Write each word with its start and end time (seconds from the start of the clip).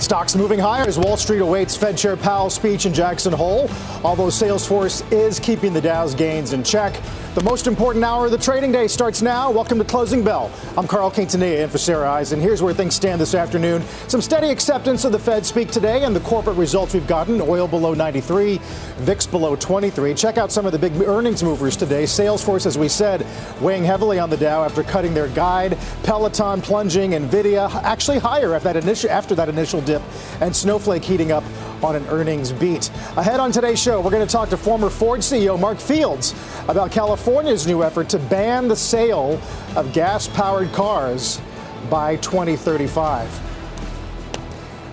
Stocks 0.00 0.34
moving 0.34 0.58
higher 0.58 0.88
as 0.88 0.98
Wall 0.98 1.16
Street 1.16 1.40
awaits 1.40 1.76
Fed 1.76 1.96
Chair 1.96 2.16
Powell's 2.16 2.54
speech 2.54 2.86
in 2.86 2.94
Jackson 2.94 3.32
Hole. 3.32 3.70
Although 4.02 4.28
Salesforce 4.28 5.08
is 5.12 5.38
keeping 5.38 5.74
the 5.74 5.80
Dow's 5.80 6.14
gains 6.14 6.54
in 6.54 6.64
check. 6.64 6.98
The 7.34 7.42
most 7.44 7.68
important 7.68 8.04
hour 8.04 8.24
of 8.24 8.32
the 8.32 8.38
trading 8.38 8.72
day 8.72 8.88
starts 8.88 9.22
now. 9.22 9.52
Welcome 9.52 9.78
to 9.78 9.84
Closing 9.84 10.24
Bell. 10.24 10.50
I'm 10.76 10.88
Carl 10.88 11.12
Quintanilla 11.12 11.62
in 11.62 11.70
for 11.70 11.78
Sarah 11.78 12.10
Eisen. 12.10 12.40
Here's 12.40 12.60
where 12.60 12.74
things 12.74 12.96
stand 12.96 13.20
this 13.20 13.36
afternoon. 13.36 13.82
Some 14.08 14.20
steady 14.20 14.48
acceptance 14.48 15.04
of 15.04 15.12
the 15.12 15.18
Fed 15.18 15.46
speak 15.46 15.70
today 15.70 16.02
and 16.02 16.16
the 16.16 16.20
corporate 16.20 16.56
results 16.56 16.92
we've 16.92 17.06
gotten. 17.06 17.40
Oil 17.40 17.68
below 17.68 17.94
93, 17.94 18.58
VIX 18.96 19.26
below 19.28 19.54
23. 19.54 20.12
Check 20.14 20.38
out 20.38 20.50
some 20.50 20.66
of 20.66 20.72
the 20.72 20.78
big 20.78 20.92
earnings 21.02 21.44
movers 21.44 21.76
today. 21.76 22.02
Salesforce, 22.02 22.66
as 22.66 22.76
we 22.76 22.88
said, 22.88 23.24
weighing 23.60 23.84
heavily 23.84 24.18
on 24.18 24.28
the 24.28 24.36
Dow 24.36 24.64
after 24.64 24.82
cutting 24.82 25.14
their 25.14 25.28
guide. 25.28 25.78
Peloton 26.02 26.60
plunging, 26.60 27.12
Nvidia 27.12 27.72
actually 27.84 28.18
higher 28.18 28.54
after 28.56 28.72
that 28.72 28.82
initial, 28.82 29.08
after 29.08 29.36
that 29.36 29.48
initial 29.48 29.79
dip, 29.80 30.02
and 30.40 30.54
Snowflake 30.54 31.04
heating 31.04 31.32
up 31.32 31.44
on 31.82 31.96
an 31.96 32.06
earnings 32.08 32.52
beat. 32.52 32.90
Ahead 33.16 33.40
on 33.40 33.52
today's 33.52 33.80
show, 33.80 34.00
we're 34.00 34.10
going 34.10 34.26
to 34.26 34.32
talk 34.32 34.48
to 34.50 34.56
former 34.56 34.90
Ford 34.90 35.20
CEO 35.20 35.58
Mark 35.58 35.78
Fields 35.78 36.34
about 36.68 36.90
California's 36.90 37.66
new 37.66 37.82
effort 37.82 38.08
to 38.10 38.18
ban 38.18 38.68
the 38.68 38.76
sale 38.76 39.40
of 39.76 39.92
gas 39.92 40.28
powered 40.28 40.72
cars 40.72 41.40
by 41.88 42.16
2035. 42.16 43.50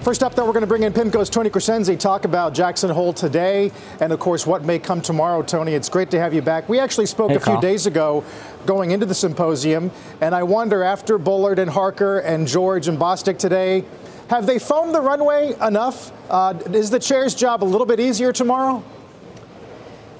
First 0.07 0.23
up, 0.23 0.35
though, 0.35 0.45
we're 0.45 0.53
going 0.53 0.61
to 0.61 0.67
bring 0.67 0.83
in 0.83 0.93
PIMCO's 0.93 1.29
Tony 1.29 1.49
Crescenzi, 1.49 1.99
talk 1.99 2.23
about 2.23 2.53
Jackson 2.53 2.89
Hole 2.89 3.11
today, 3.11 3.73
and 3.99 4.13
of 4.13 4.19
course, 4.19 4.47
what 4.47 4.63
may 4.63 4.79
come 4.79 5.01
tomorrow. 5.01 5.41
Tony, 5.41 5.73
it's 5.73 5.89
great 5.89 6.09
to 6.11 6.19
have 6.19 6.33
you 6.33 6.41
back. 6.41 6.69
We 6.69 6.79
actually 6.79 7.07
spoke 7.07 7.31
hey, 7.31 7.35
a 7.35 7.39
few 7.41 7.45
Carl. 7.45 7.61
days 7.61 7.87
ago 7.87 8.23
going 8.65 8.91
into 8.91 9.05
the 9.05 9.13
symposium, 9.13 9.91
and 10.21 10.33
I 10.33 10.43
wonder 10.43 10.81
after 10.81 11.17
Bullard 11.17 11.59
and 11.59 11.69
Harker 11.69 12.19
and 12.19 12.47
George 12.47 12.87
and 12.87 12.97
Bostic 12.97 13.37
today, 13.37 13.83
have 14.29 14.45
they 14.45 14.59
foamed 14.59 14.93
the 14.93 15.01
runway 15.01 15.53
enough? 15.61 16.11
Uh, 16.29 16.53
is 16.73 16.89
the 16.89 16.99
chair's 16.99 17.33
job 17.33 17.63
a 17.63 17.65
little 17.65 17.85
bit 17.85 17.99
easier 17.99 18.31
tomorrow? 18.33 18.83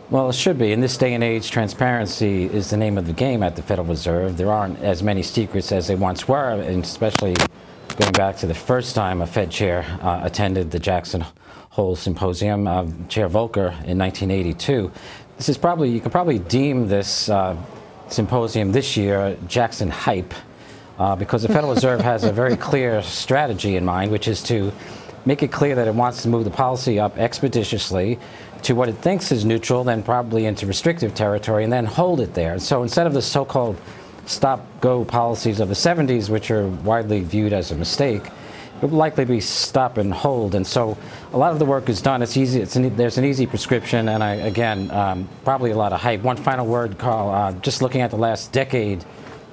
Well, 0.09 0.29
it 0.29 0.35
should 0.35 0.57
be. 0.57 0.71
In 0.71 0.79
this 0.79 0.95
day 0.95 1.13
and 1.13 1.23
age, 1.23 1.51
transparency 1.51 2.45
is 2.45 2.69
the 2.69 2.77
name 2.77 2.97
of 2.97 3.07
the 3.07 3.13
game 3.13 3.43
at 3.43 3.57
the 3.57 3.61
Federal 3.61 3.87
Reserve. 3.87 4.37
There 4.37 4.51
aren't 4.51 4.79
as 4.79 5.03
many 5.03 5.21
secrets 5.21 5.73
as 5.73 5.87
they 5.87 5.95
once 5.95 6.29
were, 6.29 6.51
and 6.61 6.81
especially 6.81 7.35
going 7.97 8.13
back 8.13 8.37
to 8.37 8.47
the 8.47 8.53
first 8.53 8.95
time 8.95 9.21
a 9.21 9.27
Fed 9.27 9.51
chair 9.51 9.83
uh, 10.01 10.21
attended 10.23 10.71
the 10.71 10.79
Jackson 10.79 11.25
Hole 11.71 11.97
Symposium, 11.97 12.67
uh, 12.67 12.85
Chair 13.09 13.27
Volcker, 13.27 13.71
in 13.83 13.97
1982. 13.97 14.89
This 15.35 15.49
is 15.49 15.57
probably, 15.57 15.89
you 15.89 15.99
can 15.99 16.09
probably 16.09 16.39
deem 16.39 16.87
this 16.87 17.27
uh, 17.27 17.57
symposium 18.07 18.71
this 18.71 18.95
year 18.95 19.37
Jackson 19.47 19.89
hype, 19.89 20.33
uh, 20.99 21.15
because 21.15 21.41
the 21.43 21.47
Federal 21.47 21.73
Reserve 21.73 22.01
has 22.01 22.23
a 22.23 22.31
very 22.31 22.57
clear 22.57 23.01
strategy 23.01 23.75
in 23.75 23.85
mind, 23.85 24.11
which 24.11 24.27
is 24.27 24.41
to 24.43 24.71
make 25.25 25.43
it 25.43 25.51
clear 25.51 25.75
that 25.75 25.87
it 25.87 25.93
wants 25.93 26.21
to 26.23 26.29
move 26.29 26.43
the 26.43 26.49
policy 26.49 26.99
up 26.99 27.17
expeditiously 27.17 28.17
to 28.63 28.73
what 28.73 28.89
it 28.89 28.95
thinks 28.95 29.31
is 29.31 29.45
neutral, 29.45 29.83
then 29.83 30.01
probably 30.01 30.45
into 30.45 30.65
restrictive 30.65 31.13
territory, 31.13 31.63
and 31.63 31.71
then 31.71 31.85
hold 31.85 32.19
it 32.19 32.33
there. 32.33 32.59
So 32.59 32.83
instead 32.83 33.07
of 33.07 33.13
the 33.13 33.21
so 33.21 33.45
called 33.45 33.79
stop 34.25 34.65
go 34.81 35.05
policies 35.05 35.59
of 35.59 35.69
the 35.69 35.75
70s, 35.75 36.29
which 36.29 36.51
are 36.51 36.67
widely 36.67 37.21
viewed 37.21 37.53
as 37.53 37.71
a 37.71 37.75
mistake, 37.75 38.23
it 38.81 38.89
will 38.89 38.97
likely 38.97 39.25
be 39.25 39.39
stop 39.39 39.97
and 39.97 40.13
hold. 40.13 40.53
And 40.53 40.65
so 40.65 40.97
a 41.33 41.37
lot 41.37 41.51
of 41.51 41.59
the 41.59 41.65
work 41.65 41.89
is 41.89 42.01
done. 42.01 42.21
It's 42.21 42.37
easy. 42.37 42.61
It's 42.61 42.75
an, 42.75 42.95
there's 42.95 43.17
an 43.17 43.25
easy 43.25 43.47
prescription, 43.47 44.09
and 44.09 44.23
I, 44.23 44.35
again, 44.35 44.91
um, 44.91 45.27
probably 45.43 45.71
a 45.71 45.77
lot 45.77 45.93
of 45.93 45.99
hype. 45.99 46.21
One 46.21 46.37
final 46.37 46.65
word, 46.65 46.97
Carl. 46.97 47.29
Uh, 47.29 47.53
just 47.53 47.81
looking 47.81 48.01
at 48.01 48.11
the 48.11 48.17
last 48.17 48.51
decade, 48.51 49.03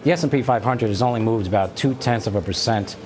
the 0.05 0.13
S&P 0.13 0.43
500 0.43 0.89
has 0.89 1.03
only 1.03 1.21
moved 1.21 1.47
about 1.47 1.77
two 1.77 1.95
tenths 1.95 2.27
of 2.27 2.37
a 2.37 2.41
percent 2.41 2.97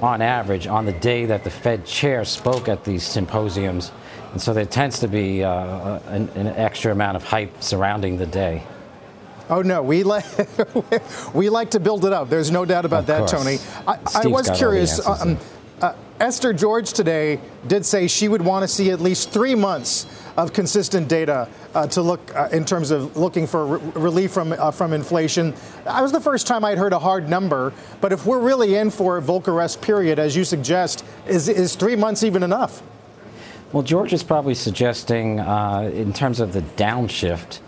on 0.00 0.22
average 0.22 0.66
on 0.66 0.86
the 0.86 0.92
day 0.92 1.26
that 1.26 1.44
the 1.44 1.50
Fed 1.50 1.84
chair 1.84 2.24
spoke 2.24 2.68
at 2.68 2.84
these 2.84 3.02
symposiums. 3.02 3.92
And 4.32 4.40
so 4.40 4.54
there 4.54 4.64
tends 4.64 5.00
to 5.00 5.08
be 5.08 5.42
uh, 5.42 5.98
an, 6.06 6.28
an, 6.30 6.46
extra 6.48 6.92
amount 6.92 7.16
of 7.16 7.24
hype 7.24 7.62
surrounding 7.62 8.18
the 8.18 8.26
day. 8.26 8.62
Oh 9.48 9.62
no, 9.62 9.82
we 9.82 10.02
like 10.02 10.24
we 11.34 11.48
like 11.48 11.70
to 11.70 11.80
build 11.80 12.04
it 12.04 12.12
up. 12.12 12.28
There's 12.28 12.50
no 12.50 12.64
doubt 12.64 12.84
about 12.84 13.00
of 13.00 13.06
that, 13.06 13.18
course. 13.20 13.30
Tony. 13.30 13.58
I, 13.86 13.98
I 14.14 14.26
was 14.26 14.50
curious. 14.50 15.04
Um, 15.06 15.38
uh, 15.80 15.94
Esther 16.18 16.54
George 16.54 16.92
today 16.94 17.38
did 17.66 17.84
say 17.84 18.08
she 18.08 18.28
would 18.28 18.40
want 18.40 18.62
to 18.62 18.68
see 18.68 18.90
at 18.90 19.00
least 19.00 19.30
three 19.30 19.54
months 19.54 20.06
of 20.38 20.52
consistent 20.52 21.08
data 21.08 21.48
uh, 21.74 21.86
to 21.88 22.00
look 22.00 22.34
uh, 22.34 22.48
in 22.52 22.64
terms 22.64 22.90
of 22.90 23.16
looking 23.16 23.46
for 23.46 23.78
re- 23.78 23.92
relief 23.94 24.32
from 24.32 24.52
uh, 24.52 24.70
from 24.70 24.94
inflation. 24.94 25.54
That 25.84 26.00
was 26.00 26.12
the 26.12 26.20
first 26.20 26.46
time 26.46 26.64
I'd 26.64 26.78
heard 26.78 26.94
a 26.94 26.98
hard 26.98 27.28
number. 27.28 27.74
But 28.00 28.12
if 28.12 28.24
we're 28.24 28.40
really 28.40 28.76
in 28.76 28.90
for 28.90 29.18
a 29.18 29.22
Volcker-esque 29.22 29.82
period, 29.82 30.18
as 30.18 30.34
you 30.34 30.44
suggest, 30.44 31.04
is 31.26 31.48
is 31.48 31.76
three 31.76 31.96
months 31.96 32.22
even 32.22 32.42
enough? 32.42 32.82
Well, 33.72 33.82
George 33.82 34.12
is 34.12 34.22
probably 34.22 34.54
suggesting, 34.54 35.40
uh, 35.40 35.90
in 35.92 36.12
terms 36.12 36.40
of 36.40 36.52
the 36.52 36.62
downshift 36.62 37.58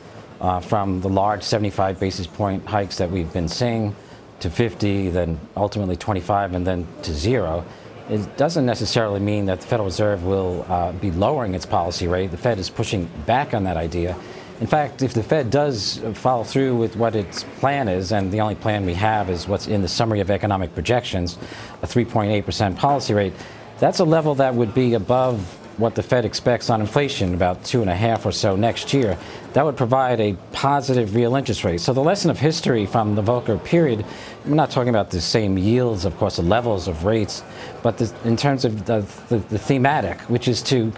uh, 0.41 0.61
from 0.61 1.01
the 1.01 1.09
large 1.09 1.43
75 1.43 2.01
basis 2.01 2.27
point 2.27 2.65
hikes 2.65 2.97
that 2.99 3.11
we've 3.11 3.33
been 3.33 3.49
seeing 3.49 3.95
to 4.41 4.49
50, 4.49 5.11
then 5.11 5.39
ultimately 5.57 5.97
25, 5.97 6.55
and 6.55 6.67
then 6.67 6.87
to 7.03 7.13
zero. 7.13 7.65
It 8.09 8.39
doesn't 8.39 8.65
necessarily 8.65 9.21
mean 9.21 9.45
that 9.47 9.61
the 9.61 9.67
Federal 9.67 9.87
Reserve 9.87 10.25
will 10.25 10.65
uh, 10.69 10.93
be 10.93 11.11
lowering 11.11 11.55
its 11.55 11.67
policy 11.67 12.09
rate. 12.09 12.31
The 12.31 12.39
Fed 12.39 12.59
is 12.59 12.71
pushing 12.71 13.05
back 13.27 13.53
on 13.53 13.65
that 13.65 13.77
idea. 13.77 14.17
In 14.61 14.67
fact, 14.67 15.03
if 15.03 15.13
the 15.13 15.23
Fed 15.23 15.51
does 15.51 16.01
follow 16.15 16.43
through 16.43 16.77
with 16.77 16.97
what 16.97 17.15
its 17.15 17.45
plan 17.61 17.87
is, 17.87 18.11
and 18.11 18.33
the 18.33 18.41
only 18.41 18.55
plan 18.55 18.87
we 18.87 18.95
have 18.95 19.29
is 19.29 19.47
what's 19.47 19.67
in 19.67 19.83
the 19.83 19.89
summary 19.89 20.21
of 20.21 20.31
economic 20.31 20.73
projections, 20.73 21.37
a 21.83 21.87
3.8% 21.87 22.77
policy 22.77 23.13
rate, 23.13 23.35
that's 23.79 24.01
a 24.01 24.05
level 24.05 24.35
that 24.37 24.55
would 24.55 24.75
be 24.75 24.95
above 24.95 25.58
what 25.79 25.95
the 25.95 26.03
Fed 26.03 26.25
expects 26.25 26.71
on 26.71 26.81
inflation, 26.81 27.35
about 27.35 27.65
two 27.65 27.81
and 27.81 27.89
a 27.89 27.95
half 27.95 28.27
or 28.27 28.33
so 28.33 28.57
next 28.57 28.93
year, 28.93 29.17
that 29.53 29.65
would 29.65 29.77
provide 29.77 30.21
a 30.21 30.35
positive 30.53 31.15
real 31.15 31.37
interest 31.37 31.65
rate. 31.65 31.81
So 31.81 31.93
the 31.93 32.03
lesson 32.03 32.31
of 32.31 32.39
history 32.39 32.85
from 32.85 33.15
the 33.15 33.23
Volcker 33.23 33.63
period, 33.65 34.05
we're 34.45 34.57
not 34.57 34.71
talking 34.71 34.91
about 34.91 35.11
the 35.11 35.21
same 35.21 35.57
yields, 35.57 36.05
of 36.05 36.17
course, 36.19 36.37
the 36.37 36.43
levels 36.43 36.89
of 36.89 37.05
rates, 37.05 37.45
but 37.83 37.97
the, 37.97 38.13
in 38.25 38.37
terms 38.37 38.65
of 38.65 38.87
the, 38.87 39.07
the, 39.29 39.39
the 39.39 39.59
thematic, 39.59 40.21
which 40.23 40.49
is 40.49 40.63
to 40.65 40.93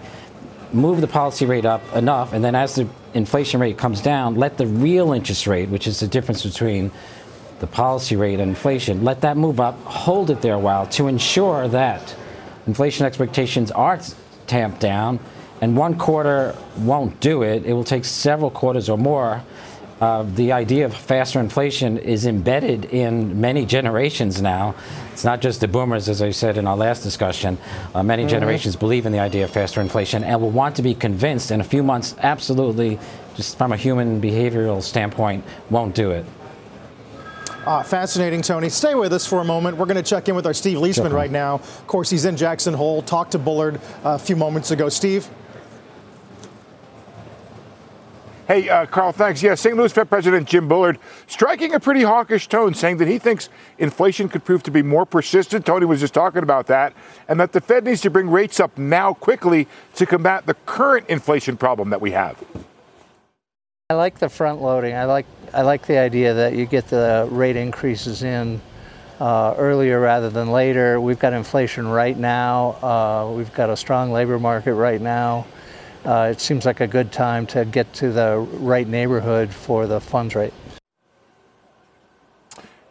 move 0.73 1.01
the 1.03 1.07
policy 1.07 1.45
rate 1.45 1.67
up 1.67 1.83
enough, 1.95 2.33
and 2.33 2.43
then 2.43 2.55
as 2.55 2.75
the 2.75 2.89
inflation 3.13 3.61
rate 3.61 3.77
comes 3.77 4.01
down, 4.01 4.37
let 4.37 4.57
the 4.57 4.67
real 4.67 5.13
interest 5.13 5.47
rate, 5.47 5.69
which 5.69 5.87
is 5.87 6.01
the 6.01 6.07
difference 6.07 6.43
between 6.43 6.91
the 7.59 7.67
policy 7.67 8.17
rate 8.17 8.41
and 8.41 8.49
inflation, 8.49 9.05
let 9.05 9.21
that 9.21 9.37
move 9.37 9.61
up, 9.61 9.79
hold 9.83 10.31
it 10.31 10.41
there 10.41 10.55
a 10.55 10.59
while 10.59 10.87
to 10.87 11.07
ensure 11.07 11.69
that 11.69 12.17
inflation 12.67 13.05
expectations 13.05 13.71
are 13.73 14.01
tamped 14.51 14.81
down, 14.81 15.21
and 15.61 15.77
one 15.77 15.97
quarter 15.97 16.57
won't 16.79 17.21
do 17.21 17.43
it. 17.43 17.65
It 17.65 17.73
will 17.73 17.85
take 17.85 18.05
several 18.05 18.51
quarters 18.51 18.89
or 18.89 18.99
more. 18.99 19.43
Uh, 20.01 20.23
the 20.35 20.51
idea 20.51 20.87
of 20.87 20.97
faster 20.97 21.39
inflation 21.39 21.99
is 21.99 22.27
embedded 22.27 22.87
in 22.87 23.39
many 23.41 23.67
generations 23.67 24.41
now. 24.41 24.75
It's 25.13 25.25
not 25.25 25.41
just 25.43 25.61
the 25.61 25.69
boomers, 25.69 26.09
as 26.09 26.23
I 26.23 26.31
said 26.31 26.57
in 26.57 26.67
our 26.67 26.77
last 26.77 27.03
discussion. 27.03 27.59
Uh, 27.95 28.03
many 28.03 28.23
mm-hmm. 28.23 28.31
generations 28.31 28.77
believe 28.77 29.05
in 29.05 29.13
the 29.13 29.19
idea 29.19 29.45
of 29.45 29.51
faster 29.51 29.81
inflation 29.81 30.25
and 30.25 30.41
will 30.41 30.51
want 30.51 30.77
to 30.77 30.83
be 30.83 30.95
convinced 30.95 31.51
in 31.51 31.61
a 31.61 31.65
few 31.65 31.83
months, 31.83 32.17
absolutely, 32.19 32.99
just 33.37 33.59
from 33.59 33.73
a 33.73 33.77
human 33.77 34.21
behavioral 34.21 34.83
standpoint, 34.83 35.45
won't 35.69 35.95
do 35.95 36.11
it. 36.11 36.25
Uh, 37.67 37.83
fascinating, 37.83 38.41
Tony. 38.41 38.71
Stay 38.71 38.95
with 38.95 39.13
us 39.13 39.27
for 39.27 39.41
a 39.41 39.45
moment. 39.45 39.77
We're 39.77 39.85
going 39.85 40.03
to 40.03 40.03
check 40.03 40.29
in 40.29 40.35
with 40.35 40.47
our 40.47 40.55
Steve 40.55 40.79
Liesman 40.79 40.95
sure. 40.95 41.11
right 41.11 41.31
now. 41.31 41.57
Of 41.57 41.87
course, 41.87 42.09
he's 42.09 42.25
in 42.25 42.37
Jackson 42.37 42.73
Hole. 42.73 43.03
Talked 43.03 43.33
to 43.33 43.39
Bullard 43.39 43.77
uh, 44.03 44.15
a 44.15 44.19
few 44.19 44.35
moments 44.35 44.71
ago. 44.71 44.89
Steve? 44.89 45.29
Hey, 48.49 48.69
uh, 48.69 48.87
Carl, 48.87 49.13
thanks. 49.13 49.43
Yeah, 49.43 49.55
St. 49.55 49.77
Louis 49.77 49.93
Fed 49.93 50.09
President 50.09 50.49
Jim 50.49 50.69
Bullard 50.69 50.99
striking 51.27 51.75
a 51.75 51.79
pretty 51.79 52.03
hawkish 52.03 52.49
tone, 52.49 52.75
saying 52.75 52.97
that 52.97 53.07
he 53.07 53.19
thinks 53.19 53.51
inflation 53.79 54.29
could 54.29 54.45
prove 54.45 54.63
to 54.65 54.71
be 54.71 54.83
more 54.83 55.05
persistent. 55.05 55.67
Tony 55.67 55.85
was 55.85 56.01
just 56.01 56.15
talking 56.15 56.43
about 56.43 56.67
that, 56.67 56.95
and 57.29 57.39
that 57.39 57.53
the 57.53 57.61
Fed 57.61 57.85
needs 57.85 58.01
to 58.01 58.11
bring 58.11 58.29
rates 58.29 58.59
up 58.59 58.77
now 58.77 59.13
quickly 59.13 59.69
to 59.95 60.07
combat 60.07 60.47
the 60.47 60.55
current 60.67 61.07
inflation 61.09 61.57
problem 61.57 61.91
that 61.91 62.01
we 62.01 62.11
have. 62.11 62.43
I 63.91 63.95
like 63.95 64.21
the 64.21 64.29
front 64.29 64.63
loading. 64.63 64.95
I 64.95 65.07
like 65.07 65.27
I 65.53 65.63
like 65.63 65.85
the 65.85 65.99
idea 65.99 66.33
that 66.33 66.55
you 66.55 66.65
get 66.65 66.87
the 66.87 67.27
rate 67.29 67.57
increases 67.57 68.23
in 68.23 68.61
uh, 69.19 69.57
earlier 69.59 69.99
rather 69.99 70.31
than 70.31 70.53
later. 70.53 71.01
We've 71.01 71.19
got 71.19 71.33
inflation 71.33 71.89
right 71.89 72.17
now. 72.17 72.77
Uh, 72.83 73.33
we've 73.35 73.53
got 73.53 73.69
a 73.69 73.77
strong 73.77 74.13
labor 74.13 74.39
market 74.39 74.75
right 74.75 75.01
now. 75.01 75.45
Uh, 76.05 76.29
it 76.31 76.41
seems 76.41 76.67
like 76.67 76.81
a 76.81 76.87
good 76.87 77.11
time 77.11 77.49
to 77.49 77.65
get 77.65 77.93
to 77.95 78.13
the 78.13 78.39
right 78.61 78.87
neighborhood 78.87 79.53
for 79.53 79.89
the 79.89 80.01
funds 80.01 80.37
rate. 80.37 80.55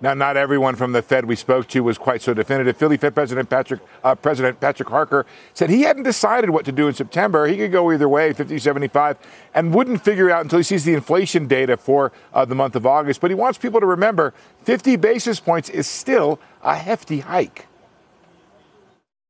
Now, 0.02 0.14
not 0.14 0.38
everyone 0.38 0.76
from 0.76 0.94
the 0.94 1.02
Fed 1.02 1.26
we 1.26 1.36
spoke 1.36 1.68
to 1.70 1.82
was 1.82 1.98
quite 1.98 2.22
so 2.22 2.34
definitive. 2.34 2.78
Philly 2.78 2.96
Fed 2.96 3.14
President 3.14 3.50
Patrick, 3.50 3.82
uh, 4.02 4.16
President 4.16 4.60
Patrick 4.60 4.88
Harker 4.88 5.26
said 5.54 5.70
he 5.70 5.82
hadn't 5.82 6.04
decided 6.04 6.50
what 6.52 6.64
to 6.66 6.72
do 6.72 6.88
in 6.88 6.94
September. 6.94 7.48
He 7.48 7.58
could 7.58 7.74
go 7.74 7.92
either 7.92 8.08
way, 8.08 8.32
50, 8.32 8.60
75, 8.60 9.18
and 9.54 9.74
wouldn't 9.74 10.04
figure 10.04 10.30
out 10.30 10.44
until 10.44 10.60
he 10.60 10.64
sees 10.64 10.86
the 10.86 10.94
inflation 10.94 11.48
data 11.48 11.76
for 11.76 12.14
uh, 12.34 12.46
the 12.46 12.56
month 12.56 12.78
of 12.78 12.86
August. 12.86 13.20
But 13.20 13.30
he 13.30 13.36
wants 13.36 13.58
people 13.58 13.82
to 13.82 13.86
remember 13.86 14.34
50 14.64 14.96
basis 14.96 15.42
points 15.42 15.70
is 15.70 15.86
still 15.86 16.40
a 16.64 16.76
hefty 16.76 17.20
hike. 17.20 17.69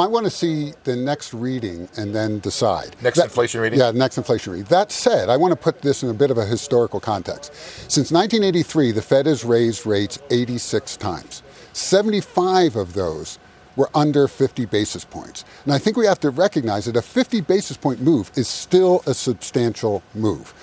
I 0.01 0.07
want 0.07 0.23
to 0.23 0.29
see 0.29 0.71
the 0.85 0.95
next 0.95 1.33
reading 1.33 1.89
and 1.97 2.15
then 2.15 2.39
decide. 2.39 2.95
Next 3.01 3.17
that, 3.17 3.25
inflation 3.25 3.59
reading? 3.59 3.79
Yeah, 3.79 3.91
next 3.91 4.17
inflation 4.17 4.53
reading. 4.53 4.65
That 4.69 4.93
said, 4.93 5.27
I 5.27 5.35
want 5.35 5.51
to 5.51 5.57
put 5.57 5.81
this 5.81 6.03
in 6.03 6.09
a 6.09 6.13
bit 6.13 6.31
of 6.31 6.37
a 6.37 6.45
historical 6.45 7.01
context. 7.01 7.53
Since 7.91 8.09
1983, 8.09 8.93
the 8.93 9.01
Fed 9.01 9.25
has 9.25 9.43
raised 9.43 9.85
rates 9.85 10.17
86 10.29 10.95
times. 10.95 11.43
75 11.73 12.77
of 12.77 12.93
those 12.93 13.39
were 13.75 13.89
under 13.93 14.29
50 14.29 14.65
basis 14.67 15.03
points. 15.03 15.43
And 15.65 15.73
I 15.73 15.77
think 15.77 15.97
we 15.97 16.05
have 16.05 16.21
to 16.21 16.29
recognize 16.29 16.85
that 16.85 16.95
a 16.95 17.01
50 17.01 17.41
basis 17.41 17.75
point 17.75 17.99
move 17.99 18.31
is 18.35 18.47
still 18.47 19.03
a 19.05 19.13
substantial 19.13 20.01
move. 20.15 20.53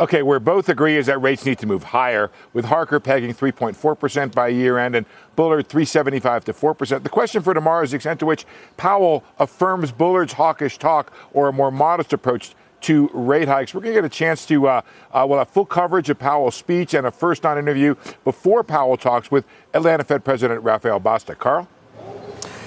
Okay, 0.00 0.22
where 0.22 0.40
both 0.40 0.70
agree 0.70 0.96
is 0.96 1.06
that 1.06 1.20
rates 1.20 1.44
need 1.44 1.58
to 1.58 1.66
move 1.66 1.82
higher, 1.82 2.30
with 2.54 2.64
Harker 2.64 2.98
pegging 2.98 3.34
3.4% 3.34 4.34
by 4.34 4.48
year 4.48 4.78
end 4.78 4.96
and 4.96 5.04
Bullard 5.36 5.68
375 5.68 6.46
to 6.46 6.54
4%. 6.54 7.02
The 7.02 7.08
question 7.10 7.42
for 7.42 7.52
tomorrow 7.52 7.84
is 7.84 7.90
the 7.90 7.96
extent 7.96 8.18
to 8.20 8.26
which 8.26 8.46
Powell 8.78 9.22
affirms 9.38 9.92
Bullard's 9.92 10.32
hawkish 10.32 10.78
talk 10.78 11.12
or 11.34 11.48
a 11.48 11.52
more 11.52 11.70
modest 11.70 12.14
approach 12.14 12.54
to 12.82 13.10
rate 13.12 13.46
hikes. 13.46 13.74
We're 13.74 13.82
going 13.82 13.94
to 13.94 14.00
get 14.00 14.06
a 14.06 14.08
chance 14.08 14.46
to, 14.46 14.68
uh, 14.68 14.80
uh, 15.12 15.26
we'll 15.28 15.38
have 15.38 15.50
full 15.50 15.66
coverage 15.66 16.08
of 16.08 16.18
Powell's 16.18 16.54
speech 16.54 16.94
and 16.94 17.06
a 17.06 17.10
first 17.10 17.44
on 17.44 17.58
interview 17.58 17.94
before 18.24 18.64
Powell 18.64 18.96
talks 18.96 19.30
with 19.30 19.44
Atlanta 19.74 20.02
Fed 20.02 20.24
President 20.24 20.62
Raphael 20.62 20.98
Bostic. 20.98 21.38
Carl? 21.38 21.68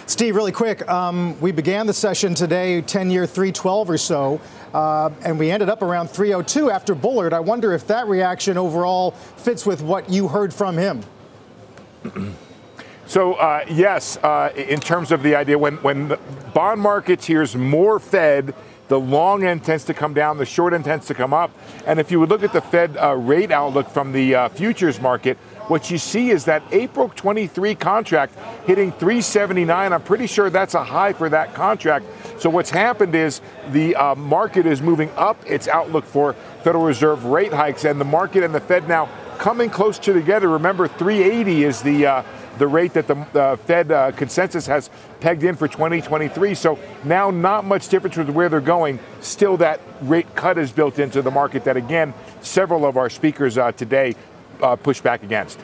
Steve, 0.06 0.36
really 0.36 0.52
quick, 0.52 0.88
um, 0.90 1.40
we 1.40 1.52
began 1.52 1.88
the 1.88 1.94
session 1.94 2.36
today, 2.36 2.82
10 2.82 3.10
year 3.10 3.26
312 3.26 3.90
or 3.90 3.98
so, 3.98 4.42
uh, 4.74 5.10
and 5.24 5.38
we 5.38 5.52
ended 5.52 5.70
up 5.70 5.82
around 5.82 6.10
302 6.10 6.72
after 6.72 6.96
Bullard. 6.96 7.34
I 7.34 7.40
wonder 7.40 7.74
if 7.74 7.88
that 7.88 8.08
reaction 8.08 8.58
overall 8.58 9.12
fits 9.12 9.66
with 9.66 9.82
what 9.82 10.10
you 10.10 10.28
heard 10.28 10.54
from 10.54 10.78
him. 10.78 11.04
So, 13.06 13.34
uh, 13.34 13.66
yes, 13.70 14.18
uh, 14.18 14.52
in 14.56 14.80
terms 14.80 15.12
of 15.12 15.24
the 15.24 15.36
idea, 15.36 15.58
when, 15.58 15.76
when 15.78 16.08
the 16.08 16.18
bond 16.54 16.82
markets 16.82 17.26
hears 17.26 17.56
more 17.56 18.00
Fed, 18.00 18.56
the 18.88 19.00
long 19.00 19.44
end 19.44 19.64
tends 19.64 19.84
to 19.86 19.94
come 19.94 20.14
down, 20.14 20.38
the 20.38 20.46
short 20.46 20.74
end 20.74 20.86
tends 20.86 21.08
to 21.08 21.14
come 21.14 21.34
up. 21.34 21.52
And 21.86 22.00
if 22.00 22.12
you 22.12 22.20
would 22.20 22.30
look 22.30 22.44
at 22.44 22.54
the 22.54 22.62
Fed 22.62 22.98
uh, 22.98 23.16
rate 23.16 23.52
outlook 23.52 23.90
from 23.90 24.12
the 24.12 24.36
uh, 24.36 24.50
futures 24.50 25.00
market, 25.00 25.38
what 25.68 25.90
you 25.90 25.98
see 25.98 26.30
is 26.30 26.46
that 26.46 26.62
April 26.72 27.10
23 27.10 27.76
contract 27.76 28.36
hitting 28.66 28.92
379. 28.92 29.94
I'm 29.94 30.02
pretty 30.02 30.28
sure 30.28 30.50
that's 30.50 30.74
a 30.74 30.84
high 30.84 31.14
for 31.14 31.30
that 31.30 31.54
contract. 31.54 32.06
So 32.40 32.50
what's 32.50 32.70
happened 32.70 33.16
is 33.16 33.42
the 33.72 33.96
uh, 33.96 34.16
market 34.16 34.66
is 34.66 34.82
moving 34.82 35.10
up 35.16 35.38
its 35.46 35.68
outlook 35.68 36.06
for 36.06 36.34
Federal 36.64 36.84
Reserve 36.84 37.26
rate 37.26 37.54
hikes, 37.54 37.86
and 37.86 38.00
the 38.00 38.06
market 38.06 38.44
and 38.44 38.54
the 38.54 38.60
Fed 38.60 38.88
now 38.88 39.10
coming 39.38 39.70
close 39.70 40.00
to 40.00 40.14
together. 40.14 40.50
Remember, 40.50 40.88
380 40.88 41.64
is 41.64 41.82
the 41.82 42.06
uh, 42.06 42.24
the 42.58 42.68
rate 42.68 42.94
that 42.94 43.08
the 43.08 43.16
uh, 43.16 43.56
Fed 43.56 43.92
uh, 43.92 44.12
consensus 44.12 44.68
has 44.68 44.90
pegged 45.20 45.44
in 45.44 45.56
for 45.56 45.68
2023. 45.68 46.54
So 46.54 46.78
now, 47.04 47.32
not 47.32 47.66
much 47.66 47.88
difference 47.88 48.16
with 48.16 48.30
where 48.30 48.48
they're 48.48 48.62
going. 48.62 49.00
Still, 49.22 49.58
that 49.58 49.82
rate 50.02 50.36
cut 50.36 50.58
is 50.58 50.72
built 50.72 51.00
into 51.00 51.22
the 51.22 51.32
market. 51.32 51.64
That 51.64 51.78
again, 51.78 52.14
several 52.42 52.86
of 52.86 52.96
our 52.96 53.10
speakers 53.10 53.58
uh, 53.58 53.72
today 53.72 54.16
uh, 54.62 54.76
push 54.76 55.02
back 55.02 55.24
against. 55.24 55.60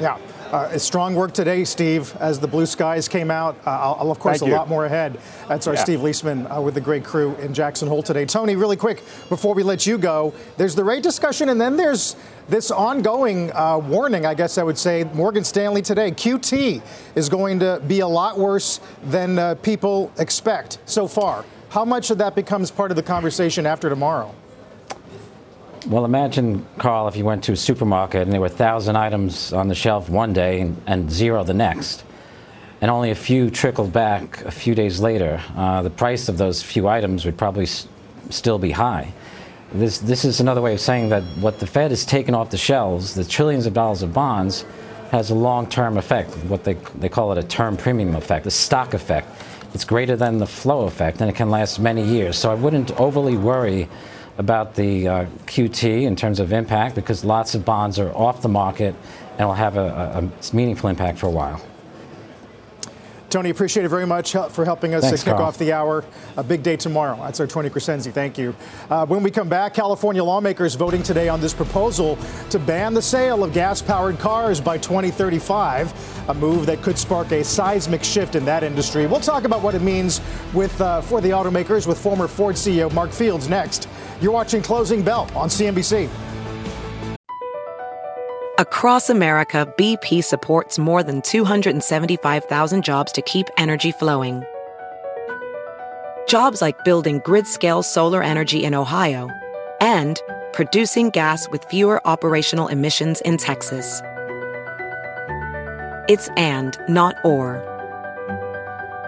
Yeah. 0.00 0.18
Uh, 0.54 0.78
strong 0.78 1.16
work 1.16 1.32
today, 1.32 1.64
Steve, 1.64 2.14
as 2.20 2.38
the 2.38 2.46
blue 2.46 2.66
skies 2.66 3.08
came 3.08 3.28
out. 3.28 3.56
Uh, 3.66 3.70
I'll, 3.70 4.12
of 4.12 4.20
course, 4.20 4.38
Thank 4.38 4.48
a 4.48 4.52
you. 4.52 4.56
lot 4.56 4.68
more 4.68 4.84
ahead. 4.84 5.18
That's 5.48 5.66
our 5.66 5.74
yeah. 5.74 5.82
Steve 5.82 5.98
Liesman 5.98 6.48
uh, 6.56 6.60
with 6.60 6.74
the 6.74 6.80
great 6.80 7.02
crew 7.02 7.34
in 7.36 7.52
Jackson 7.52 7.88
Hole 7.88 8.04
today. 8.04 8.24
Tony, 8.24 8.54
really 8.54 8.76
quick, 8.76 9.02
before 9.28 9.54
we 9.54 9.64
let 9.64 9.84
you 9.84 9.98
go, 9.98 10.32
there's 10.56 10.76
the 10.76 10.84
rate 10.84 11.02
discussion, 11.02 11.48
and 11.48 11.60
then 11.60 11.76
there's 11.76 12.14
this 12.48 12.70
ongoing 12.70 13.50
uh, 13.52 13.78
warning, 13.78 14.26
I 14.26 14.34
guess 14.34 14.56
I 14.56 14.62
would 14.62 14.78
say. 14.78 15.02
Morgan 15.12 15.42
Stanley 15.42 15.82
today, 15.82 16.12
QT 16.12 16.82
is 17.16 17.28
going 17.28 17.58
to 17.58 17.82
be 17.88 18.00
a 18.00 18.08
lot 18.08 18.38
worse 18.38 18.78
than 19.02 19.40
uh, 19.40 19.56
people 19.56 20.12
expect 20.18 20.78
so 20.84 21.08
far. 21.08 21.44
How 21.70 21.84
much 21.84 22.10
of 22.10 22.18
that 22.18 22.36
becomes 22.36 22.70
part 22.70 22.92
of 22.92 22.96
the 22.96 23.02
conversation 23.02 23.66
after 23.66 23.88
tomorrow? 23.88 24.32
Well, 25.86 26.06
imagine, 26.06 26.64
Carl, 26.78 27.08
if 27.08 27.16
you 27.16 27.26
went 27.26 27.44
to 27.44 27.52
a 27.52 27.56
supermarket 27.56 28.22
and 28.22 28.32
there 28.32 28.40
were 28.40 28.48
1,000 28.48 28.96
items 28.96 29.52
on 29.52 29.68
the 29.68 29.74
shelf 29.74 30.08
one 30.08 30.32
day 30.32 30.62
and, 30.62 30.80
and, 30.86 31.10
zero 31.10 31.44
the 31.44 31.52
next, 31.52 32.04
and 32.80 32.90
only 32.90 33.10
a 33.10 33.14
few 33.14 33.50
trickled 33.50 33.92
back 33.92 34.40
a 34.46 34.50
few 34.50 34.74
days 34.74 35.00
later. 35.00 35.42
Uh, 35.54 35.82
the 35.82 35.90
price 35.90 36.30
of 36.30 36.38
those 36.38 36.62
few 36.62 36.88
items 36.88 37.26
would 37.26 37.36
probably 37.36 37.64
s- 37.64 37.86
still 38.30 38.58
be 38.58 38.70
high. 38.70 39.12
This, 39.74 39.98
this 39.98 40.24
is 40.24 40.40
another 40.40 40.62
way 40.62 40.72
of 40.72 40.80
saying 40.80 41.10
that 41.10 41.22
what 41.38 41.60
the 41.60 41.66
Fed 41.66 41.90
has 41.90 42.06
taken 42.06 42.34
off 42.34 42.48
the 42.48 42.56
shelves, 42.56 43.14
the 43.14 43.24
trillions 43.24 43.66
of 43.66 43.74
dollars 43.74 44.02
of 44.02 44.14
bonds, 44.14 44.64
has 45.10 45.28
a 45.30 45.34
long 45.34 45.68
term 45.68 45.98
effect, 45.98 46.30
what 46.44 46.64
they, 46.64 46.74
they 46.98 47.10
call 47.10 47.30
it 47.32 47.36
a 47.36 47.46
term 47.46 47.76
premium 47.76 48.16
effect, 48.16 48.46
a 48.46 48.50
stock 48.50 48.94
effect. 48.94 49.28
It's 49.74 49.84
greater 49.84 50.16
than 50.16 50.38
the 50.38 50.46
flow 50.46 50.86
effect, 50.86 51.20
and 51.20 51.28
it 51.28 51.36
can 51.36 51.50
last 51.50 51.78
many 51.78 52.02
years. 52.02 52.38
So 52.38 52.50
I 52.50 52.54
wouldn't 52.54 52.98
overly 52.98 53.36
worry 53.36 53.88
about 54.38 54.74
the 54.74 55.08
uh, 55.08 55.26
QT 55.46 56.02
in 56.02 56.16
terms 56.16 56.40
of 56.40 56.52
impact 56.52 56.94
because 56.94 57.24
lots 57.24 57.54
of 57.54 57.64
bonds 57.64 57.98
are 57.98 58.12
off 58.14 58.42
the 58.42 58.48
market 58.48 58.94
and 59.38 59.48
will 59.48 59.54
have 59.54 59.76
a, 59.76 60.30
a 60.52 60.54
meaningful 60.54 60.90
impact 60.90 61.18
for 61.18 61.26
a 61.26 61.30
while. 61.30 61.60
Tony, 63.34 63.50
appreciate 63.50 63.84
it 63.84 63.88
very 63.88 64.06
much 64.06 64.36
for 64.50 64.64
helping 64.64 64.94
us 64.94 65.02
Thanks, 65.02 65.24
kick 65.24 65.32
Carl. 65.32 65.46
off 65.46 65.58
the 65.58 65.72
hour. 65.72 66.04
A 66.36 66.44
big 66.44 66.62
day 66.62 66.76
tomorrow. 66.76 67.16
That's 67.16 67.40
our 67.40 67.48
Tony 67.48 67.68
Crescenzi. 67.68 68.12
Thank 68.12 68.38
you. 68.38 68.54
Uh, 68.88 69.04
when 69.06 69.24
we 69.24 69.30
come 69.32 69.48
back, 69.48 69.74
California 69.74 70.22
lawmakers 70.22 70.76
voting 70.76 71.02
today 71.02 71.28
on 71.28 71.40
this 71.40 71.52
proposal 71.52 72.16
to 72.50 72.60
ban 72.60 72.94
the 72.94 73.02
sale 73.02 73.42
of 73.42 73.52
gas 73.52 73.82
powered 73.82 74.20
cars 74.20 74.60
by 74.60 74.78
2035, 74.78 76.28
a 76.28 76.34
move 76.34 76.66
that 76.66 76.80
could 76.80 76.96
spark 76.96 77.32
a 77.32 77.42
seismic 77.42 78.04
shift 78.04 78.36
in 78.36 78.44
that 78.44 78.62
industry. 78.62 79.08
We'll 79.08 79.18
talk 79.18 79.42
about 79.42 79.62
what 79.62 79.74
it 79.74 79.82
means 79.82 80.20
with, 80.52 80.80
uh, 80.80 81.00
for 81.00 81.20
the 81.20 81.30
automakers 81.30 81.88
with 81.88 81.98
former 81.98 82.28
Ford 82.28 82.54
CEO 82.54 82.92
Mark 82.94 83.10
Fields 83.10 83.48
next. 83.48 83.88
You're 84.20 84.32
watching 84.32 84.62
Closing 84.62 85.02
Bell 85.02 85.28
on 85.34 85.48
CNBC. 85.48 86.08
Across 88.58 89.10
America, 89.10 89.72
BP 89.76 90.22
supports 90.22 90.78
more 90.78 91.02
than 91.02 91.22
275,000 91.22 92.84
jobs 92.84 93.10
to 93.12 93.22
keep 93.22 93.48
energy 93.58 93.90
flowing. 93.90 94.44
Jobs 96.28 96.62
like 96.62 96.84
building 96.84 97.20
grid 97.24 97.48
scale 97.48 97.82
solar 97.82 98.22
energy 98.22 98.62
in 98.62 98.74
Ohio 98.74 99.28
and 99.80 100.22
producing 100.52 101.10
gas 101.10 101.48
with 101.50 101.64
fewer 101.64 102.00
operational 102.06 102.68
emissions 102.68 103.20
in 103.22 103.36
Texas. 103.38 104.00
It's 106.08 106.28
and, 106.36 106.78
not 106.88 107.16
or. 107.24 107.73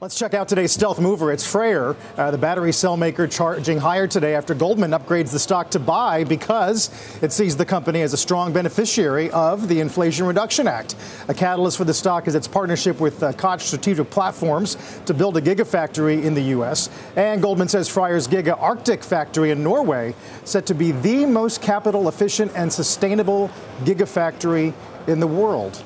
Let's 0.00 0.18
check 0.18 0.34
out 0.34 0.48
today's 0.48 0.72
stealth 0.72 0.98
mover. 0.98 1.30
It's 1.30 1.46
FREYR, 1.46 1.94
uh, 2.18 2.32
the 2.32 2.36
battery 2.36 2.72
cell 2.72 2.96
maker, 2.96 3.28
charging 3.28 3.78
higher 3.78 4.08
today 4.08 4.34
after 4.34 4.52
Goldman 4.52 4.90
upgrades 4.90 5.30
the 5.30 5.38
stock 5.38 5.70
to 5.70 5.78
buy 5.78 6.24
because 6.24 6.90
it 7.22 7.30
sees 7.30 7.56
the 7.56 7.64
company 7.64 8.02
as 8.02 8.12
a 8.12 8.16
strong 8.16 8.52
beneficiary 8.52 9.30
of 9.30 9.68
the 9.68 9.78
Inflation 9.78 10.26
Reduction 10.26 10.66
Act. 10.66 10.96
A 11.28 11.32
catalyst 11.32 11.78
for 11.78 11.84
the 11.84 11.94
stock 11.94 12.26
is 12.26 12.34
its 12.34 12.48
partnership 12.48 12.98
with 12.98 13.22
uh, 13.22 13.34
Koch 13.34 13.60
Strategic 13.60 14.10
Platforms 14.10 14.76
to 15.06 15.14
build 15.14 15.36
a 15.36 15.40
gigafactory 15.40 16.24
in 16.24 16.34
the 16.34 16.42
U.S. 16.42 16.90
And 17.14 17.40
Goldman 17.40 17.68
says 17.68 17.88
FREYR's 17.88 18.26
Giga 18.26 18.60
Arctic 18.60 19.04
factory 19.04 19.52
in 19.52 19.62
Norway 19.62 20.16
set 20.44 20.66
to 20.66 20.74
be 20.74 20.90
the 20.90 21.24
most 21.24 21.62
capital 21.62 22.08
efficient 22.08 22.50
and 22.56 22.70
sustainable 22.70 23.48
gigafactory 23.84 24.74
in 25.06 25.20
the 25.20 25.28
world. 25.28 25.84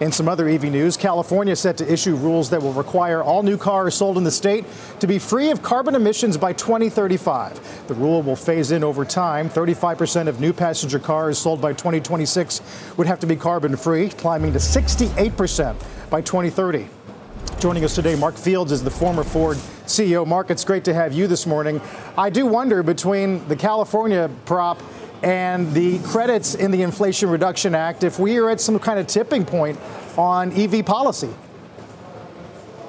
In 0.00 0.10
some 0.10 0.28
other 0.28 0.48
EV 0.48 0.64
news, 0.64 0.96
California 0.96 1.54
set 1.54 1.76
to 1.76 1.92
issue 1.92 2.16
rules 2.16 2.50
that 2.50 2.60
will 2.60 2.72
require 2.72 3.22
all 3.22 3.44
new 3.44 3.56
cars 3.56 3.94
sold 3.94 4.18
in 4.18 4.24
the 4.24 4.30
state 4.30 4.64
to 4.98 5.06
be 5.06 5.20
free 5.20 5.50
of 5.50 5.62
carbon 5.62 5.94
emissions 5.94 6.36
by 6.36 6.52
2035. 6.52 7.86
The 7.86 7.94
rule 7.94 8.20
will 8.20 8.34
phase 8.34 8.72
in 8.72 8.82
over 8.82 9.04
time. 9.04 9.48
35% 9.48 10.26
of 10.26 10.40
new 10.40 10.52
passenger 10.52 10.98
cars 10.98 11.38
sold 11.38 11.60
by 11.60 11.74
2026 11.74 12.60
would 12.96 13.06
have 13.06 13.20
to 13.20 13.26
be 13.26 13.36
carbon 13.36 13.76
free, 13.76 14.08
climbing 14.08 14.52
to 14.54 14.58
68% 14.58 15.76
by 16.10 16.20
2030. 16.20 16.88
Joining 17.60 17.84
us 17.84 17.94
today, 17.94 18.16
Mark 18.16 18.36
Fields 18.36 18.72
is 18.72 18.82
the 18.82 18.90
former 18.90 19.22
Ford 19.22 19.58
CEO. 19.86 20.26
Mark, 20.26 20.50
it's 20.50 20.64
great 20.64 20.84
to 20.84 20.92
have 20.92 21.12
you 21.12 21.28
this 21.28 21.46
morning. 21.46 21.80
I 22.18 22.30
do 22.30 22.46
wonder 22.46 22.82
between 22.82 23.46
the 23.46 23.56
California 23.56 24.28
prop 24.44 24.82
and 25.24 25.72
the 25.72 25.98
credits 26.00 26.54
in 26.54 26.70
the 26.70 26.82
Inflation 26.82 27.30
Reduction 27.30 27.74
Act 27.74 28.04
if 28.04 28.18
we 28.18 28.36
are 28.36 28.50
at 28.50 28.60
some 28.60 28.78
kind 28.78 28.98
of 28.98 29.06
tipping 29.06 29.44
point 29.44 29.80
on 30.18 30.52
EV 30.52 30.84
policy. 30.84 31.34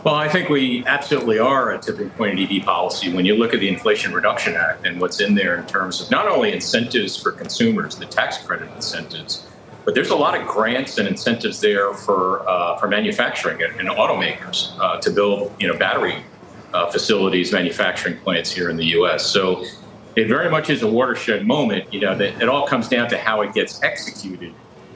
Well, 0.03 0.15
I 0.15 0.27
think 0.27 0.49
we 0.49 0.85
absolutely 0.85 1.39
are 1.39 1.71
at 1.71 1.79
a 1.79 1.91
tipping 1.91 2.09
point 2.11 2.37
in 2.37 2.51
EV 2.51 2.63
policy 2.63 3.11
when 3.11 3.25
you 3.25 3.35
look 3.35 3.53
at 3.53 3.61
the 3.61 3.69
Inflation 3.69 4.13
Reduction 4.13 4.53
Act 4.53 4.85
and 4.85 4.99
what's 4.99 5.21
in 5.21 5.33
there 5.33 5.55
in 5.55 5.65
terms 5.65 6.01
of 6.01 6.11
not 6.11 6.27
only 6.27 6.51
incentives 6.51 7.19
for 7.19 7.31
consumers, 7.31 7.95
the 7.95 8.05
tax 8.05 8.37
credit 8.37 8.69
incentives, 8.75 9.47
but 9.85 9.95
there's 9.95 10.09
a 10.09 10.15
lot 10.15 10.39
of 10.39 10.45
grants 10.45 10.97
and 10.97 11.07
incentives 11.07 11.61
there 11.61 11.93
for 11.93 12.47
uh, 12.49 12.77
for 12.77 12.87
manufacturing 12.87 13.61
and, 13.63 13.87
automakers 13.87 14.77
uh, 14.79 14.99
to 14.99 15.09
build 15.09 15.53
you 15.59 15.67
know 15.67 15.77
battery 15.77 16.23
uh, 16.73 16.91
facilities, 16.91 17.53
manufacturing 17.53 18.17
plants 18.19 18.51
here 18.51 18.69
in 18.69 18.75
the 18.75 18.85
U.S. 18.87 19.25
So 19.25 19.63
it 20.15 20.27
very 20.27 20.49
much 20.49 20.69
is 20.69 20.81
a 20.81 20.87
watershed 20.87 21.45
moment. 21.45 21.93
You 21.93 22.01
know, 22.01 22.15
that 22.17 22.41
it 22.41 22.49
all 22.49 22.67
comes 22.67 22.87
down 22.87 23.09
to 23.09 23.17
how 23.17 23.41
it 23.41 23.53
gets 23.53 23.81
executed, 23.83 24.53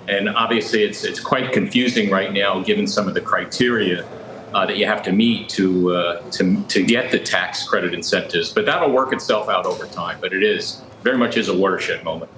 and 0.08 0.30
obviously 0.30 0.84
it's 0.84 1.04
it's 1.04 1.20
quite 1.20 1.52
confusing 1.52 2.10
right 2.10 2.34
now, 2.34 2.62
given 2.62 2.88
some 2.88 3.08
of 3.08 3.14
the 3.14 3.22
criteria 3.22 4.08
uh, 4.54 4.66
that 4.66 4.78
you 4.78 4.86
have 4.86 5.04
to 5.04 5.12
meet 5.12 5.50
to 5.50 5.94
uh, 5.94 6.32
to 6.32 6.64
to 6.64 6.84
get 6.84 7.12
the 7.12 7.20
tax 7.20 7.68
credit 7.68 7.94
incentives. 7.94 8.52
But 8.52 8.66
that'll 8.66 8.92
work 8.92 9.14
itself 9.14 9.50
out 9.50 9.66
over 9.66 9.86
time. 9.88 10.20
But 10.22 10.34
it 10.34 10.44
is 10.44 10.82
very 11.04 11.18
much 11.18 11.38
is 11.38 11.48
a 11.48 11.58
watershed 11.58 12.04
moment. 12.04 12.32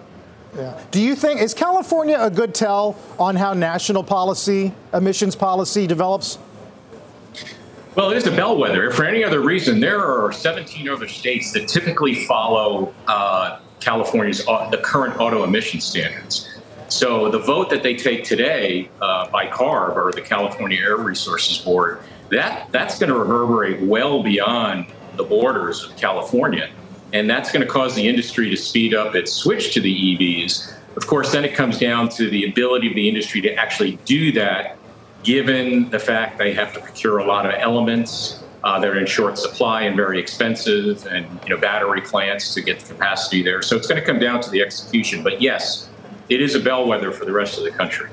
Yeah. 0.56 0.80
Do 0.92 1.02
you 1.02 1.16
think 1.16 1.42
is 1.42 1.54
California 1.54 2.18
a 2.20 2.30
good 2.30 2.54
tell 2.54 2.98
on 3.18 3.38
how 3.38 3.54
national 3.54 4.04
policy, 4.04 4.74
emissions 4.94 5.36
policy 5.36 5.88
develops? 5.88 6.38
Well, 7.94 8.10
it 8.12 8.18
is 8.18 8.26
a 8.26 8.32
bellwether. 8.32 8.88
If 8.88 8.96
For 8.96 9.04
any 9.04 9.22
other 9.22 9.42
reason, 9.42 9.82
there 9.82 10.00
are 10.00 10.32
17 10.32 10.88
other 10.88 11.10
states 11.10 11.52
that 11.52 11.68
typically 11.68 12.24
follow 12.26 12.94
uh, 13.08 13.60
California's 13.82 14.48
uh, 14.48 14.70
the 14.70 14.78
current 14.78 15.20
auto 15.20 15.44
emission 15.44 15.82
standards. 15.82 16.48
So 16.88 17.30
the 17.30 17.40
vote 17.40 17.70
that 17.70 17.84
they 17.84 17.96
take 17.96 18.24
today 18.24 18.90
uh, 19.02 19.30
by 19.30 19.48
CARB 19.48 19.98
or 19.98 20.14
the 20.14 20.22
California 20.22 20.80
Air 20.80 20.98
Resources 20.98 21.58
Board, 21.58 22.02
that 22.30 22.72
that's 22.72 22.98
going 22.98 23.12
to 23.12 23.18
reverberate 23.18 23.82
well 23.82 24.24
beyond 24.24 24.86
the 25.18 25.24
borders 25.24 25.84
of 25.84 25.96
California, 25.98 26.70
and 27.12 27.30
that's 27.30 27.52
going 27.52 27.66
to 27.66 27.72
cause 27.72 27.94
the 27.94 28.08
industry 28.08 28.50
to 28.50 28.56
speed 28.56 28.94
up 28.94 29.16
its 29.16 29.34
switch 29.34 29.74
to 29.74 29.82
the 29.82 29.94
EVs. 29.94 30.74
Of 30.96 31.08
course, 31.08 31.34
then 31.34 31.44
it 31.44 31.56
comes 31.56 31.78
down 31.78 32.08
to 32.10 32.30
the 32.30 32.46
ability 32.46 32.88
of 32.88 32.96
the 32.96 33.10
industry 33.10 33.42
to 33.42 33.54
actually 33.56 33.98
do 34.06 34.32
that 34.34 34.78
given 35.24 35.90
the 35.90 36.00
fact 36.00 36.38
they 36.38 36.54
have 36.54 36.74
to 36.74 36.80
procure 36.80 37.20
a 37.20 37.26
lot 37.26 37.46
of 37.46 37.54
elements 37.54 38.42
uh, 38.64 38.80
that 38.80 38.90
are 38.90 38.98
in 38.98 39.06
short 39.06 39.38
supply 39.38 39.84
and 39.84 39.96
very 39.96 40.20
expensive, 40.20 41.06
and 41.08 41.26
you 41.44 41.50
know 41.50 41.58
battery 41.58 42.02
plants 42.02 42.54
to 42.54 42.62
get 42.62 42.80
the 42.80 42.94
capacity 42.94 43.42
there. 43.42 43.62
So 43.62 43.76
it's 43.76 43.88
going 43.88 44.00
to 44.00 44.06
come 44.06 44.20
down 44.20 44.42
to 44.42 44.50
the 44.50 44.62
execution. 44.62 45.24
But 45.24 45.42
yes, 45.42 45.90
it 46.30 46.42
is 46.42 46.56
a 46.56 46.60
bellwether 46.60 47.12
for 47.12 47.26
the 47.26 47.32
rest 47.32 47.58
of 47.58 47.64
the 47.64 47.72
country. 47.72 48.10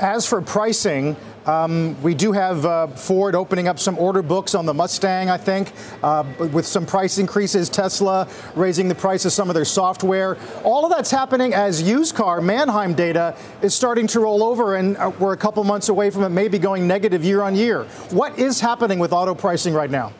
As 0.00 0.26
for 0.26 0.40
pricing, 0.40 1.16
um, 1.46 2.00
we 2.02 2.14
do 2.14 2.30
have 2.30 2.64
uh, 2.64 2.86
Ford 2.88 3.34
opening 3.34 3.66
up 3.66 3.80
some 3.80 3.98
order 3.98 4.22
books 4.22 4.54
on 4.54 4.64
the 4.64 4.72
Mustang, 4.72 5.28
I 5.28 5.36
think, 5.38 5.72
uh, 6.04 6.24
with 6.52 6.66
some 6.66 6.86
price 6.86 7.18
increases. 7.18 7.68
Tesla 7.68 8.28
raising 8.54 8.86
the 8.86 8.94
price 8.94 9.24
of 9.24 9.32
some 9.32 9.48
of 9.48 9.54
their 9.54 9.64
software. 9.64 10.36
All 10.62 10.84
of 10.84 10.92
that's 10.92 11.10
happening 11.10 11.52
as 11.52 11.82
used 11.82 12.14
car 12.14 12.40
Manheim 12.40 12.94
data 12.94 13.36
is 13.60 13.74
starting 13.74 14.06
to 14.08 14.20
roll 14.20 14.44
over, 14.44 14.76
and 14.76 14.96
uh, 14.98 15.10
we're 15.18 15.32
a 15.32 15.36
couple 15.36 15.64
months 15.64 15.88
away 15.88 16.10
from 16.10 16.22
it 16.22 16.28
maybe 16.28 16.58
going 16.58 16.86
negative 16.86 17.24
year 17.24 17.42
on 17.42 17.56
year. 17.56 17.84
What 18.10 18.38
is 18.38 18.60
happening 18.60 19.00
with 19.00 19.12
auto 19.12 19.34
pricing 19.34 19.74
right 19.74 19.90
now? 19.90 20.12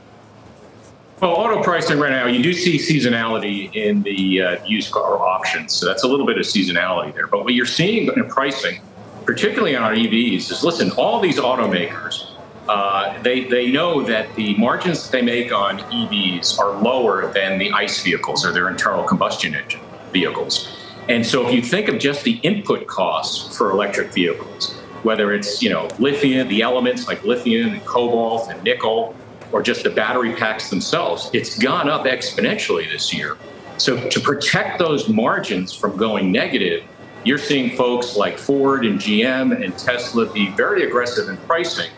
Well, 1.21 1.33
auto 1.33 1.63
pricing 1.63 2.01
right 2.01 2.11
now, 2.11 2.27
you 2.27 2.43
do 2.43 2.53
see 2.53 2.79
seasonality 2.79 3.75
in 3.75 4.03
the 4.03 4.43
uh, 4.43 4.65
used 4.65 4.91
car 4.91 5.19
auctions. 5.19 5.73
So 5.75 5.87
that's 5.87 6.03
a 6.05 6.09
little 6.09 6.27
bit 6.27 6.39
of 6.39 6.45
seasonality 6.45 7.15
there. 7.15 7.27
But 7.29 7.45
what 7.45 7.55
you're 7.55 7.67
seeing 7.67 8.07
in 8.07 8.29
pricing 8.29 8.81
particularly 9.29 9.77
on 9.77 9.95
EVs, 9.95 10.51
is 10.51 10.65
listen, 10.65 10.91
all 10.93 11.21
these 11.21 11.39
automakers, 11.39 12.31
uh, 12.67 13.21
they, 13.23 13.45
they 13.45 13.71
know 13.71 14.03
that 14.03 14.35
the 14.37 14.55
margins 14.55 15.05
that 15.05 15.13
they 15.13 15.21
make 15.21 15.53
on 15.53 15.79
EVs 15.81 16.59
are 16.59 16.81
lower 16.81 17.31
than 17.35 17.59
the 17.59 17.71
ICE 17.73 18.03
vehicles 18.03 18.47
or 18.47 18.53
their 18.53 18.71
internal 18.71 19.05
combustion 19.05 19.55
engine 19.55 19.83
vehicles. 20.15 20.75
And 21.11 21.27
so 21.27 21.47
if 21.47 21.53
you 21.53 21.61
think 21.61 21.89
of 21.89 21.99
just 21.99 22.25
the 22.25 22.37
input 22.39 22.87
costs 22.87 23.55
for 23.55 23.71
electric 23.71 24.15
vehicles, 24.15 24.73
whether 25.03 25.35
it's 25.35 25.63
you 25.63 25.69
know 25.69 25.89
lithium, 25.99 26.49
the 26.49 26.63
elements 26.63 27.07
like 27.07 27.23
lithium 27.23 27.75
and 27.75 27.85
cobalt 27.85 28.49
and 28.51 28.65
nickel, 28.65 29.15
or 29.53 29.61
just 29.61 29.85
the 29.85 29.91
battery 29.91 30.33
packs 30.33 30.71
themselves, 30.71 31.29
it's 31.35 31.59
gone 31.59 31.91
up 31.91 32.07
exponentially 32.07 32.91
this 32.91 33.13
year. 33.13 33.37
So 33.77 34.09
to 34.09 34.21
protect 34.21 34.79
those 34.79 35.07
margins 35.07 35.75
from 35.75 35.99
going 35.99 36.33
negative, 36.33 36.83
you're 37.25 37.39
seeing 37.39 37.77
folks 37.77 38.17
like 38.17 38.39
Ford 38.39 38.85
and 38.85 38.99
GM 38.99 39.63
and 39.63 39.77
Tesla 39.77 40.31
be 40.33 40.51
very 40.51 40.85
aggressive 40.85 41.29
in 41.29 41.37
pricing. 41.39 41.91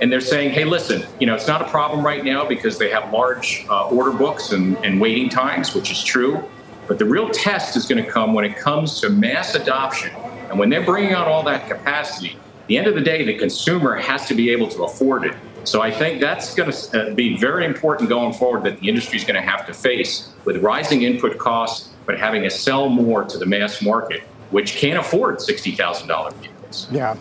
And 0.00 0.12
they're 0.12 0.20
saying, 0.20 0.50
hey, 0.50 0.64
listen, 0.64 1.04
you 1.18 1.26
know, 1.26 1.34
it's 1.34 1.48
not 1.48 1.60
a 1.60 1.68
problem 1.68 2.06
right 2.06 2.24
now 2.24 2.46
because 2.46 2.78
they 2.78 2.88
have 2.90 3.12
large 3.12 3.66
uh, 3.68 3.88
order 3.88 4.12
books 4.12 4.52
and, 4.52 4.76
and 4.84 5.00
waiting 5.00 5.28
times, 5.28 5.74
which 5.74 5.90
is 5.90 6.02
true. 6.02 6.44
But 6.86 6.98
the 6.98 7.04
real 7.04 7.28
test 7.30 7.76
is 7.76 7.86
going 7.86 8.02
to 8.02 8.08
come 8.08 8.32
when 8.32 8.44
it 8.44 8.56
comes 8.56 9.00
to 9.00 9.10
mass 9.10 9.54
adoption. 9.54 10.14
And 10.48 10.58
when 10.58 10.70
they're 10.70 10.84
bringing 10.84 11.12
out 11.12 11.26
all 11.26 11.42
that 11.42 11.68
capacity, 11.68 12.38
the 12.68 12.78
end 12.78 12.86
of 12.86 12.94
the 12.94 13.00
day, 13.00 13.24
the 13.24 13.36
consumer 13.36 13.96
has 13.96 14.26
to 14.26 14.34
be 14.34 14.50
able 14.50 14.68
to 14.68 14.84
afford 14.84 15.24
it. 15.24 15.34
So 15.64 15.82
I 15.82 15.90
think 15.90 16.20
that's 16.20 16.54
going 16.54 16.70
to 16.70 17.10
uh, 17.10 17.14
be 17.14 17.36
very 17.36 17.66
important 17.66 18.08
going 18.08 18.32
forward 18.32 18.62
that 18.64 18.80
the 18.80 18.88
industry 18.88 19.18
is 19.18 19.24
going 19.24 19.34
to 19.34 19.46
have 19.46 19.66
to 19.66 19.74
face 19.74 20.30
with 20.44 20.58
rising 20.62 21.02
input 21.02 21.36
costs, 21.36 21.90
but 22.06 22.18
having 22.18 22.42
to 22.44 22.50
sell 22.50 22.88
more 22.88 23.24
to 23.24 23.36
the 23.36 23.44
mass 23.44 23.82
market 23.82 24.22
which 24.50 24.76
can't 24.76 24.98
afford 24.98 25.38
$60,000 25.38 26.32
vehicles. 26.34 26.88
Yeah. 26.90 27.16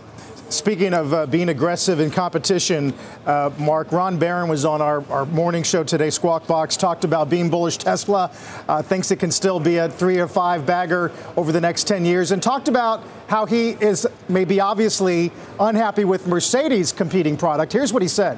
Speaking 0.50 0.94
of 0.94 1.14
uh, 1.14 1.26
being 1.26 1.50
aggressive 1.50 2.00
in 2.00 2.10
competition, 2.10 2.94
uh, 3.26 3.52
Mark, 3.58 3.92
Ron 3.92 4.18
Baron 4.18 4.48
was 4.48 4.64
on 4.64 4.82
our, 4.82 5.06
our 5.12 5.26
morning 5.26 5.62
show 5.62 5.84
today, 5.84 6.10
Squawk 6.10 6.48
Box, 6.48 6.78
talked 6.78 7.04
about 7.04 7.30
being 7.30 7.50
bullish 7.50 7.76
Tesla, 7.78 8.32
uh, 8.70 8.82
thinks 8.82 9.12
it 9.12 9.18
can 9.18 9.30
still 9.30 9.60
be 9.60 9.76
a 9.76 9.90
three 9.90 10.20
or 10.20 10.28
five 10.28 10.66
bagger 10.66 11.12
over 11.36 11.52
the 11.52 11.60
next 11.60 11.84
10 11.84 12.06
years, 12.06 12.32
and 12.32 12.42
talked 12.42 12.70
about 12.70 13.04
how 13.28 13.46
he 13.46 13.72
is 13.72 14.08
maybe 14.30 14.62
obviously 14.62 15.34
unhappy 15.60 16.06
with 16.06 16.28
Mercedes' 16.28 16.94
competing 16.94 17.36
product. 17.36 17.74
Here's 17.74 17.92
what 17.92 18.02
he 18.02 18.08
said. 18.08 18.38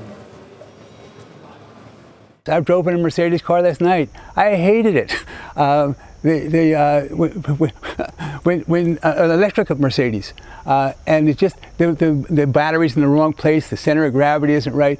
I 2.48 2.60
drove 2.62 2.88
in 2.88 2.96
a 2.96 2.98
Mercedes 2.98 3.43
car 3.43 3.62
last 3.62 3.81
night. 3.81 4.10
I 4.36 4.55
hated 4.55 4.96
it. 4.96 5.15
Um, 5.55 5.98
the, 6.22 6.48
the 6.48 6.76
uh, 6.76 7.04
when, 8.44 8.62
when 8.62 8.98
uh, 9.00 9.14
an 9.18 9.32
electric 9.32 9.70
of 9.70 9.80
Mercedes, 9.80 10.34
uh, 10.66 10.94
and 11.08 11.30
it's 11.30 11.40
just 11.40 11.58
the, 11.78 11.94
the, 11.94 12.26
the 12.30 12.48
battery's 12.48 12.96
in 12.96 13.02
the 13.02 13.08
wrong 13.08 13.34
place, 13.34 13.70
the 13.70 13.78
center 13.78 14.06
of 14.06 14.14
gravity 14.14 14.54
isn't 14.54 14.74
right. 14.74 15.00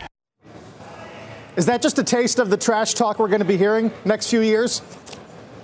Is 1.56 1.66
that 1.66 1.82
just 1.82 2.00
a 2.00 2.04
taste 2.04 2.40
of 2.40 2.50
the 2.50 2.58
trash 2.58 2.94
talk 2.94 3.20
we're 3.20 3.28
going 3.28 3.42
to 3.42 3.46
be 3.46 3.58
hearing 3.58 3.92
next 4.06 4.30
few 4.30 4.42
years? 4.42 4.82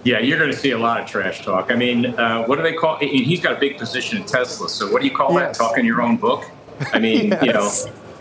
Yeah, 0.04 0.20
you're 0.20 0.38
going 0.38 0.52
to 0.52 0.58
see 0.58 0.72
a 0.72 0.78
lot 0.78 1.02
of 1.02 1.08
trash 1.08 1.44
talk. 1.44 1.72
I 1.72 1.76
mean, 1.76 2.06
uh, 2.06 2.44
what 2.46 2.58
do 2.58 2.64
they 2.64 2.74
call? 2.74 2.98
He's 2.98 3.42
got 3.42 3.54
a 3.54 3.60
big 3.60 3.78
position 3.78 4.20
in 4.20 4.26
Tesla. 4.26 4.70
So 4.70 4.92
what 4.92 5.02
do 5.02 5.08
you 5.08 5.16
call 5.16 5.34
yes. 5.34 5.58
that? 5.58 5.64
Talking 5.64 5.86
your 5.86 6.02
own 6.02 6.18
book? 6.18 6.46
I 6.94 7.00
mean, 7.00 7.30
yes. 7.42 7.44
you 7.44 7.54
know, 7.54 7.72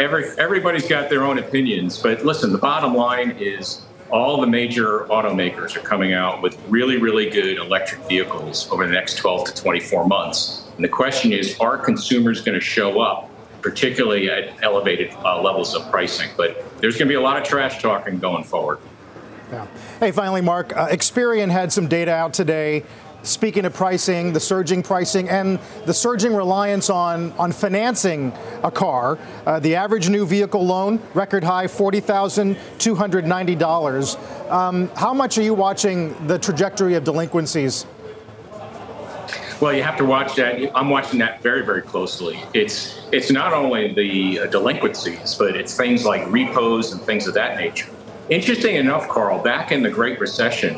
every 0.00 0.24
everybody's 0.38 0.88
got 0.88 1.10
their 1.10 1.24
own 1.24 1.38
opinions. 1.38 2.00
But 2.00 2.24
listen, 2.24 2.52
the 2.52 2.58
bottom 2.58 2.94
line 2.94 3.32
is 3.38 3.82
all 4.10 4.40
the 4.40 4.46
major 4.46 5.00
automakers 5.10 5.76
are 5.76 5.80
coming 5.80 6.12
out 6.12 6.42
with 6.42 6.58
really, 6.68 6.98
really 6.98 7.30
good 7.30 7.56
electric 7.56 8.00
vehicles 8.02 8.70
over 8.70 8.86
the 8.86 8.92
next 8.92 9.16
12 9.16 9.46
to 9.46 9.54
24 9.54 10.06
months. 10.06 10.66
And 10.76 10.84
the 10.84 10.88
question 10.88 11.32
is, 11.32 11.58
are 11.60 11.78
consumers 11.78 12.40
going 12.42 12.58
to 12.58 12.64
show 12.64 13.00
up, 13.00 13.30
particularly 13.62 14.30
at 14.30 14.62
elevated 14.62 15.12
uh, 15.24 15.40
levels 15.40 15.74
of 15.74 15.90
pricing? 15.90 16.28
But 16.36 16.64
there's 16.80 16.96
going 16.96 17.08
to 17.08 17.12
be 17.12 17.16
a 17.16 17.20
lot 17.20 17.36
of 17.36 17.44
trash 17.44 17.80
talking 17.80 18.18
going 18.18 18.44
forward. 18.44 18.78
Yeah. 19.50 19.66
Hey, 20.00 20.10
finally, 20.10 20.40
Mark, 20.40 20.76
uh, 20.76 20.88
Experian 20.88 21.50
had 21.50 21.72
some 21.72 21.86
data 21.86 22.10
out 22.10 22.34
today 22.34 22.84
speaking 23.24 23.64
of 23.64 23.74
pricing, 23.74 24.32
the 24.32 24.40
surging 24.40 24.82
pricing, 24.82 25.28
and 25.28 25.58
the 25.86 25.94
surging 25.94 26.32
reliance 26.34 26.90
on, 26.90 27.32
on 27.32 27.50
financing 27.50 28.32
a 28.62 28.70
car. 28.70 29.18
Uh, 29.46 29.58
the 29.58 29.74
average 29.74 30.08
new 30.08 30.24
vehicle 30.24 30.64
loan, 30.64 31.00
record 31.14 31.42
high, 31.42 31.66
$40,290. 31.66 34.50
Um, 34.50 34.88
how 34.90 35.12
much 35.12 35.36
are 35.38 35.42
you 35.42 35.54
watching 35.54 36.14
the 36.26 36.38
trajectory 36.38 36.94
of 36.94 37.02
delinquencies? 37.04 37.86
Well, 39.60 39.72
you 39.72 39.82
have 39.82 39.96
to 39.98 40.04
watch 40.04 40.36
that. 40.36 40.70
I'm 40.76 40.90
watching 40.90 41.18
that 41.20 41.40
very, 41.40 41.64
very 41.64 41.82
closely. 41.82 42.42
It's 42.52 43.00
it's 43.12 43.30
not 43.30 43.52
only 43.52 43.94
the 43.94 44.40
uh, 44.40 44.46
delinquencies, 44.46 45.36
but 45.36 45.54
it's 45.56 45.76
things 45.76 46.04
like 46.04 46.28
repos 46.30 46.90
and 46.92 47.00
things 47.00 47.28
of 47.28 47.34
that 47.34 47.56
nature. 47.56 47.88
Interesting 48.28 48.76
enough, 48.76 49.08
Carl, 49.08 49.42
back 49.42 49.70
in 49.70 49.82
the 49.82 49.90
Great 49.90 50.18
Recession, 50.18 50.76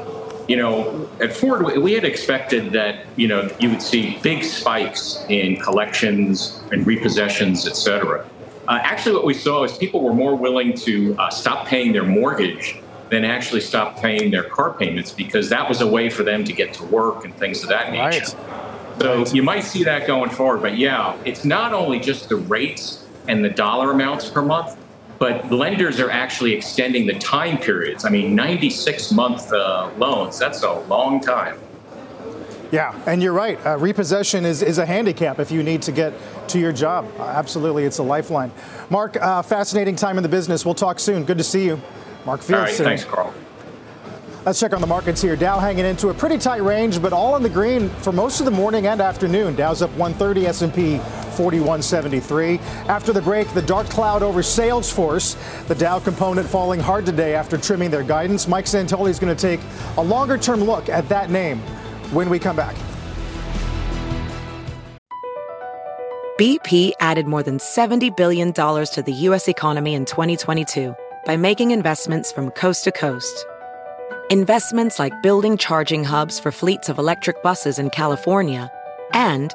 you 0.48 0.56
know, 0.56 1.08
at 1.20 1.32
Ford, 1.32 1.64
we 1.82 1.92
had 1.92 2.04
expected 2.04 2.72
that, 2.72 3.04
you 3.16 3.26
know, 3.26 3.50
you 3.58 3.70
would 3.70 3.82
see 3.82 4.18
big 4.22 4.44
spikes 4.44 5.24
in 5.28 5.56
collections 5.56 6.62
and 6.72 6.86
repossessions, 6.86 7.66
et 7.66 7.74
cetera. 7.74 8.28
Uh, 8.68 8.78
actually, 8.82 9.14
what 9.14 9.24
we 9.24 9.34
saw 9.34 9.64
is 9.64 9.76
people 9.76 10.02
were 10.02 10.14
more 10.14 10.36
willing 10.36 10.74
to 10.74 11.16
uh, 11.18 11.30
stop 11.30 11.66
paying 11.66 11.92
their 11.92 12.04
mortgage 12.04 12.80
than 13.10 13.24
actually 13.24 13.60
stop 13.60 13.96
paying 13.98 14.30
their 14.30 14.42
car 14.44 14.72
payments 14.72 15.12
because 15.12 15.48
that 15.48 15.68
was 15.68 15.80
a 15.80 15.86
way 15.86 16.10
for 16.10 16.24
them 16.24 16.44
to 16.44 16.52
get 16.52 16.72
to 16.74 16.84
work 16.84 17.24
and 17.24 17.34
things 17.36 17.62
of 17.62 17.68
that 17.68 17.92
nature. 17.92 18.36
Right. 18.36 19.00
So 19.00 19.18
right. 19.18 19.34
you 19.34 19.42
might 19.42 19.60
see 19.60 19.84
that 19.84 20.06
going 20.06 20.30
forward. 20.30 20.62
But 20.62 20.76
yeah, 20.76 21.16
it's 21.24 21.44
not 21.44 21.72
only 21.72 22.00
just 22.00 22.28
the 22.28 22.36
rates 22.36 23.04
and 23.28 23.44
the 23.44 23.50
dollar 23.50 23.92
amounts 23.92 24.28
per 24.28 24.42
month, 24.42 24.76
but 25.18 25.50
lenders 25.50 26.00
are 26.00 26.10
actually 26.10 26.52
extending 26.52 27.06
the 27.06 27.14
time 27.14 27.58
periods. 27.58 28.04
I 28.04 28.10
mean, 28.10 28.34
96 28.34 29.12
month 29.12 29.52
uh, 29.52 29.90
loans, 29.98 30.38
that's 30.38 30.62
a 30.62 30.72
long 30.72 31.20
time. 31.20 31.58
Yeah, 32.72 32.98
and 33.06 33.22
you're 33.22 33.32
right. 33.32 33.64
Uh, 33.64 33.78
repossession 33.78 34.44
is, 34.44 34.62
is 34.62 34.78
a 34.78 34.86
handicap 34.86 35.38
if 35.38 35.50
you 35.50 35.62
need 35.62 35.82
to 35.82 35.92
get 35.92 36.12
to 36.48 36.58
your 36.58 36.72
job. 36.72 37.08
Uh, 37.18 37.22
absolutely, 37.22 37.84
it's 37.84 37.98
a 37.98 38.02
lifeline. 38.02 38.50
Mark, 38.90 39.16
uh, 39.16 39.42
fascinating 39.42 39.94
time 39.94 40.16
in 40.16 40.22
the 40.22 40.28
business. 40.28 40.64
We'll 40.64 40.74
talk 40.74 40.98
soon. 40.98 41.24
Good 41.24 41.38
to 41.38 41.44
see 41.44 41.64
you. 41.64 41.80
Mark 42.24 42.40
Fields. 42.40 42.52
All 42.60 42.66
right, 42.66 42.74
thanks, 42.74 43.04
Carl. 43.04 43.32
Let's 44.44 44.60
check 44.60 44.72
on 44.72 44.80
the 44.80 44.86
markets 44.86 45.22
here. 45.22 45.34
Dow 45.34 45.58
hanging 45.58 45.84
into 45.84 46.08
a 46.08 46.14
pretty 46.14 46.38
tight 46.38 46.62
range, 46.62 47.02
but 47.02 47.12
all 47.12 47.34
in 47.36 47.42
the 47.42 47.48
green 47.48 47.88
for 47.88 48.12
most 48.12 48.40
of 48.40 48.46
the 48.46 48.52
morning 48.52 48.86
and 48.86 49.00
afternoon. 49.00 49.56
Dow's 49.56 49.82
up 49.82 49.90
130, 49.90 50.46
S&P 50.46 51.00
4173. 51.36 52.58
After 52.88 53.12
the 53.12 53.22
break, 53.22 53.48
the 53.54 53.62
dark 53.62 53.88
cloud 53.88 54.22
over 54.22 54.40
Salesforce. 54.40 55.36
The 55.68 55.74
Dow 55.74 55.98
component 55.98 56.48
falling 56.48 56.80
hard 56.80 57.06
today 57.06 57.34
after 57.34 57.58
trimming 57.58 57.90
their 57.90 58.02
guidance. 58.02 58.48
Mike 58.48 58.64
Santoli 58.64 59.10
is 59.10 59.18
going 59.18 59.34
to 59.34 59.40
take 59.40 59.60
a 59.96 60.02
longer-term 60.02 60.64
look 60.64 60.88
at 60.88 61.08
that 61.08 61.30
name 61.30 61.58
when 62.12 62.28
we 62.28 62.38
come 62.38 62.56
back. 62.56 62.76
BP 66.38 66.92
added 67.00 67.26
more 67.26 67.42
than 67.42 67.58
$70 67.58 68.14
billion 68.16 68.52
to 68.52 69.02
the 69.04 69.12
U.S. 69.12 69.48
economy 69.48 69.94
in 69.94 70.04
2022 70.04 70.94
by 71.24 71.36
making 71.36 71.70
investments 71.70 72.30
from 72.30 72.50
coast 72.50 72.84
to 72.84 72.92
coast 72.92 73.46
Investments 74.28 74.98
like 74.98 75.22
building 75.22 75.56
charging 75.56 76.02
hubs 76.02 76.40
for 76.40 76.50
fleets 76.50 76.88
of 76.88 76.98
electric 76.98 77.44
buses 77.44 77.78
in 77.78 77.90
California 77.90 78.72
and 79.12 79.54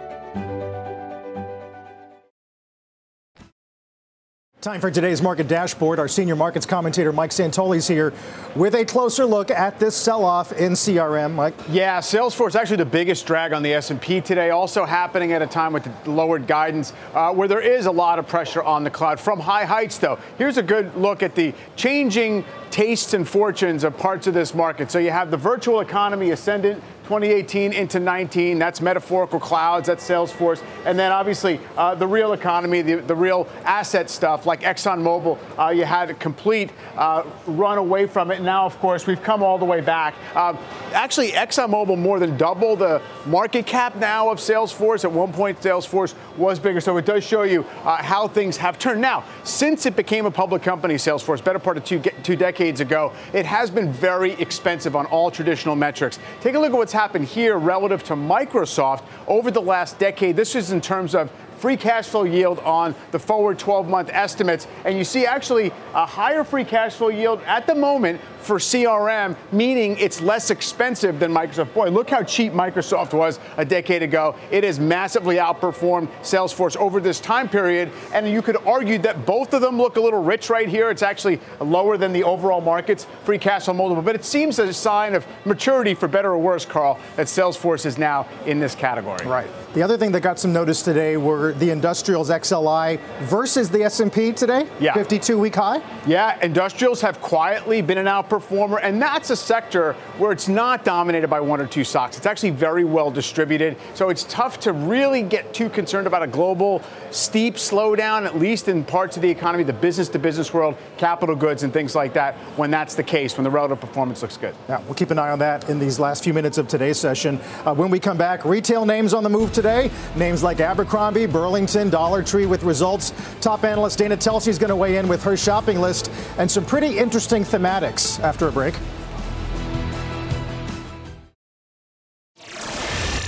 Time 4.61 4.79
for 4.79 4.91
today's 4.91 5.23
market 5.23 5.47
dashboard. 5.47 5.97
Our 5.97 6.07
senior 6.07 6.35
markets 6.35 6.67
commentator 6.67 7.11
Mike 7.11 7.31
Santoli 7.31 7.77
is 7.77 7.87
here 7.87 8.13
with 8.55 8.75
a 8.75 8.85
closer 8.85 9.25
look 9.25 9.49
at 9.49 9.79
this 9.79 9.95
sell-off 9.95 10.51
in 10.51 10.73
CRM. 10.73 11.33
Mike, 11.33 11.55
yeah, 11.71 11.97
Salesforce 11.97 12.53
actually 12.53 12.77
the 12.77 12.85
biggest 12.85 13.25
drag 13.25 13.53
on 13.53 13.63
the 13.63 13.73
S&P 13.73 14.21
today. 14.21 14.51
Also 14.51 14.85
happening 14.85 15.31
at 15.31 15.41
a 15.41 15.47
time 15.47 15.73
with 15.73 15.85
the 16.03 16.11
lowered 16.11 16.45
guidance, 16.45 16.93
uh, 17.15 17.33
where 17.33 17.47
there 17.47 17.59
is 17.59 17.87
a 17.87 17.91
lot 17.91 18.19
of 18.19 18.27
pressure 18.27 18.61
on 18.61 18.83
the 18.83 18.91
cloud 18.91 19.19
from 19.19 19.39
high 19.39 19.65
heights. 19.65 19.97
Though, 19.97 20.19
here's 20.37 20.57
a 20.57 20.63
good 20.63 20.95
look 20.95 21.23
at 21.23 21.33
the 21.33 21.55
changing 21.75 22.45
tastes 22.69 23.13
and 23.15 23.27
fortunes 23.27 23.83
of 23.83 23.97
parts 23.97 24.27
of 24.27 24.35
this 24.35 24.53
market. 24.53 24.91
So 24.91 24.99
you 24.99 25.11
have 25.11 25.29
the 25.29 25.37
virtual 25.37 25.81
economy 25.81 26.29
ascendant 26.29 26.81
2018 27.03 27.73
into 27.73 27.99
19. 27.99 28.57
That's 28.57 28.79
metaphorical 28.79 29.39
clouds, 29.39 29.87
that's 29.87 30.07
Salesforce. 30.07 30.63
And 30.85 30.97
then 30.97 31.11
obviously 31.11 31.59
uh, 31.75 31.93
the 31.95 32.07
real 32.07 32.31
economy, 32.31 32.81
the, 32.81 32.95
the 32.95 33.15
real 33.15 33.49
asset 33.65 34.09
stuff 34.09 34.45
like 34.51 34.63
ExxonMobil, 34.63 35.37
uh, 35.57 35.69
you 35.69 35.85
had 35.85 36.09
a 36.09 36.13
complete 36.13 36.71
uh, 36.97 37.23
run 37.47 37.77
away 37.77 38.05
from 38.05 38.31
it. 38.31 38.41
Now, 38.41 38.65
of 38.65 38.77
course, 38.79 39.07
we've 39.07 39.23
come 39.23 39.41
all 39.41 39.57
the 39.57 39.63
way 39.63 39.79
back. 39.79 40.13
Uh, 40.35 40.57
actually, 40.91 41.31
ExxonMobil 41.31 41.97
more 41.97 42.19
than 42.19 42.35
double 42.35 42.75
the 42.75 43.01
market 43.25 43.65
cap 43.65 43.95
now 43.95 44.29
of 44.29 44.39
Salesforce. 44.39 45.05
At 45.05 45.11
one 45.13 45.31
point, 45.31 45.61
Salesforce 45.61 46.15
was 46.35 46.59
bigger. 46.59 46.81
So 46.81 46.97
it 46.97 47.05
does 47.05 47.23
show 47.23 47.43
you 47.43 47.63
uh, 47.85 48.03
how 48.03 48.27
things 48.27 48.57
have 48.57 48.77
turned. 48.77 48.99
Now, 48.99 49.23
since 49.45 49.85
it 49.85 49.95
became 49.95 50.25
a 50.25 50.31
public 50.31 50.61
company, 50.63 50.95
Salesforce, 50.95 51.41
better 51.41 51.57
part 51.57 51.77
of 51.77 51.85
two, 51.85 52.01
two 52.21 52.35
decades 52.35 52.81
ago, 52.81 53.13
it 53.31 53.45
has 53.45 53.71
been 53.71 53.89
very 53.93 54.33
expensive 54.33 54.97
on 54.97 55.05
all 55.05 55.31
traditional 55.31 55.77
metrics. 55.77 56.19
Take 56.41 56.55
a 56.55 56.59
look 56.59 56.73
at 56.73 56.77
what's 56.77 56.91
happened 56.91 57.23
here 57.23 57.57
relative 57.57 58.03
to 58.03 58.15
Microsoft 58.15 59.03
over 59.27 59.49
the 59.49 59.61
last 59.61 59.97
decade. 59.97 60.35
This 60.35 60.55
is 60.55 60.71
in 60.71 60.81
terms 60.81 61.15
of 61.15 61.31
free 61.61 61.77
cash 61.77 62.07
flow 62.07 62.23
yield 62.23 62.57
on 62.59 62.95
the 63.11 63.19
forward 63.19 63.59
12 63.59 63.87
month 63.87 64.09
estimates. 64.11 64.67
And 64.83 64.97
you 64.97 65.03
see 65.03 65.27
actually 65.27 65.71
a 65.93 66.07
higher 66.07 66.43
free 66.43 66.65
cash 66.65 66.95
flow 66.95 67.09
yield 67.09 67.39
at 67.45 67.67
the 67.67 67.75
moment 67.75 68.19
for 68.41 68.57
CRM, 68.57 69.35
meaning 69.51 69.97
it's 69.99 70.21
less 70.21 70.49
expensive 70.49 71.19
than 71.19 71.31
Microsoft. 71.31 71.73
Boy, 71.73 71.89
look 71.89 72.09
how 72.09 72.23
cheap 72.23 72.53
Microsoft 72.53 73.13
was 73.13 73.39
a 73.57 73.65
decade 73.65 74.03
ago. 74.03 74.35
It 74.51 74.63
has 74.63 74.79
massively 74.79 75.35
outperformed 75.35 76.09
Salesforce 76.21 76.75
over 76.77 76.99
this 76.99 77.19
time 77.19 77.47
period. 77.47 77.91
And 78.13 78.27
you 78.27 78.41
could 78.41 78.57
argue 78.65 78.97
that 78.99 79.25
both 79.25 79.53
of 79.53 79.61
them 79.61 79.77
look 79.77 79.97
a 79.97 80.01
little 80.01 80.23
rich 80.23 80.49
right 80.49 80.67
here. 80.67 80.89
It's 80.89 81.03
actually 81.03 81.39
lower 81.59 81.97
than 81.97 82.13
the 82.13 82.23
overall 82.23 82.61
market's 82.61 83.05
free 83.23 83.37
cash 83.37 83.65
flow 83.65 83.73
multiple. 83.73 84.03
But 84.03 84.15
it 84.15 84.25
seems 84.25 84.59
a 84.59 84.73
sign 84.73 85.15
of 85.15 85.25
maturity, 85.45 85.93
for 85.93 86.07
better 86.07 86.31
or 86.31 86.37
worse, 86.37 86.65
Carl, 86.65 86.99
that 87.15 87.27
Salesforce 87.27 87.85
is 87.85 87.97
now 87.97 88.27
in 88.45 88.59
this 88.59 88.75
category. 88.75 89.25
Right. 89.25 89.49
The 89.73 89.83
other 89.83 89.97
thing 89.97 90.11
that 90.11 90.21
got 90.21 90.37
some 90.37 90.51
notice 90.51 90.81
today 90.81 91.15
were 91.17 91.53
the 91.53 91.69
industrials 91.69 92.29
XLI 92.29 92.99
versus 93.21 93.69
the 93.69 93.83
S&P 93.83 94.33
today. 94.33 94.67
Yeah. 94.79 94.93
52 94.93 95.37
week 95.37 95.55
high. 95.55 95.81
Yeah, 96.05 96.37
industrials 96.41 96.99
have 97.01 97.21
quietly 97.21 97.81
been 97.81 97.97
an 97.97 98.07
outperformer, 98.31 98.79
and 98.81 99.01
that's 99.01 99.29
a 99.29 99.35
sector 99.35 99.93
where 100.17 100.31
it's 100.31 100.47
not 100.47 100.83
dominated 100.85 101.29
by 101.29 101.39
one 101.39 101.61
or 101.61 101.67
two 101.67 101.83
stocks. 101.83 102.17
It's 102.17 102.25
actually 102.25 102.51
very 102.51 102.83
well 102.83 103.11
distributed, 103.11 103.77
so 103.93 104.09
it's 104.09 104.23
tough 104.23 104.59
to 104.61 104.73
really 104.73 105.21
get 105.21 105.53
too 105.53 105.69
concerned 105.69 106.07
about 106.07 106.23
a 106.23 106.27
global 106.27 106.81
steep 107.11 107.55
slowdown, 107.55 108.25
at 108.25 108.37
least 108.37 108.67
in 108.67 108.83
parts 108.83 109.15
of 109.15 109.21
the 109.21 109.29
economy, 109.29 109.63
the 109.63 109.73
business 109.73 110.09
to 110.09 110.19
business 110.19 110.53
world, 110.53 110.77
capital 110.97 111.35
goods, 111.35 111.63
and 111.63 111.73
things 111.73 111.95
like 111.95 112.13
that. 112.13 112.35
When 112.55 112.71
that's 112.71 112.95
the 112.95 113.03
case, 113.03 113.37
when 113.37 113.43
the 113.43 113.51
relative 113.51 113.79
performance 113.79 114.21
looks 114.21 114.37
good. 114.37 114.55
Yeah, 114.69 114.81
we'll 114.85 114.95
keep 114.95 115.11
an 115.11 115.19
eye 115.19 115.31
on 115.31 115.39
that 115.39 115.69
in 115.69 115.79
these 115.79 115.99
last 115.99 116.23
few 116.23 116.33
minutes 116.33 116.57
of 116.57 116.67
today's 116.67 116.97
session. 116.97 117.39
Uh, 117.65 117.73
when 117.73 117.89
we 117.89 117.99
come 117.99 118.17
back, 118.17 118.45
retail 118.45 118.85
names 118.85 119.13
on 119.13 119.23
the 119.23 119.29
move 119.29 119.51
today. 119.51 119.91
Names 120.15 120.43
like 120.43 120.59
Abercrombie, 120.59 121.25
Burlington, 121.25 121.89
Dollar 121.89 122.23
Tree 122.23 122.45
with 122.45 122.63
results. 122.63 123.13
Top 123.41 123.63
analyst 123.63 123.97
Dana 123.97 124.17
Telsey 124.17 124.47
is 124.47 124.57
going 124.57 124.69
to 124.69 124.75
weigh 124.75 124.97
in 124.97 125.07
with 125.07 125.23
her 125.23 125.35
shopping 125.35 125.79
list 125.81 126.11
and 126.37 126.49
some 126.49 126.65
pretty 126.65 126.97
interesting 126.97 127.43
thematics 127.43 128.20
after 128.21 128.47
a 128.47 128.51
break. 128.51 128.75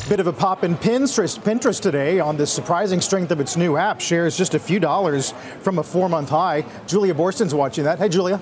Bit 0.09 0.19
of 0.19 0.27
a 0.27 0.33
pop 0.33 0.63
in 0.63 0.75
Pinterest 0.75 1.81
today 1.81 2.19
on 2.19 2.37
the 2.37 2.45
surprising 2.45 3.01
strength 3.01 3.31
of 3.31 3.39
its 3.39 3.55
new 3.57 3.77
app. 3.77 4.01
Shares 4.01 4.37
just 4.37 4.53
a 4.53 4.59
few 4.59 4.79
dollars 4.79 5.33
from 5.61 5.79
a 5.79 5.83
four 5.83 6.09
month 6.09 6.29
high. 6.29 6.65
Julia 6.87 7.13
Boorstin's 7.13 7.55
watching 7.55 7.85
that. 7.85 7.99
Hey, 7.99 8.09
Julia. 8.09 8.41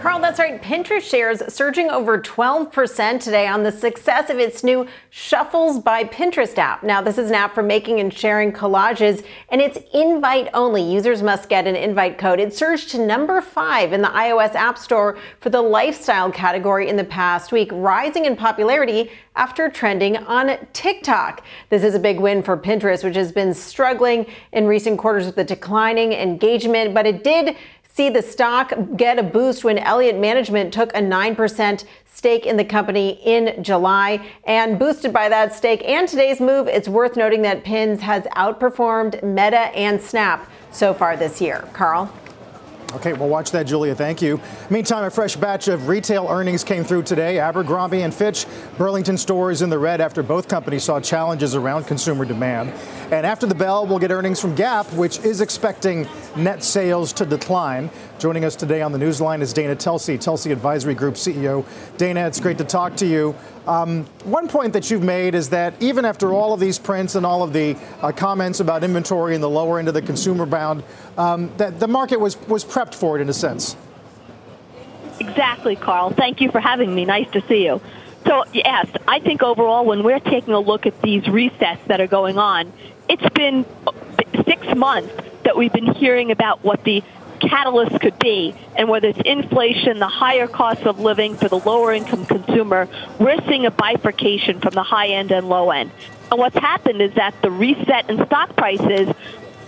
Carl, 0.00 0.20
that's 0.20 0.38
right. 0.38 0.62
Pinterest 0.62 1.02
shares 1.02 1.42
surging 1.52 1.90
over 1.90 2.20
12% 2.20 3.20
today 3.20 3.48
on 3.48 3.64
the 3.64 3.72
success 3.72 4.30
of 4.30 4.38
its 4.38 4.62
new 4.62 4.86
Shuffles 5.10 5.80
by 5.80 6.04
Pinterest 6.04 6.56
app. 6.56 6.84
Now, 6.84 7.02
this 7.02 7.18
is 7.18 7.30
an 7.30 7.34
app 7.34 7.52
for 7.52 7.64
making 7.64 7.98
and 7.98 8.14
sharing 8.14 8.52
collages, 8.52 9.24
and 9.48 9.60
it's 9.60 9.78
invite 9.92 10.50
only. 10.54 10.82
Users 10.82 11.20
must 11.20 11.48
get 11.48 11.66
an 11.66 11.74
invite 11.74 12.16
code. 12.16 12.38
It 12.38 12.54
surged 12.54 12.90
to 12.90 13.04
number 13.04 13.40
five 13.40 13.92
in 13.92 14.00
the 14.00 14.08
iOS 14.08 14.54
App 14.54 14.78
Store 14.78 15.18
for 15.40 15.50
the 15.50 15.60
lifestyle 15.60 16.30
category 16.30 16.88
in 16.88 16.94
the 16.94 17.02
past 17.02 17.50
week, 17.50 17.70
rising 17.72 18.24
in 18.24 18.36
popularity 18.36 19.10
after 19.34 19.68
trending 19.68 20.16
on 20.16 20.58
TikTok. 20.72 21.44
This 21.70 21.82
is 21.82 21.94
a 21.94 21.98
big 21.98 22.20
win 22.20 22.42
for 22.42 22.56
Pinterest, 22.56 23.02
which 23.02 23.16
has 23.16 23.32
been 23.32 23.54
struggling 23.54 24.26
in 24.52 24.66
recent 24.66 24.98
quarters 24.98 25.26
with 25.26 25.36
the 25.36 25.44
declining 25.44 26.12
engagement, 26.12 26.92
but 26.92 27.06
it 27.06 27.24
did 27.24 27.56
see 27.98 28.08
the 28.08 28.22
stock 28.22 28.72
get 28.96 29.18
a 29.18 29.22
boost 29.24 29.64
when 29.64 29.76
Elliott 29.76 30.16
Management 30.16 30.72
took 30.72 30.94
a 30.94 31.00
9% 31.00 31.84
stake 32.04 32.46
in 32.46 32.56
the 32.56 32.64
company 32.64 33.20
in 33.24 33.60
July. 33.60 34.24
And 34.44 34.78
boosted 34.78 35.12
by 35.12 35.28
that 35.28 35.52
stake 35.52 35.82
and 35.84 36.06
today's 36.08 36.40
move, 36.40 36.68
it's 36.68 36.88
worth 36.88 37.16
noting 37.16 37.42
that 37.42 37.64
Pins 37.64 38.00
has 38.02 38.22
outperformed 38.36 39.20
Meta 39.24 39.74
and 39.74 40.00
Snap 40.00 40.48
so 40.70 40.94
far 40.94 41.16
this 41.16 41.40
year. 41.40 41.68
Carl? 41.72 42.08
Okay, 42.94 43.12
we'll 43.12 43.28
watch 43.28 43.50
that, 43.50 43.64
Julia. 43.64 43.94
Thank 43.94 44.22
you. 44.22 44.40
Meantime, 44.70 45.04
a 45.04 45.10
fresh 45.10 45.36
batch 45.36 45.68
of 45.68 45.88
retail 45.88 46.26
earnings 46.30 46.64
came 46.64 46.84
through 46.84 47.02
today. 47.02 47.38
Abercrombie 47.38 48.00
and 48.00 48.14
Fitch, 48.14 48.46
Burlington 48.78 49.18
stores 49.18 49.60
in 49.60 49.68
the 49.68 49.78
red 49.78 50.00
after 50.00 50.22
both 50.22 50.48
companies 50.48 50.84
saw 50.84 50.98
challenges 50.98 51.54
around 51.54 51.84
consumer 51.84 52.24
demand. 52.24 52.72
And 53.12 53.26
after 53.26 53.46
the 53.46 53.54
bell, 53.54 53.86
we'll 53.86 53.98
get 53.98 54.10
earnings 54.10 54.40
from 54.40 54.54
Gap, 54.54 54.90
which 54.94 55.18
is 55.18 55.42
expecting 55.42 56.08
net 56.34 56.64
sales 56.64 57.12
to 57.14 57.26
decline. 57.26 57.90
Joining 58.18 58.46
us 58.46 58.56
today 58.56 58.80
on 58.80 58.92
the 58.92 58.98
newsline 58.98 59.42
is 59.42 59.52
Dana 59.52 59.76
Telsey, 59.76 60.16
Telsey 60.16 60.50
Advisory 60.50 60.94
Group 60.94 61.14
CEO. 61.14 61.66
Dana, 61.98 62.26
it's 62.26 62.40
great 62.40 62.56
to 62.56 62.64
talk 62.64 62.96
to 62.96 63.06
you. 63.06 63.34
Um, 63.68 64.04
one 64.24 64.48
point 64.48 64.72
that 64.72 64.90
you've 64.90 65.02
made 65.02 65.34
is 65.34 65.50
that 65.50 65.74
even 65.82 66.06
after 66.06 66.32
all 66.32 66.54
of 66.54 66.60
these 66.60 66.78
prints 66.78 67.16
and 67.16 67.26
all 67.26 67.42
of 67.42 67.52
the 67.52 67.76
uh, 68.00 68.12
comments 68.12 68.60
about 68.60 68.82
inventory 68.82 69.34
in 69.34 69.42
the 69.42 69.50
lower 69.50 69.78
end 69.78 69.88
of 69.88 69.94
the 69.94 70.00
consumer 70.00 70.46
bound, 70.46 70.82
um, 71.18 71.54
that 71.58 71.78
the 71.78 71.86
market 71.86 72.18
was, 72.18 72.40
was 72.48 72.64
prepped 72.64 72.94
for 72.94 73.18
it 73.18 73.20
in 73.20 73.28
a 73.28 73.34
sense. 73.34 73.76
Exactly, 75.20 75.76
Carl. 75.76 76.08
Thank 76.10 76.40
you 76.40 76.50
for 76.50 76.60
having 76.60 76.94
me. 76.94 77.04
Nice 77.04 77.30
to 77.32 77.42
see 77.46 77.66
you. 77.66 77.82
So, 78.26 78.44
yes, 78.54 78.88
I 79.06 79.20
think 79.20 79.42
overall, 79.42 79.84
when 79.84 80.02
we're 80.02 80.20
taking 80.20 80.54
a 80.54 80.60
look 80.60 80.86
at 80.86 81.02
these 81.02 81.24
resets 81.24 81.84
that 81.88 82.00
are 82.00 82.06
going 82.06 82.38
on, 82.38 82.72
it's 83.06 83.28
been 83.34 83.66
six 84.46 84.74
months 84.74 85.12
that 85.44 85.58
we've 85.58 85.72
been 85.72 85.92
hearing 85.94 86.30
about 86.30 86.64
what 86.64 86.84
the 86.84 87.02
catalyst 87.40 88.00
could 88.00 88.18
be. 88.18 88.54
And 88.76 88.88
whether 88.88 89.08
it's 89.08 89.20
inflation, 89.24 89.98
the 89.98 90.08
higher 90.08 90.46
cost 90.46 90.82
of 90.82 90.98
living 90.98 91.36
for 91.36 91.48
the 91.48 91.58
lower 91.58 91.92
income 91.92 92.26
consumer, 92.26 92.88
we're 93.18 93.40
seeing 93.48 93.66
a 93.66 93.70
bifurcation 93.70 94.60
from 94.60 94.74
the 94.74 94.82
high 94.82 95.08
end 95.08 95.32
and 95.32 95.48
low 95.48 95.70
end. 95.70 95.90
And 96.30 96.38
what's 96.38 96.58
happened 96.58 97.00
is 97.00 97.14
that 97.14 97.34
the 97.42 97.50
reset 97.50 98.10
in 98.10 98.24
stock 98.26 98.56
prices 98.56 99.14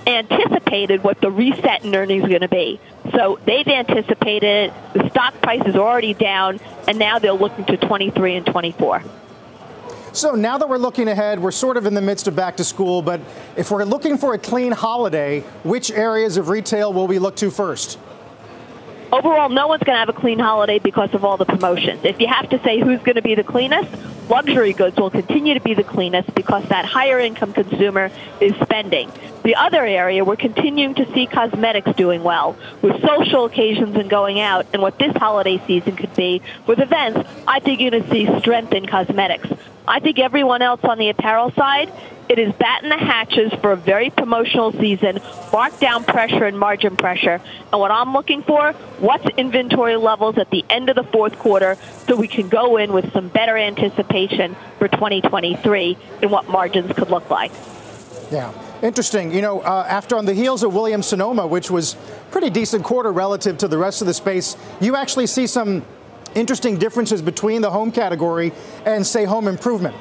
anticipated 0.06 1.02
what 1.04 1.20
the 1.20 1.30
reset 1.30 1.85
in 1.85 1.94
earnings 1.94 2.24
is 2.24 2.28
going 2.28 2.40
to 2.40 2.48
be. 2.48 2.80
So 3.12 3.38
they've 3.46 3.66
anticipated 3.66 4.70
it. 4.70 4.72
the 4.94 5.09
stock 5.11 5.40
price 5.40 5.62
is 5.66 5.76
already 5.76 6.14
down, 6.14 6.61
and 6.88 6.98
now 6.98 7.18
they're 7.18 7.33
looking 7.33 7.64
to 7.66 7.76
23 7.76 8.37
and 8.37 8.46
24. 8.46 9.02
So 10.12 10.34
now 10.34 10.58
that 10.58 10.68
we're 10.68 10.78
looking 10.78 11.06
ahead, 11.06 11.38
we're 11.40 11.52
sort 11.52 11.76
of 11.76 11.86
in 11.86 11.94
the 11.94 12.00
midst 12.00 12.26
of 12.26 12.34
back 12.34 12.56
to 12.56 12.64
school, 12.64 13.00
but 13.00 13.20
if 13.56 13.70
we're 13.70 13.84
looking 13.84 14.18
for 14.18 14.34
a 14.34 14.38
clean 14.38 14.72
holiday, 14.72 15.40
which 15.62 15.90
areas 15.92 16.36
of 16.36 16.48
retail 16.48 16.92
will 16.92 17.06
we 17.06 17.20
look 17.20 17.36
to 17.36 17.50
first? 17.50 17.98
Overall, 19.12 19.48
no 19.48 19.68
one's 19.68 19.82
going 19.82 19.94
to 19.94 20.00
have 20.00 20.08
a 20.08 20.12
clean 20.12 20.38
holiday 20.38 20.78
because 20.78 21.14
of 21.14 21.24
all 21.24 21.36
the 21.36 21.44
promotions. 21.44 22.04
If 22.04 22.20
you 22.20 22.26
have 22.26 22.48
to 22.50 22.62
say 22.62 22.80
who's 22.80 23.00
going 23.00 23.16
to 23.16 23.22
be 23.22 23.34
the 23.34 23.44
cleanest, 23.44 23.90
luxury 24.30 24.72
goods 24.72 24.96
will 24.96 25.10
continue 25.10 25.54
to 25.54 25.60
be 25.60 25.74
the 25.74 25.84
cleanest 25.84 26.32
because 26.34 26.64
that 26.68 26.84
higher 26.84 27.18
income 27.18 27.52
consumer 27.52 28.10
is 28.40 28.54
spending. 28.62 29.10
The 29.42 29.56
other 29.56 29.84
area, 29.84 30.24
we're 30.24 30.36
continuing 30.36 30.94
to 30.94 31.12
see 31.12 31.26
cosmetics 31.26 31.90
doing 31.96 32.22
well 32.22 32.56
with 32.80 33.02
social 33.04 33.44
occasions 33.44 33.96
and 33.96 34.08
going 34.08 34.38
out, 34.40 34.66
and 34.72 34.80
what 34.80 34.98
this 34.98 35.14
holiday 35.16 35.60
season 35.66 35.96
could 35.96 36.14
be 36.14 36.40
with 36.66 36.78
events. 36.78 37.28
I 37.48 37.58
think 37.58 37.80
you're 37.80 37.90
going 37.90 38.04
to 38.04 38.10
see 38.10 38.38
strength 38.38 38.72
in 38.72 38.86
cosmetics. 38.86 39.48
I 39.88 39.98
think 39.98 40.18
everyone 40.18 40.62
else 40.62 40.80
on 40.84 40.98
the 40.98 41.08
apparel 41.08 41.50
side, 41.52 41.92
it 42.30 42.38
is 42.38 42.54
batten 42.54 42.88
the 42.88 42.96
hatches 42.96 43.52
for 43.60 43.72
a 43.72 43.76
very 43.76 44.08
promotional 44.08 44.70
season, 44.70 45.16
markdown 45.50 46.06
pressure 46.06 46.44
and 46.44 46.56
margin 46.56 46.96
pressure. 46.96 47.42
And 47.72 47.80
what 47.80 47.90
I'm 47.90 48.12
looking 48.12 48.44
for, 48.44 48.72
what's 49.00 49.26
inventory 49.36 49.96
levels 49.96 50.38
at 50.38 50.48
the 50.50 50.64
end 50.70 50.88
of 50.90 50.94
the 50.94 51.02
fourth 51.02 51.36
quarter 51.40 51.76
so 52.06 52.14
we 52.14 52.28
can 52.28 52.48
go 52.48 52.76
in 52.76 52.92
with 52.92 53.12
some 53.12 53.28
better 53.28 53.56
anticipation 53.56 54.54
for 54.78 54.86
2023 54.86 55.98
and 56.22 56.30
what 56.30 56.48
margins 56.48 56.92
could 56.92 57.10
look 57.10 57.28
like. 57.30 57.50
Yeah. 58.30 58.52
Interesting. 58.80 59.32
You 59.32 59.42
know, 59.42 59.60
uh, 59.60 59.84
after 59.88 60.16
on 60.16 60.24
the 60.24 60.32
heels 60.32 60.62
of 60.62 60.72
Williams 60.72 61.08
Sonoma, 61.08 61.48
which 61.48 61.68
was 61.68 61.96
pretty 62.30 62.48
decent 62.48 62.84
quarter 62.84 63.12
relative 63.12 63.58
to 63.58 63.68
the 63.68 63.76
rest 63.76 64.02
of 64.02 64.06
the 64.06 64.14
space, 64.14 64.56
you 64.80 64.94
actually 64.94 65.26
see 65.26 65.48
some 65.48 65.84
interesting 66.36 66.78
differences 66.78 67.20
between 67.20 67.60
the 67.60 67.70
home 67.70 67.90
category 67.90 68.52
and, 68.86 69.04
say, 69.04 69.24
home 69.24 69.48
improvement. 69.48 69.96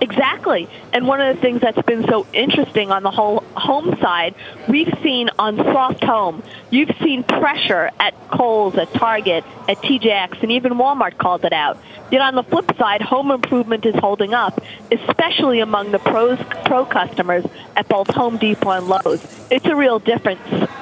Exactly. 0.00 0.68
And 0.92 1.06
one 1.06 1.20
of 1.20 1.34
the 1.34 1.42
things 1.42 1.60
that's 1.60 1.82
been 1.82 2.04
so 2.08 2.26
interesting 2.32 2.90
on 2.90 3.02
the 3.02 3.10
whole 3.10 3.42
home 3.54 3.96
side, 4.00 4.34
we've 4.68 4.92
seen 5.02 5.28
on 5.38 5.56
soft 5.56 6.02
home, 6.02 6.42
you've 6.70 6.94
seen 7.02 7.22
pressure 7.22 7.90
at 8.00 8.14
Kohl's, 8.30 8.76
at 8.76 8.92
Target, 8.94 9.44
at 9.68 9.76
TJX, 9.78 10.42
and 10.42 10.52
even 10.52 10.74
Walmart 10.74 11.18
called 11.18 11.44
it 11.44 11.52
out. 11.52 11.78
Yet 12.10 12.22
on 12.22 12.34
the 12.34 12.42
flip 12.42 12.76
side, 12.76 13.02
home 13.02 13.30
improvement 13.30 13.84
is 13.84 13.94
holding 13.94 14.34
up, 14.34 14.60
especially 14.90 15.60
among 15.60 15.92
the 15.92 15.98
pros, 15.98 16.38
pro 16.64 16.84
customers 16.84 17.44
at 17.76 17.88
both 17.88 18.08
Home 18.08 18.36
Depot 18.36 18.70
and 18.70 18.88
Lowe's. 18.88 19.22
It's 19.50 19.66
a 19.66 19.76
real 19.76 19.98
difference 19.98 20.40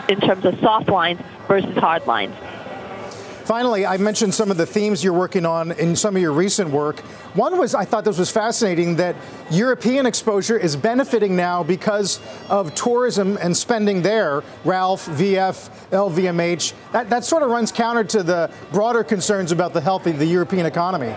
in 0.08 0.20
terms 0.20 0.44
of 0.44 0.58
soft 0.60 0.88
lines 0.88 1.20
versus 1.46 1.76
hard 1.76 2.06
lines. 2.06 2.34
Finally, 3.48 3.86
I 3.86 3.96
mentioned 3.96 4.34
some 4.34 4.50
of 4.50 4.58
the 4.58 4.66
themes 4.66 5.02
you're 5.02 5.14
working 5.14 5.46
on 5.46 5.72
in 5.72 5.96
some 5.96 6.14
of 6.14 6.20
your 6.20 6.32
recent 6.32 6.68
work. 6.68 7.00
One 7.32 7.56
was, 7.56 7.74
I 7.74 7.86
thought 7.86 8.04
this 8.04 8.18
was 8.18 8.30
fascinating, 8.30 8.96
that 8.96 9.16
European 9.50 10.04
exposure 10.04 10.58
is 10.58 10.76
benefiting 10.76 11.34
now 11.34 11.62
because 11.62 12.20
of 12.50 12.74
tourism 12.74 13.38
and 13.40 13.56
spending 13.56 14.02
there. 14.02 14.44
Ralph, 14.66 15.06
VF, 15.06 15.70
LVMH. 15.88 16.74
That, 16.92 17.08
that 17.08 17.24
sort 17.24 17.42
of 17.42 17.48
runs 17.48 17.72
counter 17.72 18.04
to 18.04 18.22
the 18.22 18.50
broader 18.70 19.02
concerns 19.02 19.50
about 19.50 19.72
the 19.72 19.80
health 19.80 20.06
of 20.06 20.18
the 20.18 20.26
European 20.26 20.66
economy. 20.66 21.14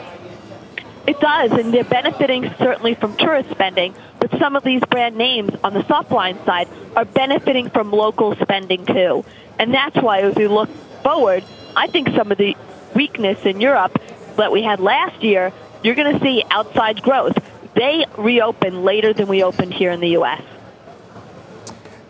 It 1.08 1.20
does, 1.20 1.52
and 1.52 1.74
they're 1.74 1.84
benefiting 1.84 2.50
certainly 2.58 2.96
from 2.96 3.18
tourist 3.18 3.50
spending, 3.52 3.94
but 4.22 4.32
some 4.40 4.56
of 4.56 4.64
these 4.64 4.82
brand 4.90 5.18
names 5.18 5.52
on 5.66 5.74
the 5.74 5.86
soft 5.86 6.12
line 6.12 6.38
side 6.46 6.70
are 6.96 7.04
benefiting 7.04 7.70
from 7.70 7.92
local 7.92 8.38
spending 8.38 8.86
too. 8.86 9.26
And 9.60 9.74
that's 9.74 9.98
why 9.98 10.22
as 10.22 10.34
we 10.36 10.48
look 10.48 10.70
forward, 11.04 11.44
I 11.76 11.88
think 11.88 12.10
some 12.16 12.32
of 12.32 12.38
the 12.38 12.56
weakness 12.96 13.46
in 13.46 13.62
Europe 13.62 14.02
that 14.38 14.52
we 14.52 14.64
had 14.64 14.80
last 14.80 15.24
year, 15.24 15.52
you're 15.84 15.96
going 15.96 16.18
to 16.18 16.24
see 16.24 16.44
outside 16.50 17.02
growth. 17.02 17.38
They 17.76 18.06
reopen 18.18 18.84
later 18.84 19.14
than 19.14 19.28
we 19.28 19.44
opened 19.44 19.74
here 19.74 19.92
in 19.92 20.00
the 20.00 20.10
U.S. 20.10 20.42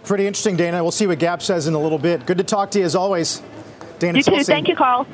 Pretty 0.03 0.27
interesting, 0.27 0.57
Dana. 0.57 0.83
We'll 0.83 0.91
see 0.91 1.07
what 1.07 1.19
Gap 1.19 1.41
says 1.41 1.67
in 1.67 1.73
a 1.73 1.79
little 1.79 1.99
bit. 1.99 2.25
Good 2.25 2.39
to 2.39 2.43
talk 2.43 2.71
to 2.71 2.79
you 2.79 2.85
as 2.85 2.95
always. 2.95 3.41
Dana 3.99 4.17
You 4.17 4.23
too. 4.23 4.43
Thank 4.43 4.67
you, 4.67 4.75
Carl. 4.75 5.07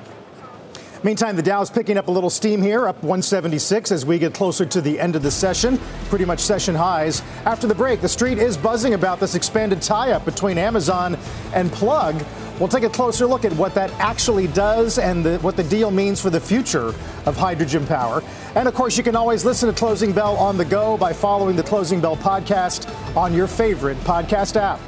Meantime, 1.04 1.36
the 1.36 1.44
Dow 1.44 1.62
is 1.62 1.70
picking 1.70 1.98
up 1.98 2.08
a 2.08 2.12
little 2.12 2.30
steam 2.30 2.62
here, 2.62 2.88
up 2.88 2.96
176 3.04 3.92
as 3.92 4.06
we 4.06 4.18
get 4.18 4.34
closer 4.34 4.66
to 4.66 4.82
the 4.82 5.00
end 5.00 5.16
of 5.16 5.22
the 5.22 5.30
session. 5.30 5.80
Pretty 6.10 6.26
much 6.26 6.40
session 6.40 6.74
highs. 6.74 7.22
After 7.46 7.68
the 7.68 7.76
break, 7.76 8.02
the 8.02 8.10
street 8.10 8.40
is 8.40 8.58
buzzing 8.58 8.96
about 8.96 9.20
this 9.20 9.36
expanded 9.36 9.82
tie 9.82 10.12
up 10.12 10.26
between 10.26 10.58
Amazon 10.58 11.16
and 11.54 11.72
Plug. 11.72 12.16
We'll 12.60 12.68
take 12.68 12.84
a 12.84 12.90
closer 12.90 13.28
look 13.28 13.46
at 13.46 13.54
what 13.54 13.76
that 13.76 13.92
actually 14.00 14.48
does 14.48 14.98
and 14.98 15.24
the, 15.24 15.38
what 15.40 15.56
the 15.56 15.64
deal 15.64 15.92
means 15.92 16.20
for 16.20 16.32
the 16.32 16.40
future 16.42 16.88
of 17.26 17.38
hydrogen 17.38 17.86
power. 17.86 18.24
And 18.56 18.68
of 18.68 18.74
course, 18.74 18.98
you 18.98 19.04
can 19.04 19.16
always 19.16 19.46
listen 19.46 19.72
to 19.72 19.78
Closing 19.78 20.12
Bell 20.12 20.36
on 20.38 20.58
the 20.58 20.66
go 20.66 20.98
by 20.98 21.14
following 21.14 21.56
the 21.56 21.64
Closing 21.64 22.02
Bell 22.02 22.18
podcast 22.18 22.90
on 23.16 23.34
your 23.34 23.46
favorite 23.46 23.98
podcast 24.00 24.56
app. 24.56 24.80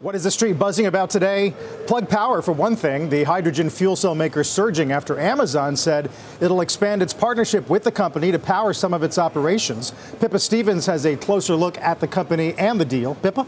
What 0.00 0.16
is 0.16 0.24
the 0.24 0.32
street 0.32 0.58
buzzing 0.58 0.86
about 0.86 1.10
today? 1.10 1.54
Plug 1.86 2.08
Power, 2.08 2.42
for 2.42 2.50
one 2.50 2.74
thing. 2.74 3.08
The 3.08 3.22
hydrogen 3.22 3.70
fuel 3.70 3.94
cell 3.94 4.16
maker 4.16 4.42
surging 4.42 4.90
after 4.90 5.16
Amazon 5.18 5.76
said 5.76 6.10
it'll 6.40 6.60
expand 6.60 7.02
its 7.02 7.14
partnership 7.14 7.70
with 7.70 7.84
the 7.84 7.92
company 7.92 8.32
to 8.32 8.38
power 8.40 8.72
some 8.72 8.92
of 8.92 9.04
its 9.04 9.16
operations. 9.16 9.92
Pippa 10.18 10.40
Stevens 10.40 10.86
has 10.86 11.06
a 11.06 11.16
closer 11.16 11.54
look 11.54 11.78
at 11.78 12.00
the 12.00 12.08
company 12.08 12.52
and 12.58 12.80
the 12.80 12.84
deal. 12.84 13.14
Pippa? 13.14 13.46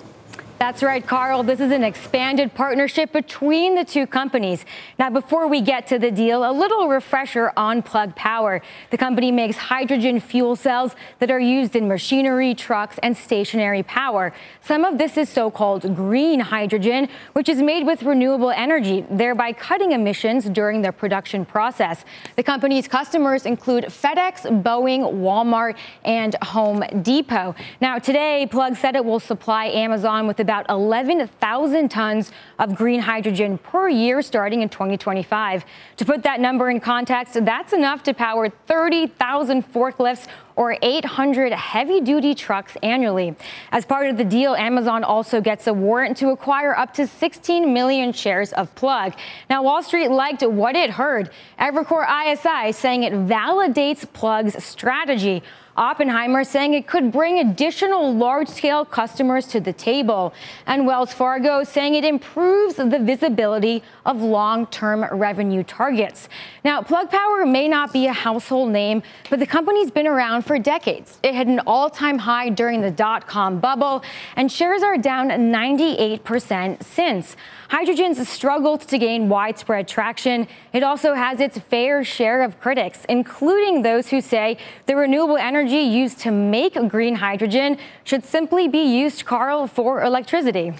That's 0.57 0.85
right, 0.85 1.05
Carl. 1.05 1.43
This 1.43 1.59
is 1.59 1.73
an 1.73 1.83
expanded 1.83 2.55
partnership 2.55 3.11
between 3.13 3.75
the 3.75 3.85
two 3.85 4.07
companies. 4.07 4.65
Now, 5.01 5.11
before 5.11 5.49
we 5.49 5.61
get 5.61 5.89
to 5.89 5.99
the 5.99 6.13
deal, 6.13 6.49
a 6.49 6.53
little 6.53 6.87
refresher 6.87 7.53
on 7.57 7.83
Plug 7.83 8.15
Power. 8.15 8.63
The 8.91 8.97
company 8.97 9.33
makes 9.33 9.57
hydrogen 9.57 10.21
fuel 10.21 10.55
cells 10.55 10.95
that 11.19 11.29
are 11.29 11.41
used 11.41 11.75
in 11.75 11.89
machinery, 11.89 12.55
trucks, 12.55 12.99
and 13.03 13.17
stationary 13.17 13.83
power. 13.83 14.33
Some 14.63 14.85
of 14.85 14.97
this 14.97 15.17
is 15.17 15.29
so 15.29 15.51
called 15.51 15.95
green 15.97 16.39
hydrogen, 16.39 17.09
which 17.33 17.49
is 17.49 17.61
made 17.61 17.85
with 17.85 18.05
renewable 18.05 18.53
energy, 18.53 19.05
thereby 19.11 19.53
cutting 19.53 19.91
emissions 19.91 20.45
during 20.45 20.83
the 20.83 20.93
production 20.93 21.45
process. 21.45 22.05
The 22.37 22.45
company's 22.45 22.87
customers 22.87 23.45
include 23.45 23.87
FedEx, 23.87 24.63
Boeing, 24.63 25.01
Walmart, 25.15 25.77
and 26.05 26.37
Home 26.43 26.85
Depot. 27.03 27.57
Now, 27.81 27.99
today, 27.99 28.47
Plug 28.49 28.77
said 28.77 28.95
it 28.95 29.05
will 29.05 29.21
supply 29.21 29.67
Amazon 29.67 30.29
with 30.29 30.39
about 30.45 30.54
about 30.55 30.71
11,000 30.71 31.89
tons 31.89 32.31
of 32.61 32.77
green 32.77 33.01
hydrogen 33.01 33.59
per 33.59 33.89
year 33.89 34.23
starting 34.23 34.63
in 34.63 34.69
2025. 34.69 35.65
To 35.97 36.05
put 36.05 36.23
that 36.23 36.39
number 36.39 36.71
in 36.71 36.79
context, 36.79 37.45
that's 37.45 37.73
enough 37.73 38.05
to 38.05 38.15
power 38.15 38.49
30,000 38.49 39.73
forklifts 39.73 40.29
or 40.55 40.77
800 40.81 41.53
heavy 41.53 42.01
duty 42.01 42.37
trucks 42.37 42.77
annually. 42.85 43.35
As 43.73 43.85
part 43.85 44.09
of 44.09 44.17
the 44.17 44.25
deal, 44.25 44.55
Amazon 44.55 45.03
also 45.03 45.41
gets 45.41 45.67
a 45.67 45.75
warrant 45.75 46.17
to 46.19 46.29
acquire 46.29 46.77
up 46.77 46.95
to 46.95 47.09
16 47.09 47.75
million 47.75 48.13
shares 48.13 48.53
of 48.53 48.73
Plug. 48.77 49.15
Now, 49.51 49.65
Wall 49.65 49.83
Street 49.83 50.09
liked 50.09 50.43
what 50.43 50.77
it 50.77 50.91
heard. 50.91 51.31
Evercore 51.59 52.07
ISI 52.07 52.71
saying 52.71 53.03
it 53.03 53.13
validates 53.13 54.07
Plug's 54.13 54.63
strategy. 54.63 55.43
Oppenheimer 55.77 56.45
saying 56.45 56.75
it 56.75 56.87
could 56.87 57.11
bring 57.11 57.39
additional 57.39 58.15
large 58.15 58.49
scale 58.49 58.85
customers 58.85 59.47
to 59.49 59.61
the 59.61 59.73
table. 59.73 60.33
And 60.67 60.87
Wells 60.87 61.13
Fargo 61.13 61.65
saying 61.65 61.95
it 61.95 62.05
improves 62.05 62.77
the 62.77 62.99
visibility 62.99 63.83
of 64.07 64.23
long 64.23 64.67
term 64.67 65.05
revenue 65.17 65.63
targets. 65.63 66.29
Now, 66.65 66.83
Plug 66.83 67.11
Power 67.11 67.45
may 67.45 67.69
not 67.69 67.93
be 67.93 68.07
a 68.07 68.13
household 68.13 68.71
name, 68.71 69.03
but 69.31 69.39
the 69.39 69.47
company's 69.47 69.91
been 69.91 70.07
around 70.07 70.43
for 70.43 70.59
decades. 70.59 71.19
It 71.23 71.35
had 71.35 71.47
an 71.47 71.61
all 71.67 71.91
time 71.91 72.19
high 72.19 72.49
during 72.51 72.81
the 72.81 72.91
dot 72.91 73.27
com 73.27 73.59
bubble, 73.59 74.03
and 74.37 74.51
shares 74.51 74.83
are 74.83 74.97
down 74.97 75.29
98% 75.29 76.83
since. 76.83 77.37
Hydrogen's 77.69 78.29
struggled 78.29 78.83
to 78.83 78.99
gain 78.99 79.29
widespread 79.29 79.89
traction. 79.89 80.47
It 80.73 80.83
also 80.83 81.15
has 81.15 81.41
its 81.41 81.59
fair 81.59 82.05
share 82.05 82.43
of 82.43 82.61
critics, 82.61 83.05
including 83.09 83.83
those 83.83 84.09
who 84.09 84.21
say 84.21 84.59
the 84.87 84.97
renewable 84.97 85.37
energy 85.37 85.81
used 85.81 86.19
to 86.21 86.31
make 86.31 86.75
green 86.89 87.15
hydrogen 87.17 87.79
should 88.05 88.25
simply 88.25 88.69
be 88.69 88.83
used, 88.83 89.25
Carl, 89.25 89.67
for 89.67 90.03
electricity. 90.03 90.73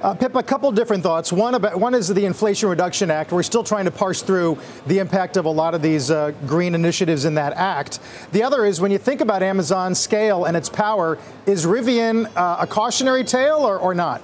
Uh, 0.00 0.14
Pip, 0.14 0.36
a 0.36 0.42
couple 0.44 0.70
different 0.70 1.02
thoughts. 1.02 1.32
One 1.32 1.56
about 1.56 1.80
one 1.80 1.92
is 1.92 2.06
the 2.06 2.24
Inflation 2.24 2.68
Reduction 2.68 3.10
Act. 3.10 3.32
We're 3.32 3.42
still 3.42 3.64
trying 3.64 3.84
to 3.86 3.90
parse 3.90 4.22
through 4.22 4.56
the 4.86 5.00
impact 5.00 5.36
of 5.36 5.44
a 5.44 5.50
lot 5.50 5.74
of 5.74 5.82
these 5.82 6.08
uh, 6.08 6.30
green 6.46 6.76
initiatives 6.76 7.24
in 7.24 7.34
that 7.34 7.52
act. 7.54 7.98
The 8.30 8.44
other 8.44 8.64
is 8.64 8.80
when 8.80 8.92
you 8.92 8.98
think 8.98 9.20
about 9.20 9.42
Amazon's 9.42 9.98
scale 9.98 10.44
and 10.44 10.56
its 10.56 10.68
power, 10.68 11.18
is 11.46 11.66
Rivian 11.66 12.30
uh, 12.36 12.58
a 12.60 12.66
cautionary 12.68 13.24
tale 13.24 13.56
or, 13.56 13.76
or 13.76 13.92
not? 13.92 14.22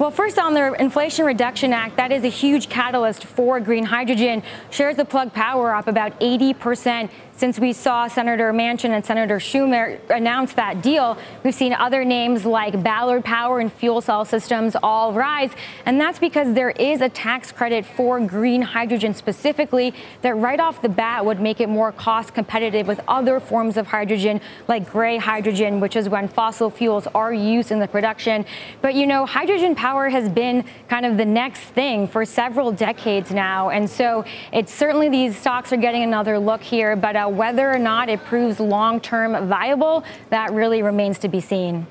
Well, 0.00 0.10
first 0.10 0.38
on 0.38 0.54
the 0.54 0.72
Inflation 0.80 1.26
Reduction 1.26 1.74
Act, 1.74 1.98
that 1.98 2.10
is 2.10 2.24
a 2.24 2.28
huge 2.28 2.70
catalyst 2.70 3.26
for 3.26 3.60
green 3.60 3.84
hydrogen. 3.84 4.42
Shares 4.70 4.98
of 4.98 5.10
Plug 5.10 5.30
Power 5.34 5.74
up 5.74 5.88
about 5.88 6.14
80 6.20 6.54
percent 6.54 7.10
since 7.40 7.58
we 7.58 7.72
saw 7.72 8.06
Senator 8.06 8.52
Manchin 8.52 8.90
and 8.90 9.02
Senator 9.02 9.38
Schumer 9.38 9.98
announce 10.10 10.52
that 10.52 10.82
deal, 10.82 11.16
we've 11.42 11.54
seen 11.54 11.72
other 11.72 12.04
names 12.04 12.44
like 12.44 12.82
Ballard 12.82 13.24
Power 13.24 13.60
and 13.60 13.72
fuel 13.72 14.02
cell 14.02 14.26
systems 14.26 14.76
all 14.82 15.14
rise. 15.14 15.50
And 15.86 15.98
that's 15.98 16.18
because 16.18 16.52
there 16.52 16.68
is 16.68 17.00
a 17.00 17.08
tax 17.08 17.50
credit 17.50 17.86
for 17.86 18.20
green 18.20 18.60
hydrogen 18.60 19.14
specifically 19.14 19.94
that 20.20 20.36
right 20.36 20.60
off 20.60 20.82
the 20.82 20.90
bat 20.90 21.24
would 21.24 21.40
make 21.40 21.62
it 21.62 21.70
more 21.70 21.92
cost 21.92 22.34
competitive 22.34 22.86
with 22.86 23.00
other 23.08 23.40
forms 23.40 23.78
of 23.78 23.86
hydrogen 23.86 24.42
like 24.68 24.90
gray 24.90 25.16
hydrogen, 25.16 25.80
which 25.80 25.96
is 25.96 26.10
when 26.10 26.28
fossil 26.28 26.68
fuels 26.68 27.06
are 27.14 27.32
used 27.32 27.72
in 27.72 27.78
the 27.78 27.88
production. 27.88 28.44
But 28.82 28.94
you 28.94 29.06
know, 29.06 29.24
hydrogen 29.24 29.74
power 29.74 30.10
has 30.10 30.28
been 30.28 30.62
kind 30.88 31.06
of 31.06 31.16
the 31.16 31.24
next 31.24 31.60
thing 31.60 32.06
for 32.06 32.26
several 32.26 32.70
decades 32.70 33.30
now. 33.30 33.70
And 33.70 33.88
so 33.88 34.26
it's 34.52 34.74
certainly 34.74 35.08
these 35.08 35.38
stocks 35.38 35.72
are 35.72 35.78
getting 35.78 36.02
another 36.02 36.38
look 36.38 36.60
here. 36.60 36.96
But 36.96 37.16
uh, 37.16 37.29
whether 37.30 37.70
or 37.70 37.78
not 37.78 38.08
it 38.08 38.24
proves 38.24 38.60
long 38.60 39.00
term 39.00 39.48
viable, 39.48 40.04
that 40.30 40.52
really 40.52 40.82
remains 40.82 41.18
to 41.20 41.28
be 41.28 41.40
seen. 41.40 41.86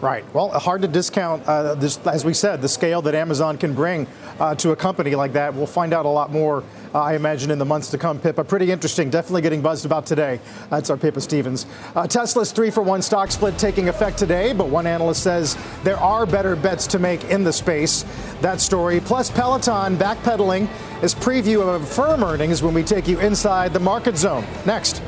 Right. 0.00 0.24
Well, 0.32 0.50
hard 0.50 0.82
to 0.82 0.88
discount, 0.88 1.44
uh, 1.48 1.74
this, 1.74 1.98
as 2.06 2.24
we 2.24 2.32
said, 2.32 2.62
the 2.62 2.68
scale 2.68 3.02
that 3.02 3.16
Amazon 3.16 3.58
can 3.58 3.74
bring 3.74 4.06
uh, 4.38 4.54
to 4.56 4.70
a 4.70 4.76
company 4.76 5.16
like 5.16 5.32
that. 5.32 5.52
We'll 5.52 5.66
find 5.66 5.92
out 5.92 6.06
a 6.06 6.08
lot 6.08 6.30
more, 6.30 6.62
uh, 6.94 7.00
I 7.00 7.16
imagine, 7.16 7.50
in 7.50 7.58
the 7.58 7.64
months 7.64 7.90
to 7.90 7.98
come, 7.98 8.20
Pippa. 8.20 8.44
Pretty 8.44 8.70
interesting. 8.70 9.10
Definitely 9.10 9.42
getting 9.42 9.60
buzzed 9.60 9.84
about 9.86 10.06
today. 10.06 10.38
That's 10.70 10.88
our 10.88 10.96
Pippa 10.96 11.20
Stevens. 11.20 11.66
Uh, 11.96 12.06
Tesla's 12.06 12.52
three 12.52 12.70
for 12.70 12.82
one 12.82 13.02
stock 13.02 13.32
split 13.32 13.58
taking 13.58 13.88
effect 13.88 14.18
today, 14.18 14.52
but 14.52 14.68
one 14.68 14.86
analyst 14.86 15.24
says 15.24 15.58
there 15.82 15.98
are 15.98 16.26
better 16.26 16.54
bets 16.54 16.86
to 16.88 17.00
make 17.00 17.24
in 17.24 17.42
the 17.42 17.52
space. 17.52 18.04
That 18.40 18.60
story, 18.60 19.00
plus 19.00 19.32
Peloton 19.32 19.96
backpedaling, 19.96 20.68
is 21.02 21.12
preview 21.12 21.60
of 21.60 21.88
firm 21.88 22.22
earnings 22.22 22.62
when 22.62 22.72
we 22.72 22.84
take 22.84 23.08
you 23.08 23.18
inside 23.18 23.72
the 23.72 23.80
market 23.80 24.16
zone. 24.16 24.44
Next. 24.64 25.02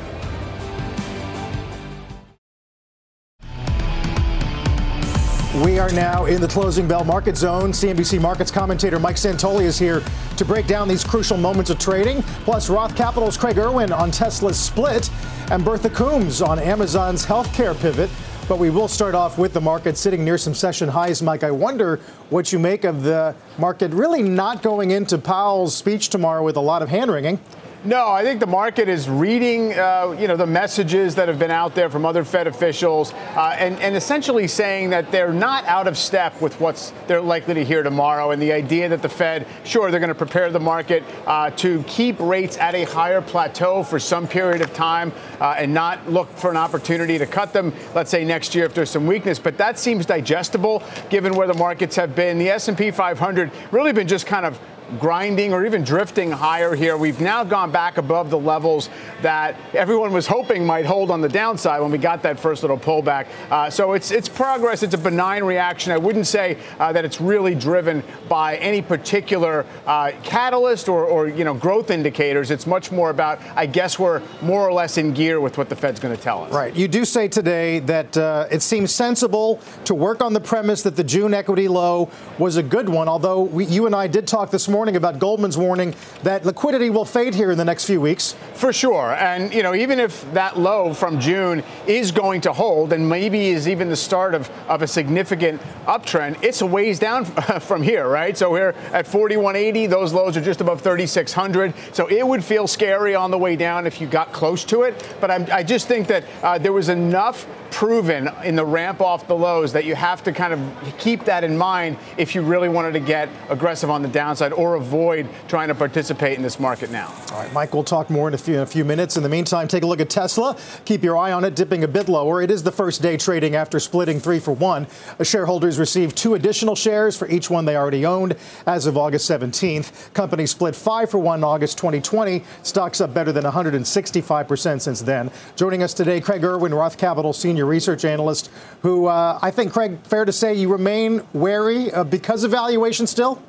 We 5.63 5.77
are 5.77 5.91
now 5.91 6.25
in 6.25 6.41
the 6.41 6.47
closing 6.47 6.87
bell 6.87 7.03
market 7.03 7.37
zone. 7.37 7.71
CNBC 7.71 8.19
Markets 8.19 8.49
commentator 8.49 8.97
Mike 8.97 9.17
Santoli 9.17 9.65
is 9.65 9.77
here 9.77 10.01
to 10.37 10.43
break 10.43 10.65
down 10.65 10.87
these 10.87 11.03
crucial 11.03 11.37
moments 11.37 11.69
of 11.69 11.77
trading. 11.77 12.23
Plus, 12.45 12.67
Roth 12.67 12.95
Capital's 12.95 13.37
Craig 13.37 13.59
Irwin 13.59 13.91
on 13.91 14.09
Tesla's 14.09 14.59
split 14.59 15.11
and 15.51 15.63
Bertha 15.63 15.91
Coombs 15.91 16.41
on 16.41 16.57
Amazon's 16.57 17.23
healthcare 17.23 17.79
pivot. 17.79 18.09
But 18.49 18.57
we 18.57 18.71
will 18.71 18.87
start 18.87 19.13
off 19.13 19.37
with 19.37 19.53
the 19.53 19.61
market 19.61 19.97
sitting 19.97 20.25
near 20.25 20.39
some 20.39 20.55
session 20.55 20.89
highs. 20.89 21.21
Mike, 21.21 21.43
I 21.43 21.51
wonder 21.51 21.97
what 22.31 22.51
you 22.51 22.57
make 22.57 22.83
of 22.83 23.03
the 23.03 23.35
market 23.59 23.91
really 23.91 24.23
not 24.23 24.63
going 24.63 24.89
into 24.89 25.19
Powell's 25.19 25.75
speech 25.75 26.09
tomorrow 26.09 26.43
with 26.43 26.55
a 26.55 26.61
lot 26.61 26.81
of 26.81 26.89
hand 26.89 27.11
wringing. 27.11 27.39
No, 27.83 28.09
I 28.09 28.21
think 28.21 28.39
the 28.39 28.45
market 28.45 28.87
is 28.87 29.09
reading, 29.09 29.73
uh, 29.73 30.15
you 30.19 30.27
know, 30.27 30.35
the 30.35 30.45
messages 30.45 31.15
that 31.15 31.27
have 31.27 31.39
been 31.39 31.49
out 31.49 31.73
there 31.73 31.89
from 31.89 32.05
other 32.05 32.23
Fed 32.23 32.45
officials, 32.45 33.11
uh, 33.35 33.55
and, 33.57 33.79
and 33.79 33.95
essentially 33.95 34.47
saying 34.47 34.91
that 34.91 35.11
they're 35.11 35.33
not 35.33 35.65
out 35.65 35.87
of 35.87 35.97
step 35.97 36.39
with 36.39 36.59
what's 36.61 36.93
they're 37.07 37.19
likely 37.19 37.55
to 37.55 37.65
hear 37.65 37.81
tomorrow, 37.81 38.29
and 38.29 38.39
the 38.39 38.51
idea 38.51 38.87
that 38.87 39.01
the 39.01 39.09
Fed, 39.09 39.47
sure, 39.63 39.89
they're 39.89 39.99
going 39.99 40.09
to 40.09 40.13
prepare 40.13 40.51
the 40.51 40.59
market 40.59 41.03
uh, 41.25 41.49
to 41.51 41.81
keep 41.87 42.19
rates 42.19 42.55
at 42.59 42.75
a 42.75 42.83
higher 42.83 43.19
plateau 43.19 43.81
for 43.81 43.97
some 43.97 44.27
period 44.27 44.61
of 44.61 44.71
time, 44.75 45.11
uh, 45.39 45.55
and 45.57 45.73
not 45.73 46.07
look 46.07 46.29
for 46.37 46.51
an 46.51 46.57
opportunity 46.57 47.17
to 47.17 47.25
cut 47.25 47.51
them, 47.51 47.73
let's 47.95 48.11
say 48.11 48.23
next 48.23 48.53
year 48.53 48.65
if 48.65 48.75
there's 48.75 48.91
some 48.91 49.07
weakness. 49.07 49.39
But 49.39 49.57
that 49.57 49.79
seems 49.79 50.05
digestible 50.05 50.83
given 51.09 51.33
where 51.33 51.47
the 51.47 51.55
markets 51.55 51.95
have 51.95 52.15
been. 52.15 52.37
The 52.37 52.51
S&P 52.51 52.91
500 52.91 53.49
really 53.71 53.91
been 53.91 54.07
just 54.07 54.27
kind 54.27 54.45
of 54.45 54.59
grinding 54.99 55.53
or 55.53 55.65
even 55.65 55.83
drifting 55.83 56.31
higher 56.31 56.75
here. 56.75 56.97
We've 56.97 57.21
now 57.21 57.43
gone 57.43 57.71
back 57.71 57.97
above 57.97 58.29
the 58.29 58.39
levels 58.39 58.89
that 59.21 59.55
everyone 59.73 60.13
was 60.13 60.27
hoping 60.27 60.65
might 60.65 60.85
hold 60.85 61.11
on 61.11 61.21
the 61.21 61.29
downside 61.29 61.81
when 61.81 61.91
we 61.91 61.97
got 61.97 62.23
that 62.23 62.39
first 62.39 62.63
little 62.63 62.77
pullback. 62.77 63.27
Uh, 63.49 63.69
so 63.69 63.93
it's 63.93 64.11
it's 64.11 64.29
progress. 64.29 64.83
It's 64.83 64.93
a 64.93 64.97
benign 64.97 65.43
reaction. 65.43 65.91
I 65.91 65.97
wouldn't 65.97 66.27
say 66.27 66.57
uh, 66.79 66.91
that 66.93 67.05
it's 67.05 67.21
really 67.21 67.55
driven 67.55 68.03
by 68.27 68.57
any 68.57 68.81
particular 68.81 69.65
uh, 69.85 70.11
catalyst 70.23 70.89
or, 70.89 71.05
or 71.05 71.27
you 71.27 71.43
know 71.43 71.53
growth 71.53 71.91
indicators. 71.91 72.51
It's 72.51 72.67
much 72.67 72.91
more 72.91 73.09
about 73.09 73.39
I 73.55 73.65
guess 73.65 73.99
we're 73.99 74.21
more 74.41 74.67
or 74.67 74.73
less 74.73 74.97
in 74.97 75.13
gear 75.13 75.39
with 75.39 75.57
what 75.57 75.69
the 75.69 75.75
Fed's 75.75 75.99
going 75.99 76.15
to 76.15 76.21
tell 76.21 76.43
us. 76.43 76.53
Right. 76.53 76.75
You 76.75 76.87
do 76.87 77.05
say 77.05 77.27
today 77.27 77.79
that 77.79 78.17
uh, 78.17 78.47
it 78.51 78.61
seems 78.61 78.93
sensible 78.93 79.59
to 79.85 79.95
work 79.95 80.21
on 80.21 80.33
the 80.33 80.41
premise 80.41 80.83
that 80.83 80.95
the 80.95 81.03
June 81.03 81.33
equity 81.33 81.67
low 81.67 82.09
was 82.37 82.57
a 82.57 82.63
good 82.63 82.89
one. 82.89 83.07
Although 83.07 83.43
we, 83.43 83.65
you 83.65 83.85
and 83.85 83.95
I 83.95 84.07
did 84.07 84.27
talk 84.27 84.51
this 84.51 84.67
morning 84.67 84.80
morning 84.81 84.95
about 84.95 85.19
Goldman's 85.19 85.59
warning 85.59 85.93
that 86.23 86.43
liquidity 86.43 86.89
will 86.89 87.05
fade 87.05 87.35
here 87.35 87.51
in 87.51 87.57
the 87.59 87.63
next 87.63 87.85
few 87.85 88.01
weeks. 88.01 88.33
For 88.55 88.73
sure. 88.73 89.13
And, 89.13 89.53
you 89.53 89.61
know, 89.61 89.75
even 89.75 89.99
if 89.99 90.25
that 90.33 90.57
low 90.57 90.91
from 90.91 91.19
June 91.19 91.63
is 91.85 92.11
going 92.11 92.41
to 92.41 92.51
hold 92.51 92.91
and 92.91 93.07
maybe 93.07 93.49
is 93.49 93.67
even 93.67 93.89
the 93.89 93.95
start 93.95 94.33
of, 94.33 94.49
of 94.67 94.81
a 94.81 94.87
significant 94.87 95.61
uptrend, 95.85 96.41
it's 96.41 96.61
a 96.61 96.65
ways 96.65 96.97
down 96.97 97.25
from 97.59 97.83
here, 97.83 98.09
right? 98.09 98.35
So 98.35 98.49
we're 98.49 98.73
at 98.91 99.05
4180. 99.05 99.85
Those 99.85 100.13
lows 100.13 100.35
are 100.35 100.41
just 100.41 100.61
above 100.61 100.81
3600. 100.81 101.75
So 101.93 102.07
it 102.07 102.25
would 102.25 102.43
feel 102.43 102.65
scary 102.65 103.13
on 103.13 103.29
the 103.29 103.37
way 103.37 103.55
down 103.55 103.85
if 103.85 104.01
you 104.01 104.07
got 104.07 104.33
close 104.33 104.63
to 104.63 104.81
it. 104.81 105.15
But 105.21 105.29
I'm, 105.29 105.45
i 105.51 105.61
just 105.61 105.87
think 105.87 106.07
that 106.07 106.23
uh, 106.41 106.57
there 106.57 106.73
was 106.73 106.89
enough 106.89 107.45
proven 107.71 108.29
in 108.43 108.55
the 108.55 108.65
ramp 108.65 109.01
off 109.01 109.27
the 109.27 109.35
lows 109.35 109.73
that 109.73 109.85
you 109.85 109.95
have 109.95 110.23
to 110.23 110.31
kind 110.31 110.53
of 110.53 110.97
keep 110.97 111.23
that 111.25 111.43
in 111.43 111.57
mind 111.57 111.97
if 112.17 112.35
you 112.35 112.41
really 112.41 112.69
wanted 112.69 112.91
to 112.91 112.99
get 112.99 113.29
aggressive 113.49 113.89
on 113.89 114.01
the 114.01 114.07
downside 114.07 114.53
or 114.53 114.75
avoid 114.75 115.27
trying 115.47 115.69
to 115.69 115.75
participate 115.75 116.37
in 116.37 116.43
this 116.43 116.59
market 116.59 116.91
now. 116.91 117.11
All 117.31 117.39
right, 117.39 117.51
Mike, 117.53 117.73
we'll 117.73 117.83
talk 117.83 118.09
more 118.09 118.27
in 118.27 118.33
a 118.33 118.37
few, 118.37 118.55
in 118.55 118.59
a 118.61 118.65
few 118.65 118.85
minutes. 118.85 119.17
In 119.17 119.23
the 119.23 119.29
meantime, 119.29 119.67
take 119.67 119.83
a 119.83 119.87
look 119.87 119.99
at 119.99 120.09
Tesla. 120.09 120.57
Keep 120.85 121.03
your 121.03 121.17
eye 121.17 121.31
on 121.31 121.43
it, 121.43 121.55
dipping 121.55 121.83
a 121.83 121.87
bit 121.87 122.09
lower. 122.09 122.41
It 122.41 122.51
is 122.51 122.63
the 122.63 122.71
first 122.71 123.01
day 123.01 123.17
trading 123.17 123.55
after 123.55 123.79
splitting 123.79 124.19
three 124.19 124.39
for 124.39 124.51
one. 124.51 124.85
The 125.17 125.25
shareholders 125.25 125.79
received 125.79 126.17
two 126.17 126.35
additional 126.35 126.75
shares 126.75 127.17
for 127.17 127.27
each 127.29 127.49
one 127.49 127.65
they 127.65 127.75
already 127.75 128.05
owned 128.05 128.35
as 128.67 128.85
of 128.85 128.97
August 128.97 129.29
17th. 129.29 130.13
Company 130.13 130.45
split 130.45 130.75
five 130.75 131.09
for 131.09 131.19
one 131.19 131.39
in 131.39 131.43
August 131.43 131.77
2020. 131.77 132.43
Stocks 132.63 133.01
up 133.01 133.13
better 133.13 133.31
than 133.31 133.45
165% 133.45 134.81
since 134.81 135.01
then. 135.01 135.31
Joining 135.55 135.83
us 135.83 135.93
today, 135.93 136.19
Craig 136.19 136.43
Irwin, 136.43 136.73
Roth 136.73 136.97
Capital 136.97 137.33
Senior 137.33 137.60
Research 137.65 138.05
Analyst, 138.05 138.49
who 138.81 139.07
uh, 139.07 139.39
I 139.41 139.51
think, 139.51 139.73
Craig, 139.73 139.99
fair 140.03 140.25
to 140.25 140.31
say 140.31 140.53
you 140.53 140.71
remain 140.71 141.21
wary 141.33 141.91
uh, 141.91 142.03
because 142.03 142.43
of 142.43 142.51
valuation 142.51 143.07
still? 143.07 143.41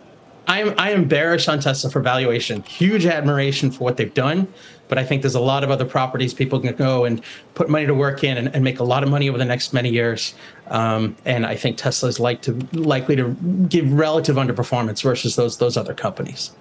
I 0.49 0.61
am 0.61 0.75
I 0.77 0.91
am 0.91 1.07
bearish 1.07 1.49
on 1.49 1.61
Tesla 1.61 1.91
for 1.91 2.01
valuation. 2.01 2.63
Huge 2.65 3.07
admiration 3.07 3.71
for 3.71 3.85
what 3.85 3.97
they've 3.97 4.13
done, 4.13 4.53
but 4.89 4.99
I 4.99 5.05
think 5.05 5.23
there's 5.23 5.37
a 5.37 5.41
lot 5.41 5.63
of 5.63 5.71
other 5.71 5.85
properties 5.85 6.35
people 6.35 6.59
can 6.59 6.75
go 6.75 7.05
and 7.05 7.23
put 7.55 7.71
money 7.71 7.87
to 7.87 7.95
work 7.95 8.25
in 8.25 8.37
and, 8.37 8.55
and 8.55 8.65
make 8.65 8.81
a 8.81 8.85
lot 8.85 9.03
of 9.03 9.09
money 9.09 9.29
over 9.29 9.39
the 9.39 9.45
next 9.45 9.73
many 9.73 9.91
years. 9.91 10.35
Um, 10.67 11.17
and 11.25 11.47
I 11.47 11.55
think 11.55 11.77
Tesla 11.77 12.09
is 12.09 12.19
like 12.19 12.43
to 12.43 12.55
likely 12.73 13.15
to 13.17 13.37
give 13.69 13.93
relative 13.93 14.37
underperformance 14.37 15.03
versus 15.03 15.37
those 15.37 15.59
those 15.59 15.77
other 15.77 15.95
companies. 15.95 16.53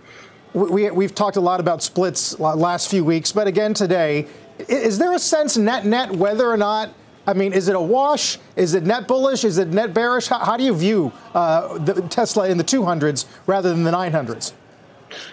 We, 0.54 0.92
we've 0.92 1.16
talked 1.16 1.38
a 1.38 1.42
lot 1.42 1.60
about 1.60 1.82
splits 1.82 2.38
last 2.40 2.90
few 2.90 3.06
weeks, 3.06 3.32
but 3.32 3.48
again 3.48 3.74
today, 3.74 4.28
is 4.68 4.98
there 5.00 5.14
a 5.14 5.20
sense 5.20 5.58
net 5.58 5.86
net 5.86 6.12
whether 6.12 6.48
or 6.48 6.58
not 6.58 6.94
I 7.28 7.34
mean, 7.34 7.54
is 7.54 7.68
it 7.68 7.76
a 7.76 7.82
wash? 7.82 8.40
Is 8.56 8.74
it 8.74 8.84
net 8.84 9.08
bullish? 9.08 9.44
Is 9.44 9.58
it 9.58 9.68
net 9.68 9.94
bearish? 9.94 10.28
How, 10.28 10.40
how 10.40 10.58
do 10.58 10.64
you 10.64 10.74
view 10.74 11.12
uh, 11.34 11.78
the 11.78 12.02
Tesla 12.04 12.50
in 12.50 12.58
the 12.58 12.64
200s 12.64 13.26
rather 13.46 13.70
than 13.70 13.84
the 13.84 13.92
900s? 13.92 14.54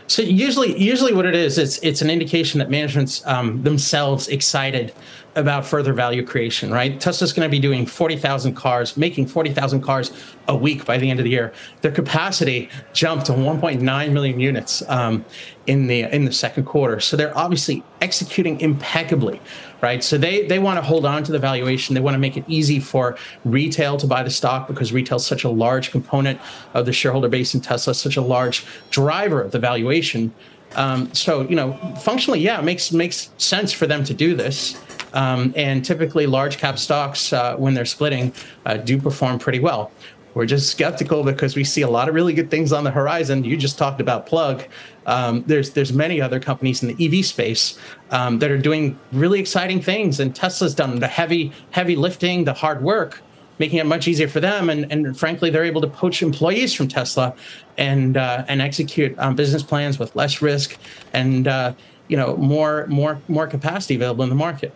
So 0.07 0.23
usually, 0.23 0.79
usually 0.81 1.13
what 1.13 1.25
it 1.25 1.37
is, 1.37 1.57
it's 1.57 1.79
it's 1.79 2.03
an 2.03 2.11
indication 2.11 2.59
that 2.59 2.69
management's 2.69 3.25
um, 3.27 3.63
themselves 3.63 4.27
excited 4.29 4.93
about 5.39 5.65
further 5.65 5.93
value 5.93 6.25
creation, 6.25 6.71
right? 6.71 7.01
Tesla's 7.01 7.33
going 7.33 7.47
to 7.47 7.51
be 7.51 7.61
doing 7.61 7.87
40,000 7.87 8.55
cars, 8.55 8.97
making 8.97 9.27
40,000 9.27 9.81
cars 9.81 10.11
a 10.49 10.57
week 10.57 10.85
by 10.85 10.99
the 10.99 11.09
end 11.09 11.21
of 11.21 11.25
the 11.25 11.31
year. 11.31 11.53
Their 11.81 11.93
capacity 11.93 12.69
jumped 12.93 13.27
to 13.27 13.33
1.9 13.33 14.13
million 14.13 14.41
units 14.41 14.83
um, 14.89 15.25
in 15.67 15.87
the 15.87 16.03
in 16.15 16.25
the 16.25 16.33
second 16.33 16.65
quarter. 16.65 16.99
So 16.99 17.17
they're 17.17 17.37
obviously 17.39 17.85
executing 18.01 18.61
impeccably, 18.61 19.41
right? 19.81 20.03
So 20.03 20.19
they 20.19 20.47
they 20.47 20.59
want 20.59 20.79
to 20.79 20.83
hold 20.83 21.07
on 21.07 21.23
to 21.25 21.33
the 21.33 21.39
valuation. 21.39 21.95
They 21.95 22.01
want 22.01 22.15
to 22.15 22.19
make 22.19 22.37
it 22.37 22.45
easy 22.49 22.81
for 22.81 23.17
retail 23.45 23.97
to 23.99 24.07
buy 24.07 24.23
the 24.25 24.31
stock 24.31 24.67
because 24.67 24.93
retail 24.93 25.17
is 25.17 25.27
such 25.27 25.45
a 25.45 25.51
large 25.51 25.93
component 25.93 26.41
of 26.75 26.85
the 26.85 26.93
shareholder 26.93 27.29
base 27.29 27.55
in 27.55 27.61
Tesla, 27.61 27.95
such 27.95 28.17
a 28.17 28.23
large 28.23 28.67
driver 28.91 29.41
of 29.41 29.53
the 29.53 29.59
valuation. 29.61 30.35
Um, 30.75 31.13
so 31.15 31.43
you 31.43 31.55
know, 31.55 31.75
functionally, 32.03 32.41
yeah, 32.41 32.59
it 32.59 32.65
makes 32.65 32.93
makes 32.93 33.31
sense 33.39 33.73
for 33.73 33.87
them 33.87 34.03
to 34.05 34.15
do 34.15 34.35
this. 34.35 34.77
Um, 35.13 35.53
and 35.57 35.85
typically, 35.85 36.27
large 36.27 36.59
cap 36.59 36.79
stocks, 36.79 37.33
uh, 37.33 37.57
when 37.57 37.75
they're 37.75 37.85
splitting, 37.85 38.33
uh, 38.67 38.77
do 38.77 39.01
perform 39.01 39.39
pretty 39.39 39.61
well. 39.61 39.91
We're 40.35 40.47
just 40.47 40.71
skeptical 40.71 41.25
because 41.25 41.57
we 41.57 41.65
see 41.65 41.83
a 41.83 41.91
lot 41.91 42.09
of 42.09 42.15
really 42.15 42.33
good 42.33 42.51
things 42.51 42.73
on 42.73 42.85
the 42.85 42.91
horizon. 42.91 43.43
You 43.43 43.57
just 43.57 43.77
talked 43.77 44.01
about 44.01 44.27
Plug. 44.27 44.63
Um, 45.07 45.43
there's 45.47 45.71
there's 45.71 45.93
many 45.93 46.21
other 46.21 46.39
companies 46.39 46.83
in 46.83 46.95
the 46.95 47.07
EV 47.07 47.25
space 47.25 47.79
um, 48.11 48.39
that 48.39 48.51
are 48.51 48.59
doing 48.59 48.99
really 49.11 49.41
exciting 49.41 49.81
things, 49.81 50.21
and 50.21 50.37
Tesla's 50.37 50.75
done 50.75 51.01
the 51.01 51.09
heavy 51.09 51.53
heavy 51.71 51.97
lifting, 51.97 52.45
the 52.45 52.53
hard 52.53 52.83
work, 52.83 53.23
making 53.59 53.79
it 53.79 53.87
much 53.87 54.07
easier 54.07 54.29
for 54.29 54.41
them. 54.41 54.71
And, 54.71 54.91
and 54.93 55.19
frankly, 55.19 55.51
they're 55.51 55.65
able 55.65 55.81
to 55.81 55.89
poach 55.89 56.23
employees 56.23 56.75
from 56.75 56.89
Tesla 56.89 57.35
and 57.77 58.17
uh, 58.17 58.45
and 58.49 58.63
execute 58.63 59.19
um, 59.19 59.35
business 59.35 59.63
plans 59.63 59.99
with 59.99 60.15
less 60.15 60.43
risk 60.43 60.79
and 61.13 61.49
uh, 61.49 61.73
you 62.09 62.17
know 62.17 62.37
more 62.37 62.87
more 62.87 63.21
more 63.29 63.47
capacity 63.47 63.95
available 63.95 64.23
in 64.23 64.31
the 64.31 64.37
market. 64.37 64.75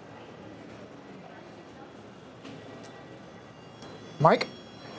Mike? 4.22 4.46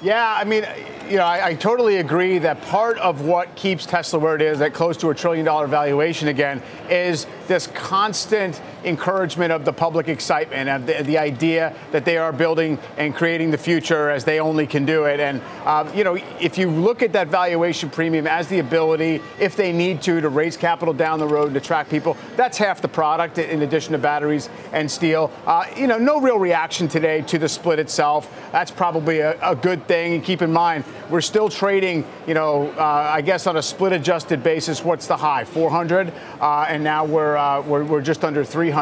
Yeah, 0.01 0.35
I 0.37 0.43
mean, 0.43 0.65
you 1.09 1.15
know, 1.15 1.23
I, 1.23 1.47
I, 1.47 1.53
totally 1.55 1.97
agree 1.97 2.37
that 2.39 2.61
part 2.63 2.97
of 2.97 3.21
what 3.21 3.55
keeps 3.55 3.85
Tesla 3.85 4.19
where 4.19 4.35
it 4.35 4.41
is, 4.41 4.59
at 4.59 4.73
close 4.73 4.97
to 4.97 5.11
a 5.11 5.15
trillion 5.15 5.45
dollar 5.45 5.65
valuation 5.65 6.27
again, 6.27 6.61
is 6.89 7.25
this 7.47 7.67
constant 7.67 8.61
encouragement 8.85 9.51
of 9.51 9.65
the 9.65 9.73
public 9.73 10.07
excitement 10.07 10.69
and 10.69 10.87
the, 10.87 11.03
the, 11.03 11.17
idea 11.17 11.75
that 11.91 12.03
they 12.05 12.17
are 12.17 12.33
building 12.33 12.77
and 12.97 13.15
creating 13.15 13.51
the 13.51 13.57
future 13.57 14.09
as 14.09 14.25
they 14.25 14.39
only 14.39 14.67
can 14.67 14.85
do 14.85 15.05
it. 15.05 15.19
And, 15.19 15.41
um, 15.65 15.93
you 15.95 16.03
know, 16.03 16.15
if 16.39 16.57
you 16.57 16.69
look 16.69 17.01
at 17.01 17.13
that 17.13 17.27
valuation 17.27 17.89
premium 17.89 18.27
as 18.27 18.47
the 18.47 18.59
ability, 18.59 19.21
if 19.39 19.55
they 19.55 19.71
need 19.71 20.01
to, 20.01 20.19
to 20.19 20.29
raise 20.29 20.57
capital 20.57 20.93
down 20.93 21.19
the 21.19 21.27
road 21.27 21.53
to 21.53 21.59
attract 21.59 21.89
people, 21.89 22.17
that's 22.35 22.57
half 22.57 22.81
the 22.81 22.87
product 22.87 23.37
in 23.37 23.61
addition 23.61 23.93
to 23.93 23.97
batteries 23.97 24.49
and 24.73 24.89
steel. 24.89 25.31
Uh, 25.45 25.65
you 25.77 25.87
know, 25.87 25.97
no 25.97 26.19
real 26.19 26.39
reaction 26.39 26.87
today 26.87 27.21
to 27.21 27.37
the 27.37 27.47
split 27.47 27.79
itself. 27.79 28.29
That's 28.51 28.71
probably 28.71 29.19
a, 29.19 29.39
a 29.41 29.55
good 29.55 29.87
thing. 29.87 30.15
And 30.15 30.23
keep 30.23 30.41
in 30.41 30.51
mind, 30.51 30.83
we're 31.09 31.21
still 31.21 31.47
trading, 31.47 32.05
you 32.27 32.33
know, 32.33 32.69
uh, 32.71 32.83
I 32.83 33.21
guess 33.21 33.47
on 33.47 33.57
a 33.57 33.61
split 33.61 33.93
adjusted 33.93 34.43
basis, 34.43 34.83
what's 34.83 35.07
the 35.07 35.17
high? 35.17 35.45
400? 35.45 36.11
Uh, 36.41 36.65
and 36.67 36.83
now 36.83 37.05
we're, 37.05 37.37
uh, 37.37 37.61
we're, 37.61 37.83
we're 37.83 38.01
just 38.01 38.25
under 38.25 38.43
300. 38.43 38.72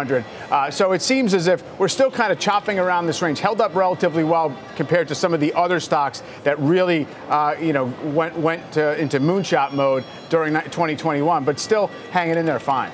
Uh, 0.49 0.71
so 0.71 0.91
it 0.93 1.01
seems 1.01 1.33
as 1.33 1.47
if 1.47 1.63
we're 1.79 1.87
still 1.87 2.11
kind 2.11 2.31
of 2.31 2.39
chopping 2.39 2.79
around 2.79 3.05
this 3.05 3.21
range, 3.21 3.39
held 3.39 3.61
up 3.61 3.75
relatively 3.75 4.23
well 4.23 4.55
compared 4.75 5.07
to 5.07 5.15
some 5.15 5.33
of 5.33 5.39
the 5.39 5.53
other 5.53 5.79
stocks 5.79 6.23
that 6.43 6.57
really, 6.59 7.07
uh, 7.29 7.55
you 7.59 7.73
know, 7.73 7.85
went, 8.03 8.37
went 8.37 8.71
to, 8.71 8.99
into 8.99 9.19
moonshot 9.19 9.73
mode 9.73 10.03
during 10.29 10.53
2021, 10.53 11.43
but 11.43 11.59
still 11.59 11.87
hanging 12.11 12.37
in 12.37 12.45
there 12.45 12.59
fine. 12.59 12.91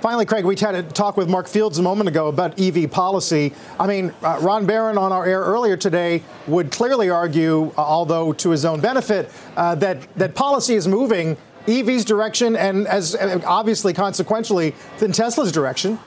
Finally, 0.00 0.26
Craig, 0.26 0.44
we 0.44 0.54
had 0.54 0.76
a 0.76 0.82
talk 0.84 1.16
with 1.16 1.28
Mark 1.28 1.48
Fields 1.48 1.78
a 1.78 1.82
moment 1.82 2.08
ago 2.08 2.28
about 2.28 2.60
EV 2.60 2.88
policy. 2.88 3.52
I 3.80 3.88
mean, 3.88 4.14
uh, 4.22 4.38
Ron 4.40 4.64
Baron 4.64 4.96
on 4.96 5.10
our 5.10 5.26
air 5.26 5.40
earlier 5.40 5.76
today 5.76 6.22
would 6.46 6.70
clearly 6.70 7.10
argue, 7.10 7.72
uh, 7.76 7.80
although 7.80 8.32
to 8.34 8.50
his 8.50 8.64
own 8.64 8.80
benefit, 8.80 9.28
uh, 9.56 9.74
that 9.76 10.06
that 10.14 10.36
policy 10.36 10.76
is 10.76 10.86
moving 10.86 11.36
EV's 11.66 12.04
direction 12.04 12.54
and 12.54 12.86
as 12.86 13.16
uh, 13.16 13.40
obviously 13.44 13.92
consequentially 13.92 14.74
in 15.00 15.12
Tesla's 15.12 15.50
direction. 15.50 15.98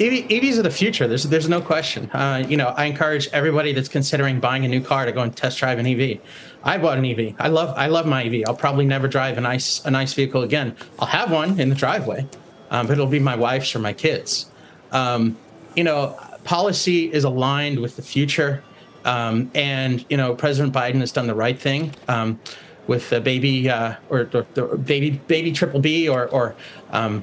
EV, 0.00 0.28
EVs 0.28 0.58
are 0.58 0.62
the 0.62 0.70
future. 0.70 1.06
There's 1.06 1.24
there's 1.24 1.48
no 1.48 1.60
question. 1.60 2.10
Uh, 2.12 2.42
you 2.48 2.56
know, 2.56 2.68
I 2.68 2.86
encourage 2.86 3.28
everybody 3.34 3.74
that's 3.74 3.88
considering 3.88 4.40
buying 4.40 4.64
a 4.64 4.68
new 4.68 4.80
car 4.80 5.04
to 5.04 5.12
go 5.12 5.20
and 5.20 5.36
test 5.36 5.58
drive 5.58 5.78
an 5.78 5.86
EV. 5.86 6.20
I 6.64 6.78
bought 6.78 6.96
an 6.96 7.04
EV. 7.04 7.34
I 7.38 7.48
love 7.48 7.76
I 7.76 7.88
love 7.88 8.06
my 8.06 8.24
EV. 8.24 8.44
I'll 8.46 8.56
probably 8.56 8.86
never 8.86 9.08
drive 9.08 9.36
a 9.36 9.42
nice 9.42 9.84
a 9.84 9.90
nice 9.90 10.14
vehicle 10.14 10.42
again. 10.42 10.74
I'll 10.98 11.06
have 11.06 11.30
one 11.30 11.60
in 11.60 11.68
the 11.68 11.74
driveway, 11.74 12.26
um, 12.70 12.86
but 12.86 12.94
it'll 12.94 13.08
be 13.08 13.18
my 13.18 13.36
wife's 13.36 13.74
or 13.76 13.78
my 13.78 13.92
kids. 13.92 14.50
Um, 14.90 15.36
you 15.76 15.84
know, 15.84 16.18
policy 16.44 17.12
is 17.12 17.24
aligned 17.24 17.78
with 17.78 17.96
the 17.96 18.02
future, 18.02 18.64
um, 19.04 19.50
and 19.54 20.06
you 20.08 20.16
know, 20.16 20.34
President 20.34 20.74
Biden 20.74 21.00
has 21.00 21.12
done 21.12 21.26
the 21.26 21.34
right 21.34 21.58
thing. 21.58 21.94
Um, 22.08 22.40
with 22.86 23.10
the 23.10 23.20
baby 23.20 23.68
uh, 23.68 23.94
or, 24.08 24.24
the 24.24 24.80
baby 24.84 25.10
baby 25.28 25.52
triple 25.52 25.78
B 25.78 26.08
or 26.08 26.26
or 26.28 26.56
um, 26.90 27.22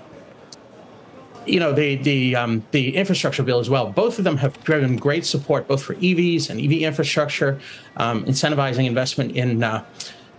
you 1.48 1.60
know 1.60 1.72
the 1.74 1.96
the 1.96 2.36
um, 2.36 2.64
the 2.72 2.96
infrastructure 2.96 3.44
bill 3.44 3.60
as 3.60 3.70
well. 3.70 3.92
Both 3.92 4.18
of 4.18 4.24
them 4.24 4.38
have 4.38 4.62
driven 4.64 4.98
great 4.98 5.26
support 5.26 5.68
both 5.68 5.84
for 5.84 5.96
EVs 5.96 6.50
and 6.50 6.60
EV 6.60 6.84
infrastructure, 6.84 7.60
um, 7.98 8.26
incentivizing 8.26 8.86
investment 8.86 9.36
in. 9.36 9.64
Uh, 9.64 9.86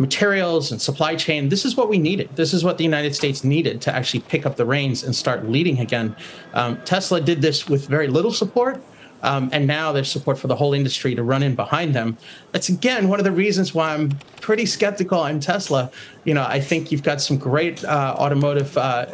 materials 0.01 0.71
and 0.71 0.81
supply 0.81 1.17
chain. 1.17 1.49
This 1.49 1.65
is 1.65 1.77
what 1.77 1.89
we 1.89 1.99
needed. 1.99 2.29
This 2.37 2.55
is 2.55 2.63
what 2.63 2.79
the 2.79 2.85
United 2.85 3.17
States 3.17 3.43
needed 3.43 3.81
to 3.83 3.93
actually 3.93 4.21
pick 4.21 4.47
up 4.47 4.55
the 4.55 4.65
reins 4.65 5.03
and 5.03 5.13
start 5.15 5.49
leading 5.49 5.81
again. 5.81 6.15
Um, 6.55 6.81
Tesla 6.85 7.21
did 7.21 7.43
this 7.43 7.69
with 7.69 7.89
very 7.89 8.07
little 8.07 8.33
support, 8.33 8.81
um, 9.23 9.51
and 9.53 9.67
now 9.67 9.93
there's 9.93 10.11
support 10.11 10.39
for 10.39 10.47
the 10.47 10.55
whole 10.55 10.73
industry 10.73 11.15
to 11.15 11.23
run 11.23 11.43
in 11.43 11.55
behind 11.55 11.95
them. 11.95 12.17
That's 12.53 12.69
again 12.69 13.09
one 13.09 13.19
of 13.19 13.25
the 13.25 13.33
reasons 13.33 13.75
why 13.75 13.95
I'm 13.95 14.11
pretty 14.41 14.67
skeptical 14.67 15.19
on 15.19 15.41
Tesla. 15.41 15.91
You 16.25 16.35
know, 16.35 16.45
I 16.45 16.61
think 16.61 16.93
you've 16.93 17.03
got 17.03 17.21
some 17.21 17.37
great 17.37 17.85
uh, 17.85 18.15
automotive 18.17 18.79
uh, 18.79 19.07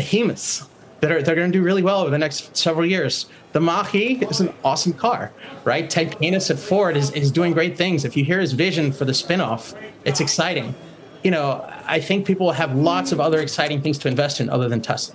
behemoths 0.00 0.66
that 1.00 1.12
are 1.12 1.22
they're 1.22 1.34
going 1.34 1.52
to 1.52 1.58
do 1.58 1.62
really 1.62 1.82
well 1.82 2.00
over 2.00 2.10
the 2.10 2.18
next 2.18 2.56
several 2.56 2.86
years. 2.86 3.26
The 3.52 3.60
Mach-E 3.60 4.24
is 4.30 4.40
an 4.40 4.52
awesome 4.64 4.94
car, 4.94 5.30
right? 5.64 5.90
Ted 5.90 6.18
Cannis 6.18 6.50
at 6.50 6.58
Ford 6.58 6.96
is, 6.96 7.10
is 7.10 7.30
doing 7.30 7.52
great 7.52 7.76
things. 7.76 8.06
If 8.06 8.16
you 8.16 8.24
hear 8.24 8.40
his 8.40 8.52
vision 8.52 8.92
for 8.92 9.04
the 9.04 9.12
spinoff, 9.12 9.76
it's 10.06 10.20
exciting. 10.20 10.74
You 11.22 11.32
know, 11.32 11.68
I 11.84 12.00
think 12.00 12.26
people 12.26 12.52
have 12.52 12.74
lots 12.74 13.12
of 13.12 13.20
other 13.20 13.40
exciting 13.40 13.82
things 13.82 13.98
to 13.98 14.08
invest 14.08 14.40
in 14.40 14.48
other 14.48 14.68
than 14.68 14.80
Tesla. 14.80 15.14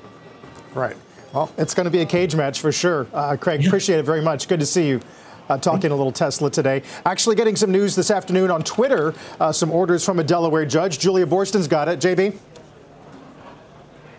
Right. 0.76 0.96
Well, 1.34 1.52
it's 1.58 1.74
going 1.74 1.86
to 1.86 1.92
be 1.92 2.02
a 2.02 2.06
cage 2.06 2.36
match 2.36 2.60
for 2.60 2.72
sure. 2.72 3.08
Uh, 3.12 3.38
Craig, 3.38 3.62
yeah. 3.62 3.68
appreciate 3.68 3.98
it 3.98 4.04
very 4.04 4.22
much. 4.22 4.48
Good 4.48 4.60
to 4.60 4.66
see 4.68 4.88
you. 4.88 5.02
Uh, 5.50 5.58
talking 5.58 5.92
a 5.92 5.96
little 5.96 6.12
Tesla 6.12 6.50
today. 6.50 6.82
Actually, 7.06 7.36
getting 7.36 7.56
some 7.56 7.72
news 7.72 7.96
this 7.96 8.10
afternoon 8.10 8.50
on 8.52 8.64
Twitter. 8.64 9.14
Uh, 9.40 9.52
some 9.52 9.72
orders 9.72 10.04
from 10.04 10.20
a 10.20 10.24
Delaware 10.24 10.66
judge. 10.66 10.98
Julia 10.98 11.26
Boorstin's 11.26 11.68
got 11.68 11.88
it. 11.88 12.00
JB? 12.00 12.36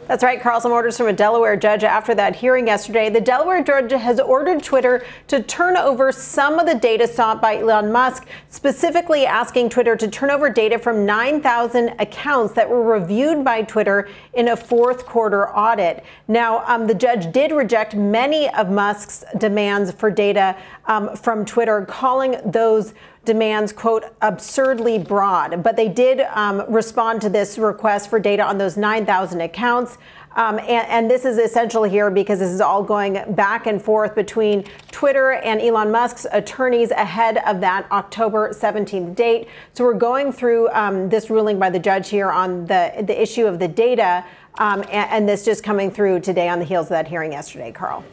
That's 0.07 0.23
right, 0.23 0.41
Carl. 0.41 0.61
Some 0.61 0.71
orders 0.71 0.97
from 0.97 1.09
a 1.09 1.13
Delaware 1.13 1.57
judge 1.57 1.83
after 1.83 2.15
that 2.15 2.37
hearing 2.37 2.69
yesterday. 2.69 3.11
The 3.11 3.21
Delaware 3.21 3.65
judge 3.65 3.91
has 3.91 4.21
ordered 4.21 4.63
Twitter 4.63 5.05
to 5.27 5.43
turn 5.43 5.77
over 5.77 6.13
some 6.13 6.61
of 6.61 6.67
the 6.67 6.77
data 6.77 7.09
sought 7.09 7.43
by 7.43 7.59
Elon 7.59 7.91
Musk, 7.91 8.25
specifically 8.49 9.27
asking 9.27 9.71
Twitter 9.71 9.97
to 9.97 10.07
turn 10.07 10.31
over 10.31 10.49
data 10.49 10.79
from 10.79 11.05
9,000 11.05 11.97
accounts 11.99 12.55
that 12.55 12.71
were 12.71 12.85
reviewed 12.85 13.45
by 13.45 13.63
Twitter 13.63 14.09
in 14.35 14.49
a 14.49 14.57
fourth 14.57 15.07
quarter 15.07 15.49
audit. 15.51 16.05
Now, 16.29 16.63
um, 16.67 16.87
the 16.87 16.95
judge 16.95 17.33
did 17.33 17.51
reject 17.51 17.97
many 17.97 18.49
of 18.51 18.71
Musk's 18.71 19.25
demands 19.39 19.91
for 19.91 20.09
data 20.09 20.57
um, 20.85 21.17
from 21.17 21.45
Twitter, 21.45 21.85
calling 21.85 22.37
those 22.45 22.95
demands, 23.27 23.73
quote, 23.73 24.05
absurdly 24.23 24.99
broad. 24.99 25.63
But 25.63 25.77
they 25.77 25.89
did 25.89 26.21
um, 26.33 26.65
respond 26.69 27.21
to 27.23 27.29
this 27.29 27.59
request 27.59 28.09
for 28.09 28.19
data 28.19 28.43
on 28.43 28.57
those 28.57 28.77
9,000 28.77 29.43
accounts. 29.43 29.99
Um, 30.37 30.59
and, 30.59 30.87
and, 30.89 31.11
this 31.11 31.25
is 31.25 31.39
essential 31.39 31.83
here 31.83 32.11
because 32.11 32.41
this 32.41 32.51
is 32.51 32.61
all 32.61 32.83
going 32.83 33.23
back 33.35 33.67
and 33.67 33.81
forth 33.81 34.15
between 34.15 34.65
Twitter 34.91 35.33
and 35.33 35.63
Elon 35.63 35.91
Musk's 35.91 36.27
attorneys 36.31 36.91
ahead 36.91 37.39
of 37.47 37.63
that 37.63 37.91
October 37.91 38.51
17th 38.51 39.15
date. 39.15 39.49
So 39.73 39.83
we're 39.83 39.95
going 39.95 40.33
through 40.33 40.69
um, 40.73 41.09
this 41.09 41.31
ruling 41.31 41.59
by 41.59 41.71
the 41.71 41.79
judge 41.79 42.11
here 42.11 42.31
on 42.31 42.67
the, 42.67 43.03
the 43.07 43.19
issue 43.19 43.47
of 43.47 43.59
the 43.59 43.69
data, 43.69 44.27
um, 44.59 44.83
and, 44.83 45.11
and 45.11 45.29
this 45.29 45.43
just 45.43 45.65
coming 45.65 45.91
through 45.91 46.21
today 46.21 46.51
on 46.51 46.59
the 46.59 46.67
heels 46.67 46.87
of 46.87 46.91
that 46.91 47.09
hearing 47.09 47.33
yesterday, 47.33 47.73
Carl. 47.73 48.05